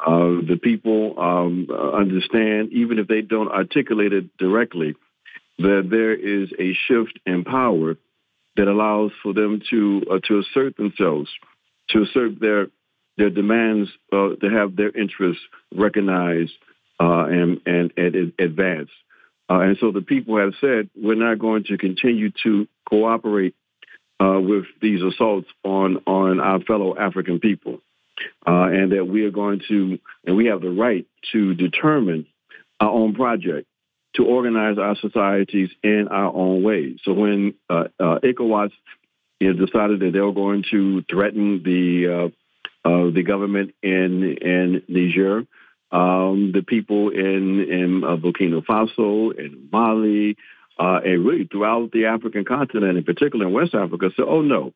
[0.00, 4.94] Uh, the people um, understand, even if they don't articulate it directly,
[5.58, 7.96] that there is a shift in power
[8.56, 11.30] that allows for them to uh, to assert themselves,
[11.90, 12.66] to assert their
[13.16, 15.42] their demands, uh, to have their interests
[15.74, 16.52] recognized
[16.98, 18.90] uh, and, and, and advance.
[19.50, 23.54] Uh, and so the people have said, we're not going to continue to cooperate
[24.20, 27.80] uh, with these assaults on, on our fellow African people.
[28.46, 32.26] Uh, and that we are going to, and we have the right to determine
[32.78, 33.66] our own project,
[34.14, 36.96] to organize our societies in our own way.
[37.02, 38.70] So when uh, uh, ECOWAS
[39.40, 42.30] you know, decided that they were going to threaten the
[42.84, 45.46] uh, the government in in Niger,
[45.90, 50.36] um, the people in in uh, Burkina Faso, in Mali,
[50.78, 54.72] uh, and really throughout the African continent, in particular in West Africa, said, "Oh no,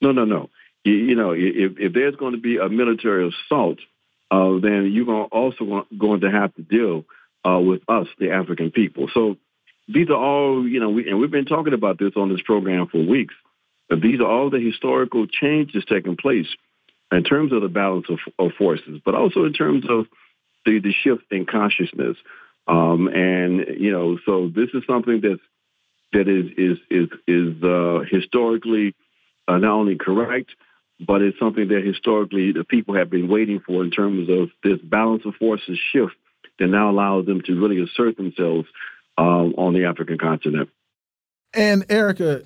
[0.00, 0.50] no, no, no.
[0.84, 3.78] You, you know, if, if there's going to be a military assault,
[4.30, 7.04] uh, then you're going also going to have to deal
[7.44, 9.36] uh, with us, the African people." So
[9.88, 12.86] these are all, you know, we, and we've been talking about this on this program
[12.86, 13.34] for weeks.
[13.88, 16.46] But these are all the historical changes taking place
[17.12, 20.06] in terms of the balance of, of forces, but also in terms of
[20.64, 22.16] the, the shift in consciousness.
[22.66, 25.40] Um, and you know, so this is something that's
[26.12, 28.94] that is is is is uh, historically
[29.46, 30.50] uh, not only correct,
[31.04, 34.80] but it's something that historically the people have been waiting for in terms of this
[34.82, 36.14] balance of forces shift
[36.58, 38.68] that now allows them to really assert themselves
[39.18, 40.70] um, on the African continent.
[41.52, 42.42] And Erica,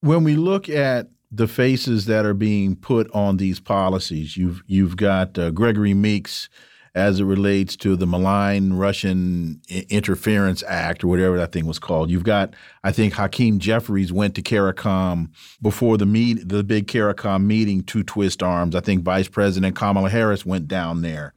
[0.00, 4.96] when we look at the faces that are being put on these policies, you've you've
[4.96, 6.48] got uh, Gregory Meeks
[6.94, 12.10] as it relates to the malign Russian Interference Act or whatever that thing was called.
[12.10, 15.30] You've got, I think, Hakeem Jeffries went to CARICOM
[15.62, 18.74] before the meet the big CARICOM meeting to twist arms.
[18.74, 21.34] I think Vice President Kamala Harris went down there.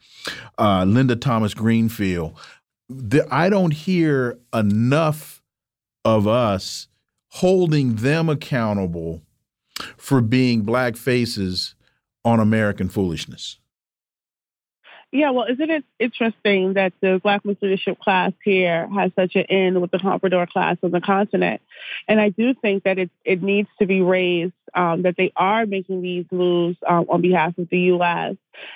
[0.58, 2.38] Uh, Linda Thomas Greenfield.
[2.90, 5.42] The, I don't hear enough
[6.04, 6.88] of us
[7.30, 9.22] holding them accountable
[9.98, 11.76] for being black faces
[12.26, 13.58] on American foolishness.
[15.12, 19.82] Yeah, well, isn't it interesting that the Black Leadership class here has such an in
[19.82, 21.62] with the Comprador class on the continent?
[22.08, 25.66] And I do think that it, it needs to be raised um, that they are
[25.66, 28.36] making these moves um, on behalf of the U.S.,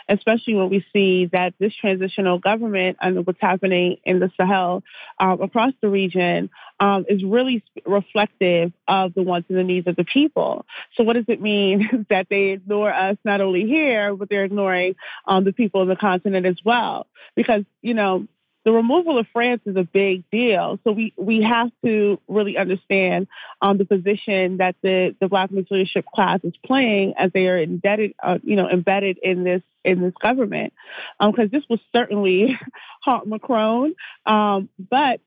[0.09, 4.83] especially when we see that this transitional government and what's happening in the Sahel
[5.19, 6.49] um, across the region
[6.79, 10.65] um, is really reflective of the wants and the needs of the people.
[10.95, 14.95] So, what does it mean that they ignore us not only here, but they're ignoring
[15.25, 17.05] um, the people in the continent as well?
[17.35, 18.27] Because, you know,
[18.65, 20.79] the removal of France is a big deal.
[20.83, 23.27] So we, we have to really understand
[23.61, 28.15] um, the position that the, the Black Misleadership class is playing as they are indebted,
[28.21, 30.73] uh, you know, embedded in this in this government.
[31.19, 32.57] Because um, this will certainly
[33.03, 33.93] haunt Macron,
[34.25, 35.21] um, but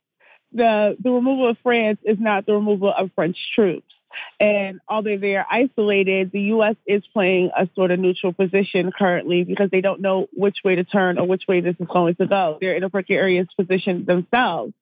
[0.53, 3.95] the the removal of France is not the removal of French troops.
[4.40, 6.76] And although they are isolated, the U.S.
[6.86, 10.85] is playing a sort of neutral position currently because they don't know which way to
[10.85, 12.59] turn or which way this is going to go.
[12.60, 14.72] They're in a precarious position themselves.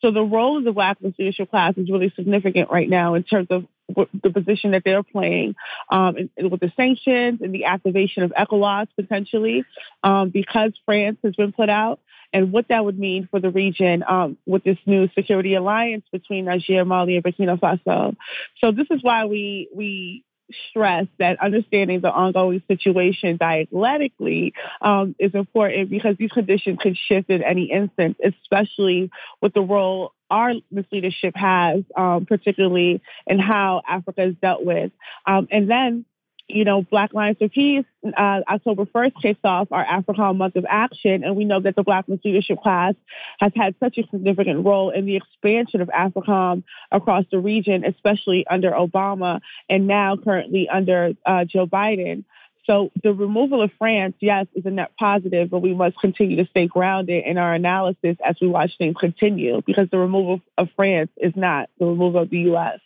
[0.00, 3.48] So the role of the Black leadership class is really significant right now in terms
[3.50, 5.54] of the position that they're playing
[5.90, 9.64] um, with the sanctions and the activation of ECOWAS potentially
[10.02, 12.00] um, because France has been put out
[12.32, 16.46] and what that would mean for the region um, with this new security alliance between
[16.46, 18.16] Niger, Mali, and Burkina Faso.
[18.58, 20.24] So this is why we we
[20.68, 27.30] stress that understanding the ongoing situation dialectically um, is important because these conditions could shift
[27.30, 29.10] in any instant, especially
[29.40, 34.90] with the role our misleadership has, um, particularly in how Africa is dealt with.
[35.26, 36.04] Um, and then
[36.48, 40.66] you know, Black Alliance for Peace, uh, October 1st kicks off our AFRICOM Month of
[40.68, 41.24] Action.
[41.24, 42.94] And we know that the Black Misleadership class
[43.38, 48.46] has had such a significant role in the expansion of AFRICOM across the region, especially
[48.48, 52.24] under Obama and now currently under uh, Joe Biden.
[52.64, 56.48] So the removal of France, yes, is a net positive, but we must continue to
[56.50, 61.10] stay grounded in our analysis as we watch things continue because the removal of France
[61.16, 62.78] is not the removal of the U.S.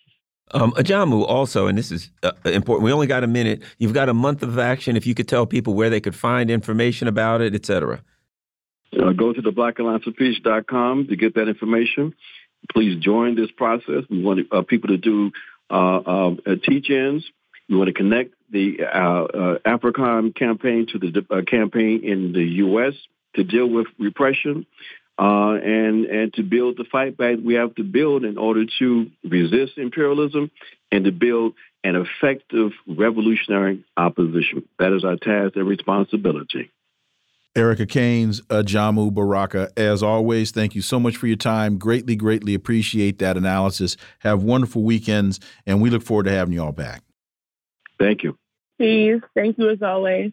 [0.52, 2.84] Um, Ajamu also, and this is uh, important.
[2.84, 3.62] We only got a minute.
[3.78, 4.96] You've got a month of action.
[4.96, 8.02] If you could tell people where they could find information about it, et cetera.
[8.96, 12.14] Uh, go to the blackallianceofpeace.com to get that information.
[12.72, 14.04] Please join this process.
[14.08, 15.32] We want uh, people to do
[15.68, 17.24] uh, um, uh, teach-ins.
[17.68, 22.94] We want to connect the uh, AFRICOM campaign to the campaign in the U.S.
[23.34, 24.66] to deal with repression
[25.18, 29.10] uh, and and to build the fight back we have to build in order to
[29.24, 30.50] resist imperialism
[30.92, 34.68] and to build an effective revolutionary opposition.
[34.78, 36.70] That is our task and responsibility.
[37.54, 41.78] Erica Caines, Ajamu Baraka, as always, thank you so much for your time.
[41.78, 43.96] Greatly, greatly appreciate that analysis.
[44.18, 47.02] Have wonderful weekends, and we look forward to having you all back.
[47.98, 48.36] Thank you.
[48.78, 49.22] Please.
[49.34, 50.32] Thank you as always.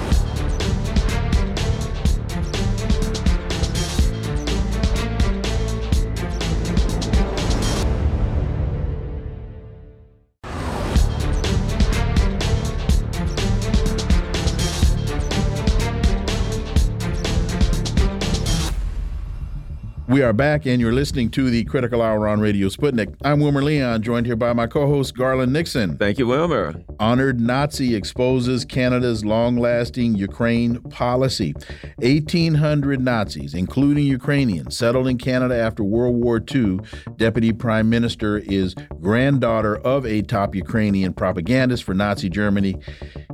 [20.11, 23.15] We are back, and you're listening to the Critical Hour on Radio Sputnik.
[23.23, 25.97] I'm Wilmer Leon, joined here by my co host, Garland Nixon.
[25.97, 26.83] Thank you, Wilmer.
[26.99, 31.53] Honored Nazi exposes Canada's long lasting Ukraine policy.
[31.99, 36.81] 1,800 Nazis, including Ukrainians, settled in Canada after World War II.
[37.15, 42.75] Deputy Prime Minister is granddaughter of a top Ukrainian propagandist for Nazi Germany.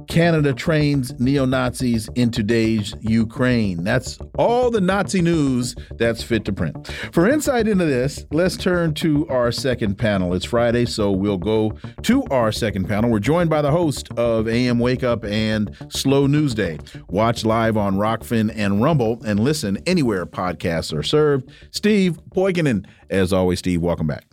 [0.07, 3.83] Canada trains neo Nazis in today's Ukraine.
[3.83, 6.87] That's all the Nazi news that's fit to print.
[7.11, 10.33] For insight into this, let's turn to our second panel.
[10.33, 13.09] It's Friday, so we'll go to our second panel.
[13.09, 16.79] We're joined by the host of AM Wake Up and Slow News Day.
[17.09, 21.49] Watch live on Rokfin and Rumble and listen anywhere podcasts are served.
[21.71, 22.85] Steve Poikonen.
[23.09, 24.25] As always, Steve, welcome back.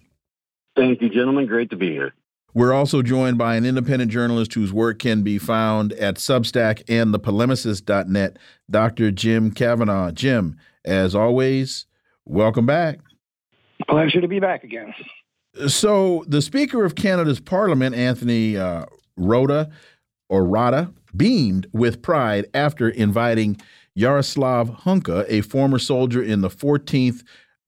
[0.77, 1.47] Thank you, gentlemen.
[1.47, 2.13] Great to be here.
[2.55, 7.13] We're also joined by an independent journalist whose work can be found at Substack and
[7.13, 8.39] thepolemicist.net,
[8.71, 9.11] Dr.
[9.11, 10.13] Jim Kavanagh.
[10.13, 11.87] Jim, as always,
[12.25, 13.01] welcome back.
[13.89, 14.95] Pleasure to be back again.
[15.67, 18.87] So, the Speaker of Canada's Parliament, Anthony uh,
[19.17, 19.71] Rota,
[20.29, 23.57] or Rada, beamed with pride after inviting
[23.97, 27.25] Yaroslav Hunka, a former soldier in the 14th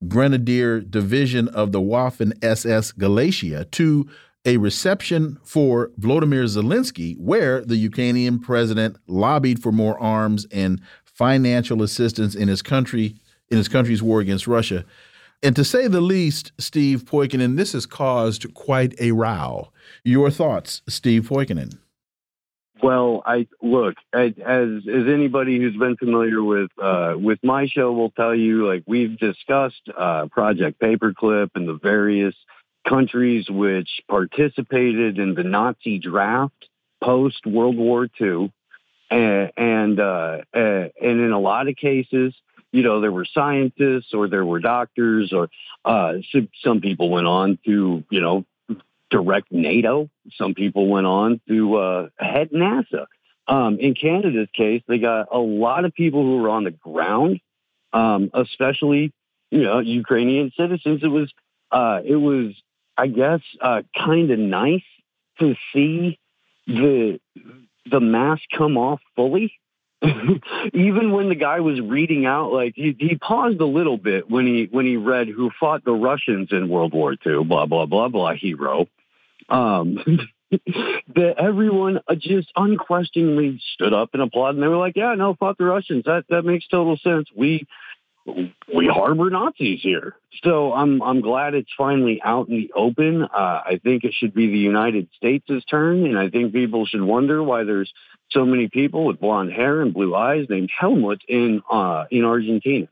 [0.07, 4.09] Grenadier Division of the Waffen SS Galicia, to
[4.47, 11.83] a reception for Volodymyr Zelensky, where the Ukrainian president lobbied for more arms and financial
[11.83, 13.17] assistance in his country
[13.49, 14.85] in his country's war against Russia.
[15.43, 19.71] And to say the least, Steve Poikonen, this has caused quite a row.
[20.03, 21.79] Your thoughts, Steve Poikonen?
[22.83, 28.11] Well, I look as as anybody who's been familiar with uh, with my show will
[28.11, 28.67] tell you.
[28.67, 32.35] Like we've discussed uh, Project Paperclip and the various
[32.89, 36.69] countries which participated in the Nazi draft
[37.03, 38.53] post World War II,
[39.11, 42.35] and and, uh, and in a lot of cases,
[42.73, 45.49] you know, there were scientists or there were doctors or
[45.85, 46.15] uh,
[46.63, 48.45] some people went on to you know
[49.11, 50.11] direct NATO.
[50.37, 53.07] Some people went on to uh, head NASA.
[53.49, 57.41] Um, in Canada's case, they got a lot of people who were on the ground,
[57.93, 59.13] um, especially
[59.51, 61.03] you know Ukrainian citizens.
[61.03, 61.33] It was
[61.71, 62.55] uh, it was
[62.97, 64.83] I guess, uh, kind of nice
[65.39, 66.19] to see
[66.67, 67.21] the
[67.91, 69.53] the mask come off fully.
[70.75, 74.47] Even when the guy was reading out, like he, he paused a little bit when
[74.47, 78.09] he when he read who fought the Russians in World War II, blah blah blah
[78.09, 78.87] blah hero.
[79.49, 79.99] Um,
[80.51, 85.35] that everyone uh, just unquestioningly stood up and applauded, and they were like, "Yeah, no,
[85.35, 86.05] fought the Russians.
[86.05, 87.29] That that makes total sense.
[87.35, 87.67] We
[88.27, 90.17] we harbor Nazis here.
[90.43, 93.23] So I'm I'm glad it's finally out in the open.
[93.23, 97.03] Uh, I think it should be the United States' turn, and I think people should
[97.03, 97.93] wonder why there's
[98.31, 102.89] so many people with blonde hair and blue eyes named Helmut in uh, in Argentina.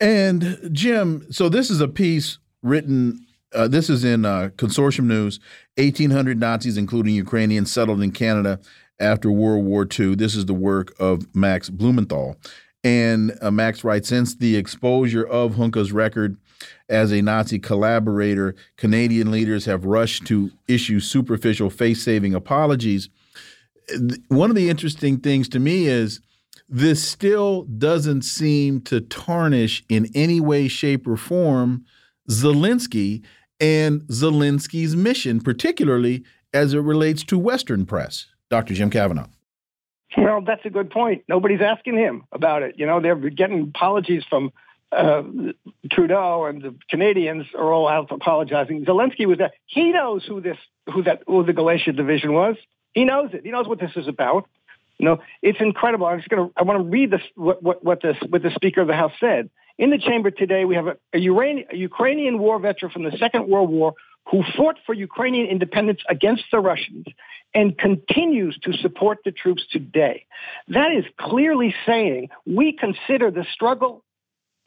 [0.00, 3.26] And Jim, so this is a piece written.
[3.52, 5.40] Uh, this is in uh, Consortium News.
[5.76, 8.60] 1,800 Nazis, including Ukrainians, settled in Canada
[9.00, 10.14] after World War II.
[10.14, 12.36] This is the work of Max Blumenthal.
[12.82, 16.36] And uh, Max writes Since the exposure of Hunka's record
[16.88, 23.08] as a Nazi collaborator, Canadian leaders have rushed to issue superficial face saving apologies.
[24.28, 26.20] One of the interesting things to me is
[26.68, 31.84] this still doesn't seem to tarnish in any way, shape, or form
[32.30, 33.22] Zelensky
[33.58, 36.24] and Zelensky's mission, particularly
[36.54, 38.26] as it relates to Western press.
[38.48, 38.74] Dr.
[38.74, 39.26] Jim Kavanagh.
[40.16, 41.24] Well, that's a good point.
[41.28, 42.74] Nobody's asking him about it.
[42.78, 44.52] You know, they're getting apologies from
[44.92, 45.22] uh,
[45.90, 48.84] Trudeau and the Canadians are all out apologizing.
[48.84, 49.52] Zelensky was there.
[49.66, 50.56] He knows who this,
[50.92, 52.56] who that, who the Galicia division was.
[52.92, 53.42] He knows it.
[53.44, 54.48] He knows what this is about.
[54.98, 56.06] You know, it's incredible.
[56.06, 58.80] I'm just to, I want to read this, what, what, what, this, what the Speaker
[58.80, 59.48] of the House said.
[59.78, 63.16] In the chamber today, we have a, a, Uranian, a Ukrainian war veteran from the
[63.16, 63.94] Second World War
[64.30, 67.06] who fought for Ukrainian independence against the Russians
[67.54, 70.26] and continues to support the troops today.
[70.68, 74.04] That is clearly saying we consider the struggle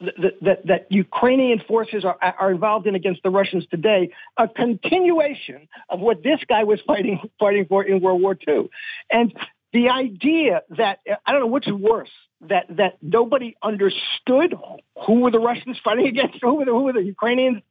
[0.00, 5.68] that, that, that, Ukrainian forces are, are involved in against the Russians today a continuation
[5.88, 8.68] of what this guy was fighting fighting for in World War II.
[9.10, 9.32] And
[9.72, 12.10] the idea that I don't know which is worse,
[12.48, 14.54] that that nobody understood
[15.06, 17.62] who were the Russians fighting against, who were the, who were the Ukrainians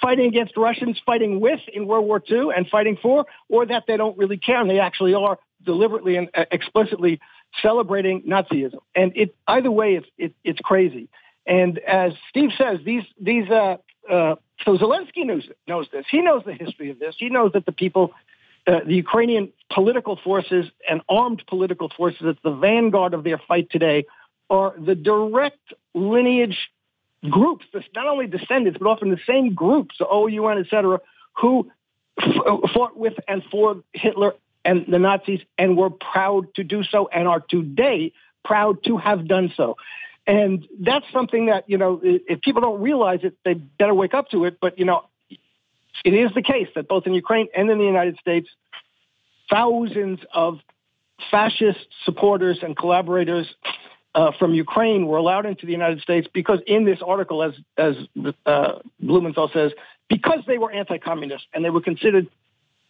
[0.00, 3.96] fighting against Russians, fighting with in World War II and fighting for, or that they
[3.96, 7.20] don't really care and they actually are deliberately and uh, explicitly
[7.62, 8.78] celebrating Nazism.
[8.94, 11.08] And it either way, it's it, it's crazy.
[11.46, 13.76] And as Steve says, these these uh,
[14.10, 16.04] uh, so Zelensky knows knows this.
[16.10, 17.14] He knows the history of this.
[17.18, 18.12] He knows that the people,
[18.66, 23.68] uh, the Ukrainian political forces and armed political forces, at the vanguard of their fight
[23.70, 24.04] today,
[24.48, 26.70] are the direct lineage
[27.28, 31.00] groups, not only descendants, but often the same groups, the OUN, et cetera,
[31.34, 31.70] who
[32.18, 34.34] f- fought with and for Hitler
[34.64, 38.12] and the Nazis and were proud to do so and are today
[38.44, 39.76] proud to have done so.
[40.26, 44.30] And that's something that, you know, if people don't realize it, they better wake up
[44.30, 44.58] to it.
[44.60, 45.04] But, you know,
[46.04, 48.48] it is the case that both in Ukraine and in the United States,
[49.50, 50.60] thousands of
[51.30, 53.46] fascist supporters and collaborators
[54.14, 57.94] uh, from Ukraine were allowed into the United States because in this article, as as
[58.46, 59.72] uh, Blumenthal says,
[60.08, 62.28] because they were anti-communist and they were considered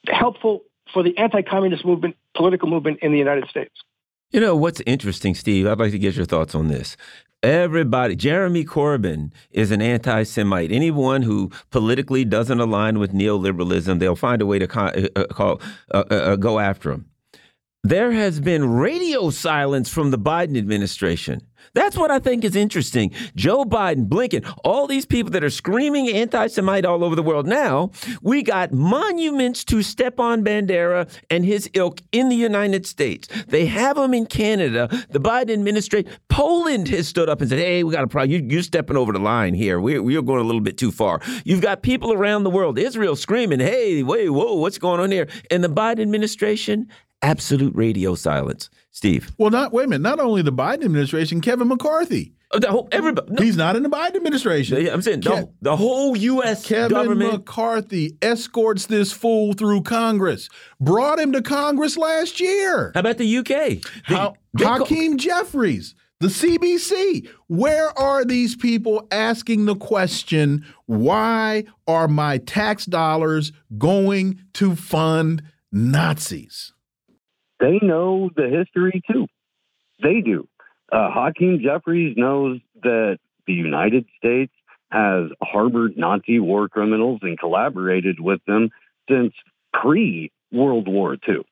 [0.06, 3.74] helpful for the anti-communist movement, political movement in the United States.
[4.30, 5.66] You know what's interesting, Steve?
[5.66, 6.97] I'd like to get your thoughts on this.
[7.42, 10.70] Everybody, Jeremy Corbyn is an anti Semite.
[10.70, 15.60] Anyone who politically doesn't align with neoliberalism, they'll find a way to uh, uh, call,
[15.92, 17.09] uh, uh, go after him.
[17.82, 21.40] There has been radio silence from the Biden administration.
[21.73, 23.11] That's what I think is interesting.
[23.35, 27.47] Joe Biden, Blinken, all these people that are screaming anti Semite all over the world.
[27.47, 27.90] Now,
[28.20, 33.28] we got monuments to Stepan Bandera and his ilk in the United States.
[33.48, 34.89] They have them in Canada.
[35.09, 38.51] The Biden administration, Poland has stood up and said, hey, we got a problem.
[38.51, 39.81] You, are stepping over the line here.
[39.81, 41.23] We, we're going a little bit too far.
[41.44, 45.28] You've got people around the world, Israel screaming, hey, wait, whoa, what's going on here?
[45.51, 46.89] And the Biden administration
[47.22, 48.70] absolute radio silence.
[48.90, 49.30] Steve.
[49.38, 50.02] Well, not wait a minute.
[50.02, 52.34] Not only the Biden administration, Kevin McCarthy.
[52.52, 53.32] Oh, the whole, everybody.
[53.32, 53.42] No.
[53.42, 54.88] He's not in the Biden administration.
[54.88, 56.66] I'm saying the, the whole U.S.
[56.66, 57.32] Kevin government.
[57.32, 60.48] McCarthy escorts this fool through Congress.
[60.80, 62.90] Brought him to Congress last year.
[62.94, 63.80] How about the U.K.?
[64.09, 67.28] The, Hakeem Jeffries, the CBC.
[67.47, 70.64] Where are these people asking the question?
[70.86, 76.72] Why are my tax dollars going to fund Nazis?
[77.60, 79.26] They know the history too.
[80.02, 80.48] They do.
[80.90, 84.52] Uh, Hakeem Jeffries knows that the United States
[84.90, 88.70] has harbored Nazi war criminals and collaborated with them
[89.08, 89.32] since
[89.72, 91.44] pre World War II.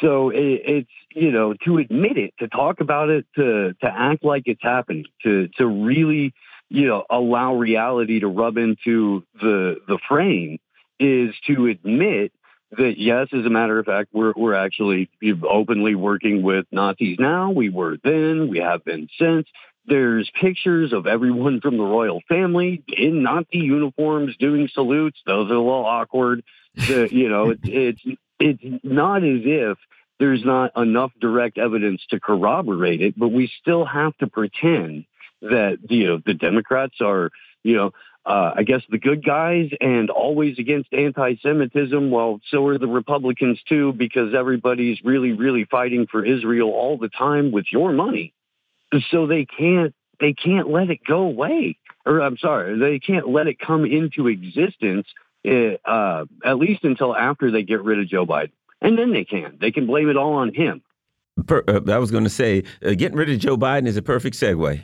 [0.00, 4.24] So it, it's you know to admit it, to talk about it, to to act
[4.24, 6.32] like it's happening, to to really
[6.68, 10.58] you know allow reality to rub into the the frame
[11.00, 12.32] is to admit
[12.76, 15.10] that yes, as a matter of fact, we're we're actually
[15.48, 17.50] openly working with Nazis now.
[17.50, 19.46] We were then, we have been since.
[19.84, 25.18] There's pictures of everyone from the royal family in Nazi uniforms doing salutes.
[25.26, 26.44] Those are a little awkward.
[26.76, 28.00] The, you know, it's, it's
[28.38, 29.78] it's not as if
[30.18, 35.04] there's not enough direct evidence to corroborate it, but we still have to pretend
[35.42, 37.30] that you know the Democrats are
[37.64, 37.90] you know
[38.24, 42.10] uh, I guess the good guys and always against anti-Semitism.
[42.10, 47.08] Well, so are the Republicans too, because everybody's really, really fighting for Israel all the
[47.08, 48.32] time with your money.
[49.10, 51.78] So they can't they can't let it go away.
[52.06, 55.06] Or I'm sorry, they can't let it come into existence.
[55.44, 59.24] Eh, uh, at least until after they get rid of Joe Biden, and then they
[59.24, 59.58] can.
[59.60, 60.82] They can blame it all on him.
[61.46, 64.02] Per, uh, I was going to say, uh, getting rid of Joe Biden is a
[64.02, 64.82] perfect segue.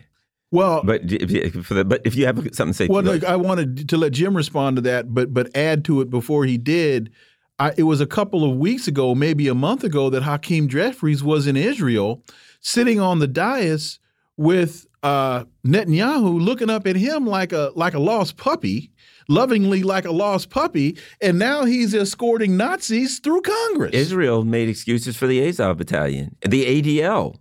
[0.51, 3.97] Well, but the, but if you have something to say, well, look, I wanted to
[3.97, 7.11] let Jim respond to that, but but add to it before he did.
[7.61, 11.25] I, it was a couple of weeks ago, maybe a month ago, that Hakeem Jeffries
[11.25, 12.23] was in Israel,
[12.61, 13.99] sitting on the dais
[14.37, 18.93] with uh, Netanyahu, looking up at him like a like a lost puppy,
[19.29, 23.93] lovingly like a lost puppy, and now he's escorting Nazis through Congress.
[23.93, 27.37] Israel made excuses for the Azov battalion, the ADL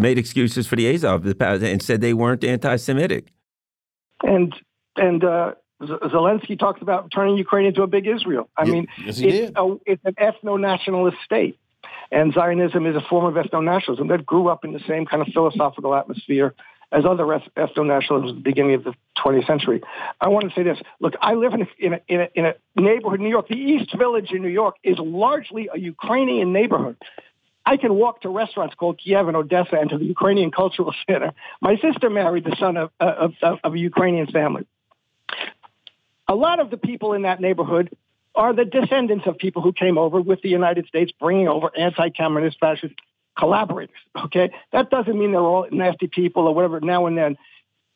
[0.00, 3.32] made excuses for the Azov and said they weren't anti-Semitic.
[4.22, 4.54] And
[4.96, 8.48] and uh, Zelensky talks about turning Ukraine into a big Israel.
[8.56, 11.58] I yeah, mean, yes, it's, a, it's an ethno-nationalist state,
[12.10, 15.28] and Zionism is a form of ethno-nationalism that grew up in the same kind of
[15.32, 16.54] philosophical atmosphere
[16.92, 18.94] as other ethno-nationalisms at the beginning of the
[19.24, 19.80] 20th century.
[20.20, 20.78] I want to say this.
[20.98, 23.48] Look, I live in a, in a, in a, in a neighborhood in New York.
[23.48, 26.96] The East Village in New York is largely a Ukrainian neighborhood.
[27.70, 31.32] I can walk to restaurants called Kiev and Odessa and to the Ukrainian Cultural Center.
[31.60, 34.66] My sister married the son uh, of, of, of a Ukrainian family.
[36.26, 37.96] A lot of the people in that neighborhood
[38.34, 42.58] are the descendants of people who came over with the United States, bringing over anti-communist
[42.58, 42.94] fascist
[43.38, 44.02] collaborators.
[44.24, 46.80] Okay, that doesn't mean they're all nasty people or whatever.
[46.80, 47.38] Now and then,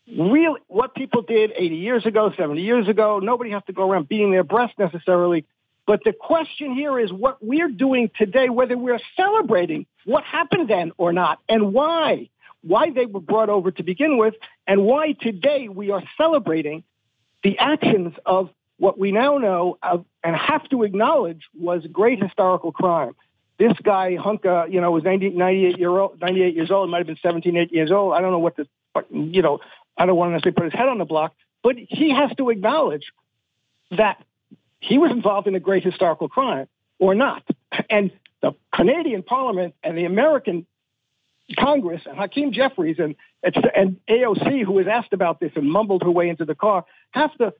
[0.07, 4.09] really, what people did 80 years ago, 70 years ago, nobody has to go around
[4.09, 5.45] beating their breast necessarily.
[5.87, 10.93] But the question here is what we're doing today, whether we're celebrating what happened then
[10.97, 12.31] or not, and why.
[12.63, 14.35] Why they were brought over to begin with,
[14.67, 16.83] and why today we are celebrating
[17.43, 18.49] the actions of
[18.79, 23.15] what we now know of, and have to acknowledge was a great historical crime.
[23.59, 26.89] This guy, Hunka, you know, was 90, 98, year old, 98 years old.
[26.91, 28.15] Might have been 17, 18 years old.
[28.15, 28.67] I don't know what the,
[29.11, 29.61] you know,
[29.97, 32.49] I don't want to necessarily put his head on the block, but he has to
[32.49, 33.13] acknowledge
[33.91, 34.25] that
[34.87, 37.43] he was involved in a great historical crime or not.
[37.89, 38.11] And
[38.43, 40.67] the Canadian Parliament and the American
[41.59, 46.11] Congress and Hakeem Jeffries and, and AOC, who was asked about this and mumbled her
[46.11, 47.55] way into the car, have to,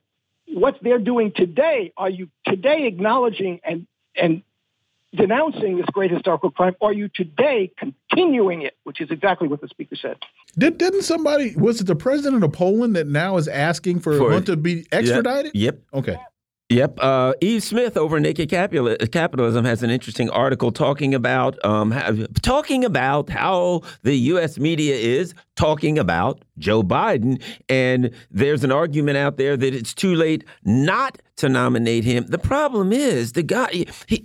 [0.47, 3.87] what they're doing today, are you today acknowledging and,
[4.17, 4.43] and
[5.15, 9.61] denouncing this great historical crime, or are you today continuing it, which is exactly what
[9.61, 10.17] the speaker said?
[10.59, 14.33] Did, didn't somebody, was it the president of Poland that now is asking for, for
[14.33, 15.53] him to be extradited?
[15.55, 15.79] Yep.
[15.95, 16.19] Okay.
[16.71, 16.99] Yep.
[16.99, 21.95] Uh, Yves Smith over Naked Capitalism has an interesting article talking about um,
[22.41, 24.59] talking about how the U.S.
[24.59, 30.15] media is talking about Joe Biden, and there's an argument out there that it's too
[30.15, 32.27] late not to nominate him.
[32.29, 33.85] The problem is the guy.
[34.07, 34.25] He,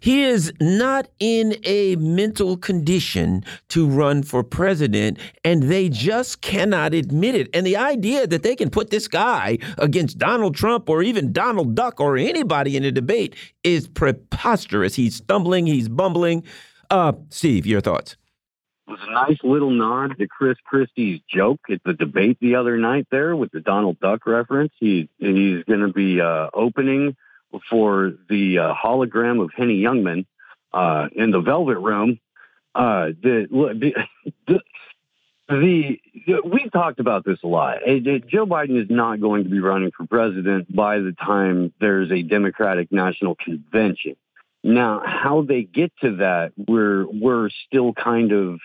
[0.00, 6.92] he is not in a mental condition to run for president, and they just cannot
[6.92, 7.48] admit it.
[7.54, 11.74] And the idea that they can put this guy against Donald Trump or even Donald
[11.74, 13.34] Duck or anybody in a debate
[13.64, 14.94] is preposterous.
[14.94, 16.44] He's stumbling, he's bumbling.
[16.90, 18.16] Uh, Steve, your thoughts?
[18.86, 22.78] It was a nice little nod to Chris Christie's joke at the debate the other
[22.78, 24.72] night there with the Donald Duck reference.
[24.78, 27.14] He, he's going to be uh, opening
[27.70, 30.26] for the uh, hologram of Henny Youngman
[30.72, 32.18] uh, in the Velvet Room.
[32.74, 33.46] Uh, the,
[34.46, 34.60] the,
[35.48, 37.78] the, the, we've talked about this a lot.
[37.86, 41.72] It, it, Joe Biden is not going to be running for president by the time
[41.80, 44.16] there's a Democratic National Convention.
[44.62, 48.58] Now, how they get to that, we're we're still kind of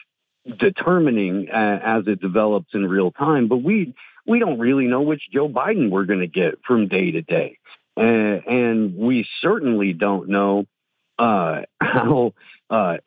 [0.57, 3.47] determining uh, as it develops in real time.
[3.47, 3.93] But we
[4.25, 7.59] we don't really know which Joe Biden we're going to get from day to day.
[7.95, 10.65] And, and we certainly don't know
[11.19, 12.33] uh, how,
[12.69, 12.97] uh,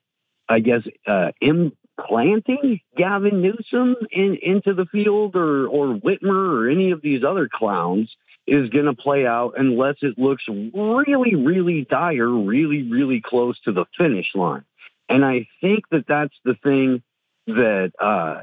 [0.48, 6.92] I guess, uh, implanting Gavin Newsom in, into the field or, or Whitmer or any
[6.92, 8.14] of these other clowns
[8.46, 13.72] is going to play out unless it looks really, really dire, really, really close to
[13.72, 14.64] the finish line.
[15.08, 17.02] And I think that that's the thing
[17.46, 18.42] that uh,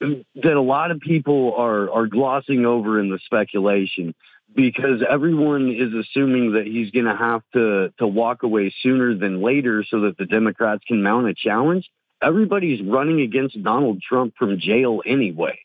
[0.00, 4.14] that a lot of people are are glossing over in the speculation
[4.54, 9.42] because everyone is assuming that he's going to have to to walk away sooner than
[9.42, 11.88] later so that the Democrats can mount a challenge.
[12.22, 15.58] Everybody's running against Donald Trump from jail anyway.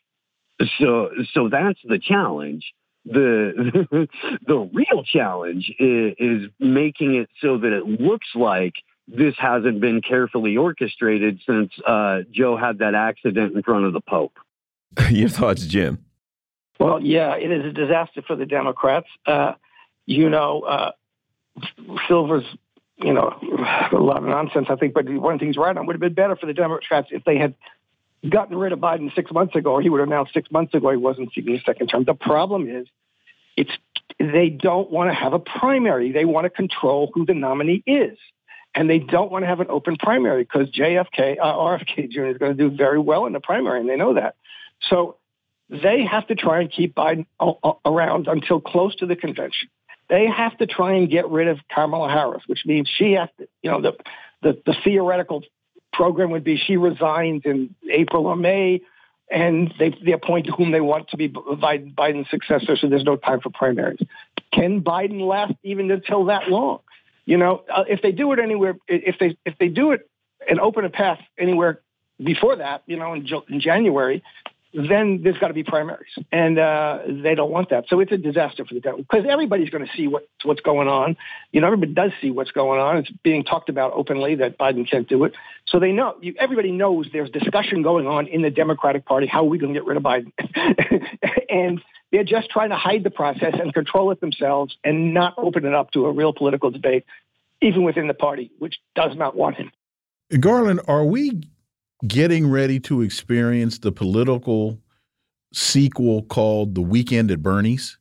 [0.78, 2.72] So so that's the challenge.
[3.04, 4.08] The
[4.46, 8.74] the real challenge is, is making it so that it looks like
[9.08, 14.00] this hasn't been carefully orchestrated since uh, Joe had that accident in front of the
[14.00, 14.34] Pope.
[15.10, 16.04] Your thoughts, Jim?
[16.82, 19.06] Well, yeah, it is a disaster for the Democrats.
[19.24, 19.52] Uh,
[20.04, 20.90] you know, uh,
[22.08, 22.44] Silver's,
[22.96, 23.38] you know,
[23.92, 26.34] a lot of nonsense, I think, but one thing's right on would have been better
[26.34, 27.54] for the Democrats if they had
[28.28, 30.90] gotten rid of Biden six months ago, or he would have announced six months ago
[30.90, 32.02] he wasn't seeking a second term.
[32.02, 32.88] The problem is,
[33.56, 33.70] it's
[34.18, 36.10] they don't want to have a primary.
[36.10, 38.18] They want to control who the nominee is.
[38.74, 42.24] And they don't want to have an open primary because JFK, uh, RFK Jr.
[42.24, 44.34] is going to do very well in the primary, and they know that.
[44.88, 45.16] So
[45.68, 47.26] they have to try and keep Biden
[47.84, 49.68] around until close to the convention.
[50.08, 53.48] They have to try and get rid of Kamala Harris, which means she has to,
[53.62, 53.92] you know, the,
[54.42, 55.42] the, the theoretical
[55.92, 58.82] program would be she resigns in April or May,
[59.30, 63.16] and they, they appoint whom they want to be Biden, Biden's successor, so there's no
[63.16, 64.00] time for primaries.
[64.52, 66.80] Can Biden last even until that long?
[67.24, 70.08] You know, uh, if they do it anywhere, if they if they do it
[70.48, 71.80] and open a path anywhere
[72.22, 74.22] before that, you know, in, in January,
[74.74, 77.84] then there's got to be primaries, and uh, they don't want that.
[77.88, 80.88] So it's a disaster for the Democrats because everybody's going to see what, what's going
[80.88, 81.16] on.
[81.50, 82.96] You know, everybody does see what's going on.
[82.98, 85.34] It's being talked about openly that Biden can't do it.
[85.66, 86.16] So they know.
[86.22, 89.26] You, everybody knows there's discussion going on in the Democratic Party.
[89.26, 90.32] How are we going to get rid of Biden?
[91.50, 95.66] and they're just trying to hide the process and control it themselves, and not open
[95.66, 97.04] it up to a real political debate,
[97.60, 99.70] even within the party, which does not want him.
[100.40, 101.42] Garland, are we
[102.06, 104.78] getting ready to experience the political
[105.52, 107.98] sequel called The Weekend at Bernie's.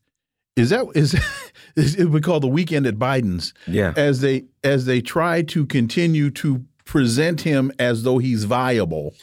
[0.56, 1.16] Is that is,
[1.76, 3.54] is it would call the weekend at Biden's?
[3.68, 3.94] Yeah.
[3.96, 9.14] As they as they try to continue to present him as though he's viable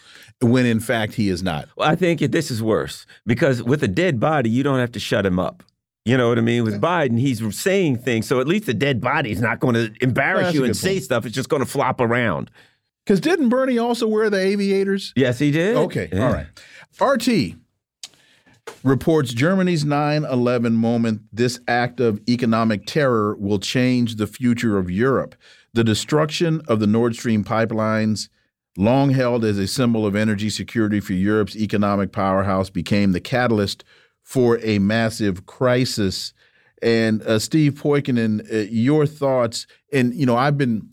[0.41, 1.69] when in fact he is not.
[1.77, 5.01] Well, I think this is worse because with a dead body, you don't have to
[5.01, 5.63] shut him up.
[6.05, 6.65] You know what I mean?
[6.65, 9.93] With Biden, he's saying things, so at least the dead body is not going to
[10.01, 11.27] embarrass That's you and say stuff.
[11.27, 12.51] It's just going to flop around.
[13.09, 15.15] Because didn't Bernie also wear the aviators?
[15.17, 15.77] Yes, he did.
[15.77, 16.27] Okay, yeah.
[16.27, 16.47] all right.
[17.01, 17.55] RT
[18.85, 21.23] reports Germany's 9 11 moment.
[21.33, 25.37] This act of economic terror will change the future of Europe.
[25.73, 28.29] The destruction of the Nord Stream pipelines,
[28.77, 33.85] long held as a symbol of energy security for Europe's economic powerhouse, became the catalyst
[34.23, 36.35] for a massive crisis.
[36.83, 39.67] And uh, Steve Poikonen, uh, your thoughts?
[39.95, 40.91] And you know, I've been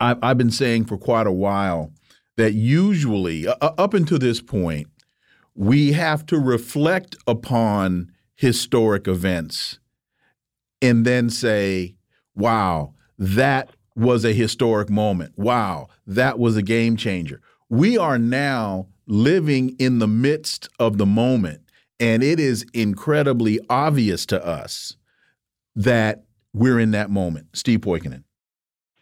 [0.00, 1.92] I've, I've been saying for quite a while
[2.36, 4.88] that usually, uh, up until this point,
[5.54, 9.78] we have to reflect upon historic events
[10.80, 11.94] and then say,
[12.34, 15.32] wow, that was a historic moment.
[15.36, 17.40] Wow, that was a game changer.
[17.68, 21.60] We are now living in the midst of the moment,
[22.00, 24.96] and it is incredibly obvious to us
[25.76, 27.48] that we're in that moment.
[27.52, 28.24] Steve Poikonen.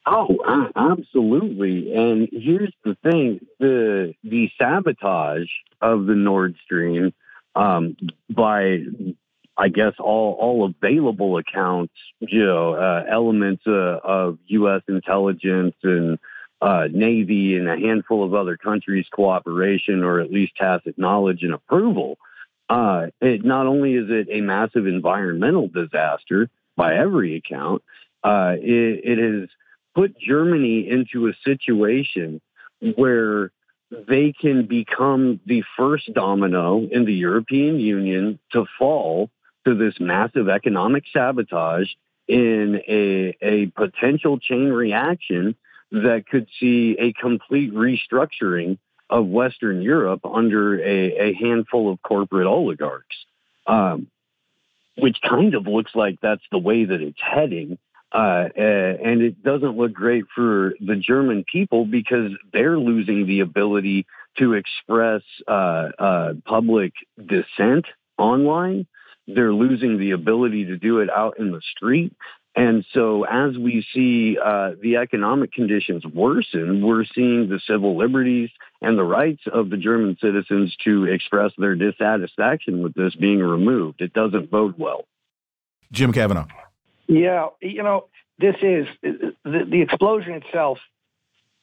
[0.07, 1.95] Oh, absolutely.
[1.95, 5.51] And here's the thing: the the sabotage
[5.81, 7.13] of the Nord Stream
[7.55, 7.97] um,
[8.29, 8.81] by,
[9.57, 14.83] I guess, all all available accounts, you know, uh, elements uh, of U.S.
[14.89, 16.19] intelligence and
[16.63, 21.53] uh, Navy and a handful of other countries' cooperation, or at least tacit knowledge and
[21.53, 22.19] approval.
[22.69, 27.83] Uh, it not only is it a massive environmental disaster by every account,
[28.23, 29.49] uh, it, it is
[29.95, 32.41] put Germany into a situation
[32.97, 33.51] where
[33.91, 39.31] they can become the first domino in the European Union to fall
[39.67, 41.89] to this massive economic sabotage
[42.29, 45.57] in a, a potential chain reaction
[45.91, 48.79] that could see a complete restructuring
[49.11, 53.17] of Western Europe under a, a handful of corporate oligarchs,
[53.67, 54.07] um,
[54.97, 57.77] which kind of looks like that's the way that it's heading.
[58.13, 64.07] Uh, and it doesn't look great for the German people because they're losing the ability
[64.39, 67.87] to express uh, uh, public dissent
[68.19, 68.87] online.
[69.29, 72.13] They're losing the ability to do it out in the street.
[72.57, 78.51] And so, as we see uh, the economic conditions worsen, we're seeing the civil liberties
[78.83, 84.01] and the rights of the German citizens to express their dissatisfaction with this being removed.
[84.01, 85.05] It doesn't bode well.
[85.93, 86.47] Jim Kavanagh.
[87.11, 88.07] Yeah, you know,
[88.39, 90.79] this is the, the explosion itself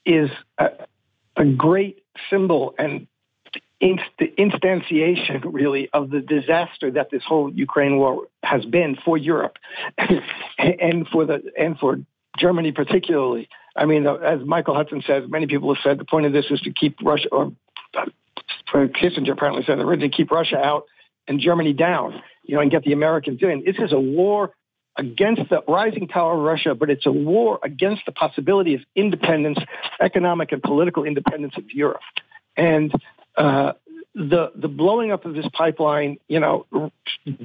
[0.05, 0.67] is a,
[1.37, 3.07] a great symbol and
[3.79, 9.55] inst- instantiation, really, of the disaster that this whole Ukraine war has been for Europe
[9.97, 11.95] and for the and for
[12.37, 13.47] Germany particularly.
[13.73, 16.59] I mean, as Michael Hudson says, many people have said the point of this is
[16.61, 17.53] to keep Russia, or
[17.95, 18.05] uh,
[18.73, 20.87] Kissinger apparently said originally, keep Russia out
[21.25, 23.63] and Germany down, you know, and get the Americans in.
[23.65, 24.51] This is a war
[24.97, 29.59] against the rising power of Russia, but it's a war against the possibility of independence,
[30.01, 32.01] economic and political independence of Europe.
[32.55, 32.91] And
[33.35, 33.73] uh,
[34.15, 36.65] the the blowing up of this pipeline, you know,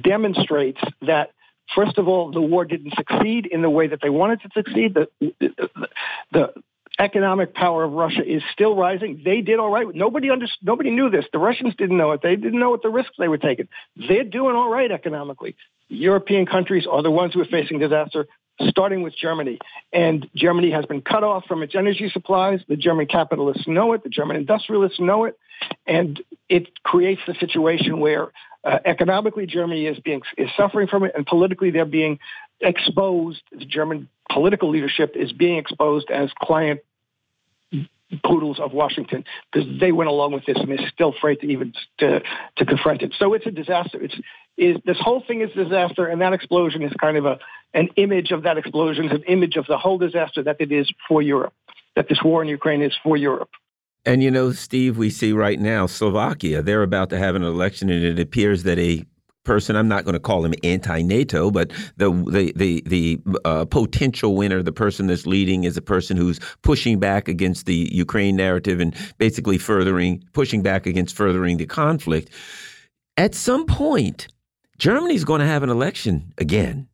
[0.01, 1.31] demonstrates that
[1.75, 4.95] first of all, the war didn't succeed in the way that they wanted to succeed.
[4.95, 5.07] The
[5.39, 5.69] the,
[6.31, 6.53] the
[6.99, 9.21] economic power of Russia is still rising.
[9.23, 9.87] They did all right.
[9.93, 11.25] Nobody under, nobody knew this.
[11.31, 12.21] The Russians didn't know it.
[12.21, 13.67] They didn't know what the risks they were taking.
[13.95, 15.55] They're doing all right economically.
[15.89, 18.27] European countries are the ones who are facing disaster,
[18.69, 19.59] starting with Germany.
[19.91, 22.61] And Germany has been cut off from its energy supplies.
[22.67, 24.03] The German capitalists know it.
[24.03, 25.37] The German industrialists know it.
[25.85, 28.31] And it creates the situation where
[28.63, 32.19] uh, economically Germany is being is suffering from it, and politically they're being
[32.61, 33.41] exposed.
[33.51, 36.79] The German political leadership is being exposed as client
[38.23, 41.73] poodles of Washington because they went along with this and they're still afraid to even
[41.99, 42.21] to,
[42.57, 43.13] to confront it.
[43.17, 44.01] So it's a disaster.
[44.01, 44.15] It's
[44.57, 47.39] is this whole thing is a disaster, and that explosion is kind of a
[47.73, 51.21] an image of that explosion, an image of the whole disaster that it is for
[51.21, 51.53] Europe.
[51.95, 53.49] That this war in Ukraine is for Europe.
[54.05, 57.89] And you know, Steve, we see right now Slovakia, they're about to have an election,
[57.89, 59.05] and it appears that a
[59.43, 59.75] person.
[59.75, 64.63] I'm not going to call him anti-NATO, but the the the the uh, potential winner,
[64.63, 68.95] the person that's leading, is a person who's pushing back against the Ukraine narrative and
[69.17, 72.29] basically furthering, pushing back against furthering the conflict.
[73.17, 74.27] At some point,
[74.77, 76.87] Germany's going to have an election again.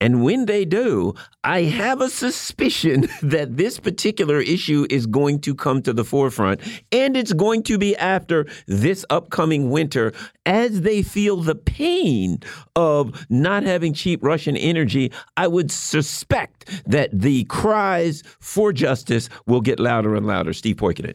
[0.00, 1.14] And when they do,
[1.44, 6.60] I have a suspicion that this particular issue is going to come to the forefront.
[6.92, 10.12] And it's going to be after this upcoming winter
[10.46, 12.40] as they feel the pain
[12.76, 15.12] of not having cheap Russian energy.
[15.36, 20.52] I would suspect that the cries for justice will get louder and louder.
[20.52, 21.14] Steve Poikonen.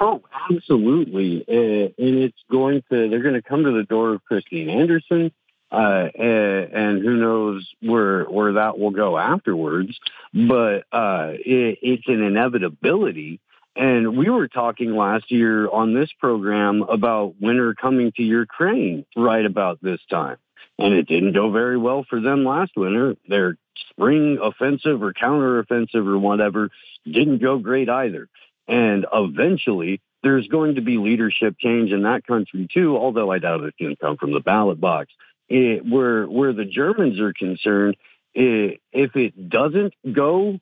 [0.00, 1.44] Oh, absolutely.
[1.48, 5.32] Uh, and it's going to, they're going to come to the door of Christine Anderson.
[5.74, 9.98] Uh, and, who knows where where that will go afterwards.
[10.32, 13.40] But uh, it, it's an inevitability.
[13.74, 19.44] And we were talking last year on this program about winter coming to Ukraine right
[19.44, 20.36] about this time.
[20.78, 23.16] And it didn't go very well for them last winter.
[23.28, 23.56] Their
[23.90, 26.70] spring offensive or counteroffensive or whatever
[27.04, 28.28] didn't go great either.
[28.68, 33.60] And eventually, there's going to be leadership change in that country too, although I doubt
[33.60, 35.12] going to come from the ballot box.
[35.48, 37.96] It, where where the Germans are concerned,
[38.32, 40.58] it, if it doesn't go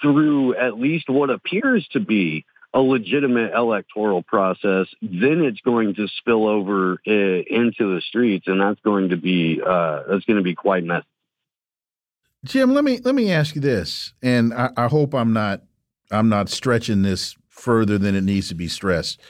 [0.00, 6.08] through at least what appears to be a legitimate electoral process, then it's going to
[6.18, 10.42] spill over uh, into the streets, and that's going to be uh, that's going to
[10.42, 11.06] be quite messy.
[12.44, 15.62] Jim, let me let me ask you this, and I, I hope I'm not
[16.10, 19.20] I'm not stretching this further than it needs to be stressed.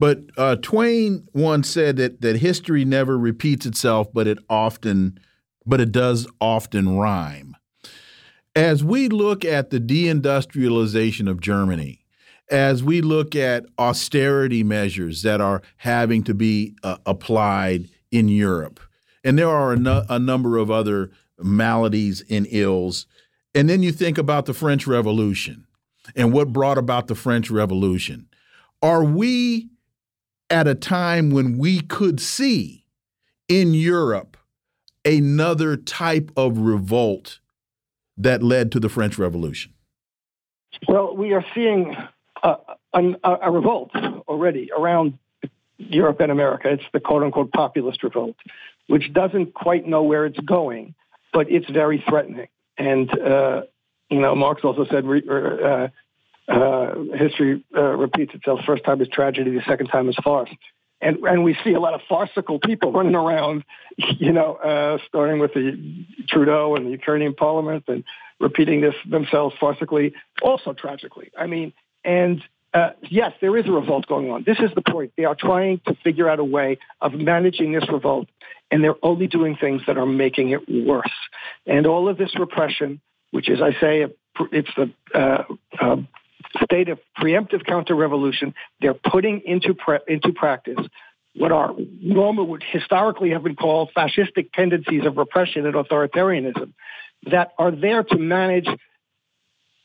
[0.00, 5.20] But uh, Twain once said that that history never repeats itself, but it often,
[5.66, 7.54] but it does often rhyme.
[8.56, 12.06] As we look at the deindustrialization of Germany,
[12.50, 18.80] as we look at austerity measures that are having to be uh, applied in Europe,
[19.22, 23.06] and there are a, no, a number of other maladies and ills,
[23.54, 25.66] and then you think about the French Revolution
[26.16, 28.28] and what brought about the French Revolution.
[28.82, 29.68] Are we
[30.50, 32.84] at a time when we could see
[33.48, 34.36] in Europe
[35.04, 37.40] another type of revolt
[38.16, 39.72] that led to the French Revolution?
[40.88, 41.96] Well, we are seeing
[42.42, 42.56] a,
[42.92, 43.94] a, a revolt
[44.28, 45.18] already around
[45.78, 46.68] Europe and America.
[46.70, 48.36] It's the quote unquote populist revolt,
[48.86, 50.94] which doesn't quite know where it's going,
[51.32, 52.48] but it's very threatening.
[52.76, 53.62] And uh,
[54.10, 55.88] you know, Marx also said uh,
[56.50, 58.60] uh, history uh, repeats itself.
[58.66, 60.50] First time is tragedy, the second time is farce.
[61.02, 63.64] And, and we see a lot of farcical people running around,
[64.18, 68.04] you know, uh, starting with the Trudeau and the Ukrainian parliament and
[68.38, 70.12] repeating this themselves farcically,
[70.42, 71.30] also tragically.
[71.38, 71.72] I mean,
[72.04, 74.44] and uh, yes, there is a revolt going on.
[74.44, 75.12] This is the point.
[75.16, 78.28] They are trying to figure out a way of managing this revolt,
[78.70, 81.10] and they're only doing things that are making it worse.
[81.66, 83.00] And all of this repression,
[83.30, 84.06] which is, I say,
[84.52, 85.44] it's the uh,
[85.80, 85.96] uh,
[86.64, 88.54] state of preemptive counter-revolution.
[88.80, 90.78] They're putting into pre- into practice
[91.36, 96.72] what are normal would historically have been called fascistic tendencies of repression and authoritarianism
[97.30, 98.66] that are there to manage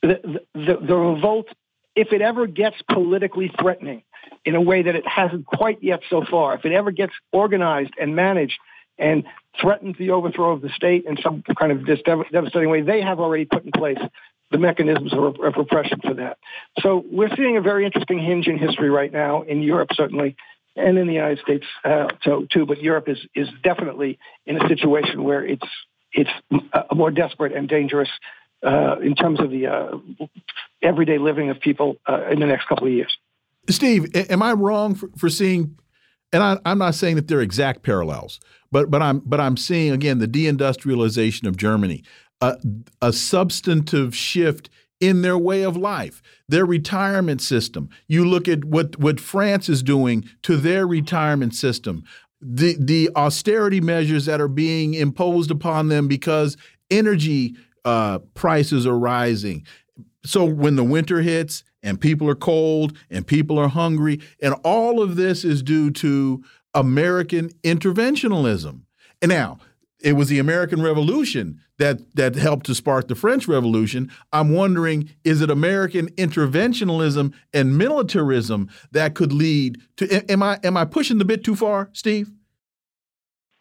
[0.02, 1.46] the, the, the revolt
[1.94, 4.02] if it ever gets politically threatening
[4.44, 7.92] in a way that it hasn't quite yet so far, if it ever gets organized
[7.98, 8.58] and managed
[8.98, 9.24] and
[9.60, 13.44] threatens the overthrow of the state in some kind of devastating way, they have already
[13.44, 13.98] put in place
[14.50, 16.38] the mechanisms of, of repression for that.
[16.80, 20.36] So we're seeing a very interesting hinge in history right now in Europe, certainly,
[20.76, 22.66] and in the United States uh, so, too.
[22.66, 25.66] But Europe is is definitely in a situation where it's
[26.12, 26.30] it's
[26.94, 28.08] more desperate and dangerous
[28.62, 29.98] uh, in terms of the uh,
[30.82, 33.16] everyday living of people uh, in the next couple of years.
[33.68, 35.76] Steve, am I wrong for, for seeing?
[36.32, 38.40] And I, I'm not saying that they're exact parallels,
[38.70, 42.04] but but I'm but I'm seeing again the deindustrialization of Germany
[42.40, 42.58] a,
[43.00, 44.68] a substantive shift
[45.00, 47.90] in their way of life, their retirement system.
[48.08, 52.04] You look at what what France is doing to their retirement system,
[52.40, 56.56] the the austerity measures that are being imposed upon them because
[56.90, 59.66] energy uh, prices are rising.
[60.24, 65.02] So when the winter hits and people are cold and people are hungry, and all
[65.02, 66.42] of this is due to
[66.74, 68.80] American interventionism.
[69.22, 69.58] And now
[70.00, 74.10] it was the American Revolution that that helped to spark the French Revolution.
[74.32, 80.30] I'm wondering, is it American interventionism and militarism that could lead to?
[80.30, 82.30] Am I am I pushing the bit too far, Steve?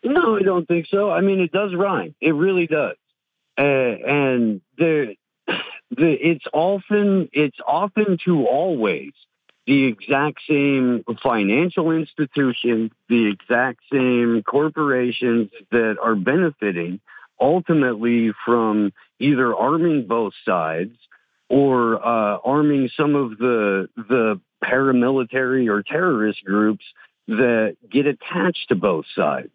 [0.04, 1.10] No, I don't think so.
[1.10, 2.14] I mean, it does rhyme.
[2.22, 2.98] It really does,
[3.58, 5.16] uh, and the,
[5.48, 5.58] the
[5.98, 9.12] it's often it's often to always
[9.68, 17.00] the exact same financial institutions, the exact same corporations that are benefiting
[17.40, 20.96] ultimately from either arming both sides
[21.50, 26.84] or uh, arming some of the the paramilitary or terrorist groups
[27.28, 29.52] that get attached to both sides.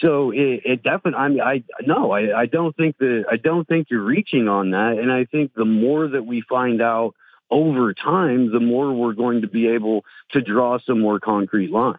[0.00, 1.18] So it, it definitely.
[1.18, 4.70] I mean, I no, I, I don't think that I don't think you're reaching on
[4.70, 7.14] that, and I think the more that we find out
[7.50, 11.98] over time, the more we're going to be able to draw some more concrete lines.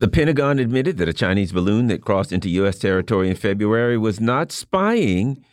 [0.00, 2.78] The Pentagon admitted that a Chinese balloon that crossed into U.S.
[2.78, 5.44] territory in February was not spying.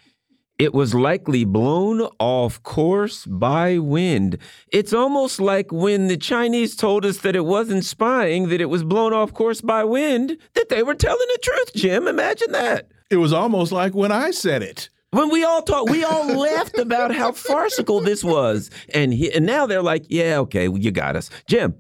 [0.58, 4.40] It was likely blown off course by wind.
[4.74, 8.84] It's almost like when the Chinese told us that it wasn't spying, that it was
[8.84, 12.08] blown off course by wind, that they were telling the truth, Jim.
[12.08, 12.92] Imagine that.
[13.12, 14.90] It was almost like when I said it.
[15.12, 19.46] When we all talked, we all laughed about how farcical this was, and he, and
[19.46, 21.76] now they're like, "Yeah, okay, well, you got us, Jim."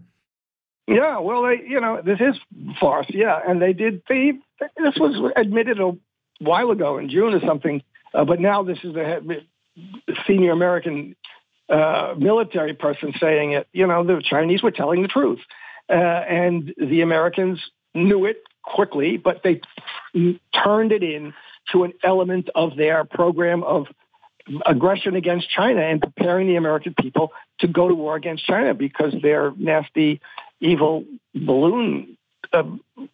[0.87, 2.35] Yeah, well, they, you know, this is
[2.79, 3.05] farce.
[3.09, 4.01] Yeah, and they did.
[4.09, 4.33] They,
[4.77, 5.91] this was admitted a
[6.39, 7.83] while ago in June or something,
[8.13, 9.21] uh, but now this is a
[10.25, 11.15] senior American
[11.69, 13.67] uh, military person saying it.
[13.71, 15.39] You know, the Chinese were telling the truth,
[15.87, 17.59] uh, and the Americans
[17.93, 19.61] knew it quickly, but they
[20.63, 21.33] turned it in
[21.71, 23.87] to an element of their program of
[24.65, 29.13] aggression against China and preparing the American people to go to war against China because
[29.21, 30.21] they're nasty,
[30.59, 32.17] evil balloon
[32.51, 32.63] uh,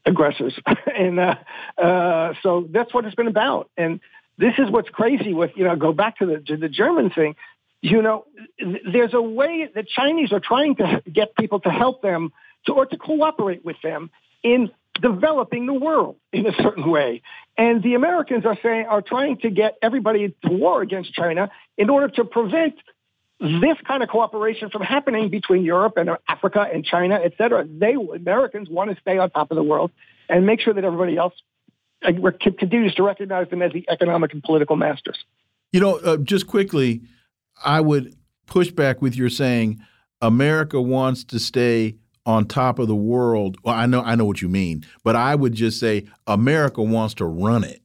[0.05, 0.57] aggressors.
[0.97, 1.35] and uh,
[1.77, 3.69] uh, so that's what it's been about.
[3.77, 3.99] And
[4.37, 7.35] this is what's crazy with, you know, go back to the, to the German thing.
[7.81, 8.25] You know,
[8.59, 12.31] there's a way that Chinese are trying to get people to help them
[12.65, 14.09] to, or to cooperate with them
[14.43, 17.21] in developing the world in a certain way.
[17.57, 21.89] And the Americans are saying are trying to get everybody to war against China in
[21.89, 22.75] order to prevent
[23.39, 27.65] this kind of cooperation from happening between Europe and Africa and China, et cetera.
[27.67, 29.91] They Americans want to stay on top of the world
[30.29, 31.33] and make sure that everybody else
[32.01, 35.17] continues to recognize them as the economic and political masters.
[35.71, 37.01] You know, uh, just quickly,
[37.63, 38.15] I would
[38.45, 39.81] push back with your saying
[40.21, 41.95] America wants to stay
[42.25, 43.57] on top of the world.
[43.63, 47.15] Well, I know I know what you mean, but I would just say America wants
[47.15, 47.81] to run it.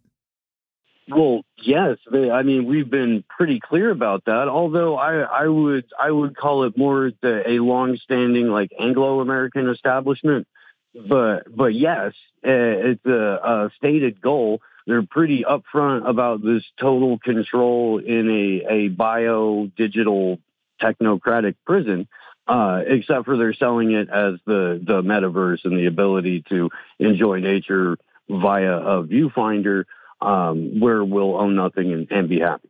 [1.08, 4.48] Well, yes, I mean we've been pretty clear about that.
[4.48, 10.46] Although I, I would I would call it more the, a long-standing like Anglo-American establishment.
[10.94, 12.14] But but yes,
[12.44, 14.60] eh, it's a, a stated goal.
[14.86, 20.38] They're pretty upfront about this total control in a a bio digital
[20.80, 22.08] technocratic prison
[22.50, 26.68] uh, except for they're selling it as the the metaverse and the ability to
[26.98, 27.96] enjoy nature
[28.28, 29.84] via a viewfinder
[30.20, 32.68] um, where we'll own nothing and, and be happy.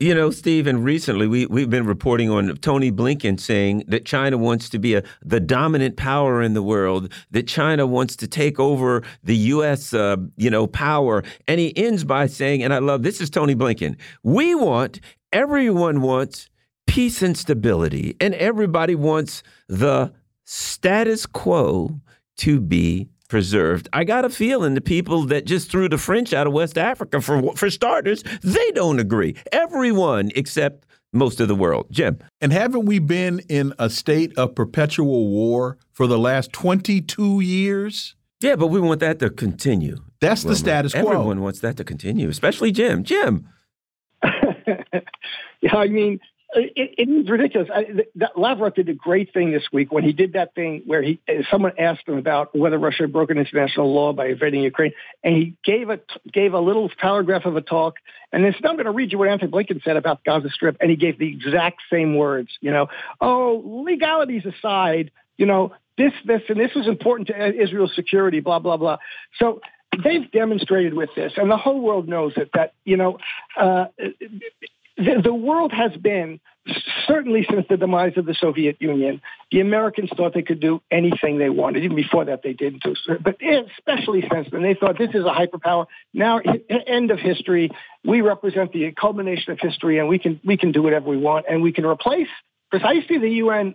[0.00, 4.36] You know, Steve, and recently we, we've been reporting on Tony Blinken saying that China
[4.36, 8.60] wants to be a, the dominant power in the world, that China wants to take
[8.60, 11.22] over the U.S., uh, you know, power.
[11.48, 15.00] And he ends by saying, and I love this is Tony Blinken, we want,
[15.32, 16.50] everyone wants
[16.86, 20.12] peace and stability, and everybody wants the
[20.44, 22.00] status quo
[22.38, 23.88] to be preserved.
[23.92, 27.20] I got a feeling the people that just threw the French out of West Africa,
[27.20, 29.34] for for starters, they don't agree.
[29.52, 31.86] Everyone except most of the world.
[31.90, 32.18] Jim.
[32.40, 38.14] And haven't we been in a state of perpetual war for the last 22 years?
[38.40, 39.96] Yeah, but we want that to continue.
[40.20, 41.02] That's well, the status quo.
[41.02, 43.02] Everyone wants that to continue, especially Jim.
[43.02, 43.48] Jim.
[44.22, 46.20] yeah, I mean,
[46.54, 47.68] Uh, it, it is ridiculous.
[47.74, 47.86] I,
[48.16, 51.18] that Lavrov did a great thing this week when he did that thing where he
[51.28, 54.92] uh, someone asked him about whether Russia had broken international law by invading Ukraine,
[55.24, 55.98] and he gave a
[56.32, 57.96] gave a little paragraph of a talk,
[58.32, 60.76] and said, "I'm going to read you what Antony Blinken said about the Gaza Strip,"
[60.80, 62.50] and he gave the exact same words.
[62.60, 62.86] You know,
[63.20, 68.38] oh, legalities aside, you know, this, this, and this was important to uh, Israel's security.
[68.38, 68.98] Blah blah blah.
[69.40, 69.60] So
[70.04, 73.18] they've demonstrated with this, and the whole world knows it, that, you know,
[73.58, 73.86] uh,
[74.96, 76.40] the, the world has been
[77.06, 79.20] certainly since the demise of the Soviet Union,
[79.52, 81.84] the Americans thought they could do anything they wanted.
[81.84, 82.84] Even before that, they didn't.
[83.22, 85.86] But especially since then, they thought this is a hyperpower.
[86.12, 86.40] Now,
[86.86, 87.70] end of history.
[88.04, 91.46] We represent the culmination of history, and we can we can do whatever we want,
[91.48, 92.28] and we can replace
[92.70, 93.74] precisely the UN,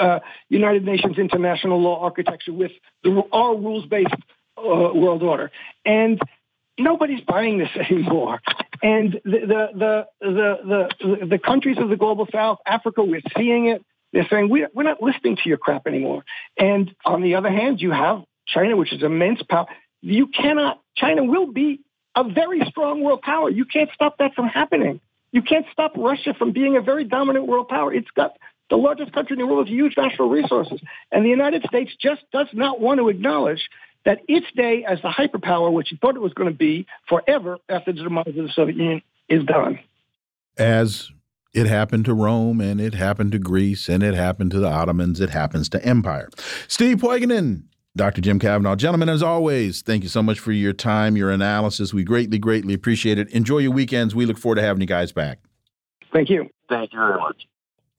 [0.00, 2.72] uh, United Nations international law architecture with
[3.02, 4.14] the, our rules based
[4.56, 5.50] uh, world order.
[5.84, 6.20] And
[6.82, 8.40] nobody's buying this anymore.
[8.82, 13.84] And the, the, the, the, the, countries of the global south, Africa, we're seeing it.
[14.12, 16.24] They're saying, we're, we're not listening to your crap anymore.
[16.56, 19.66] And on the other hand, you have China, which is immense power.
[20.00, 21.80] You cannot, China will be
[22.16, 23.50] a very strong world power.
[23.50, 25.00] You can't stop that from happening.
[25.32, 27.92] You can't stop Russia from being a very dominant world power.
[27.92, 28.32] It's got
[28.68, 30.80] the largest country in the world with huge natural resources.
[31.12, 33.68] And the United States just does not want to acknowledge
[34.04, 37.58] that its day as the hyperpower, which it thought it was going to be forever
[37.68, 39.78] after the demise of the Soviet Union, is done.
[40.56, 41.10] As
[41.52, 45.20] it happened to Rome, and it happened to Greece, and it happened to the Ottomans,
[45.20, 46.28] it happens to empire.
[46.68, 47.64] Steve Poikonen,
[47.96, 48.20] Dr.
[48.20, 48.76] Jim Kavanagh.
[48.76, 51.92] Gentlemen, as always, thank you so much for your time, your analysis.
[51.92, 53.28] We greatly, greatly appreciate it.
[53.30, 54.14] Enjoy your weekends.
[54.14, 55.40] We look forward to having you guys back.
[56.12, 56.48] Thank you.
[56.68, 57.46] Thank you very much.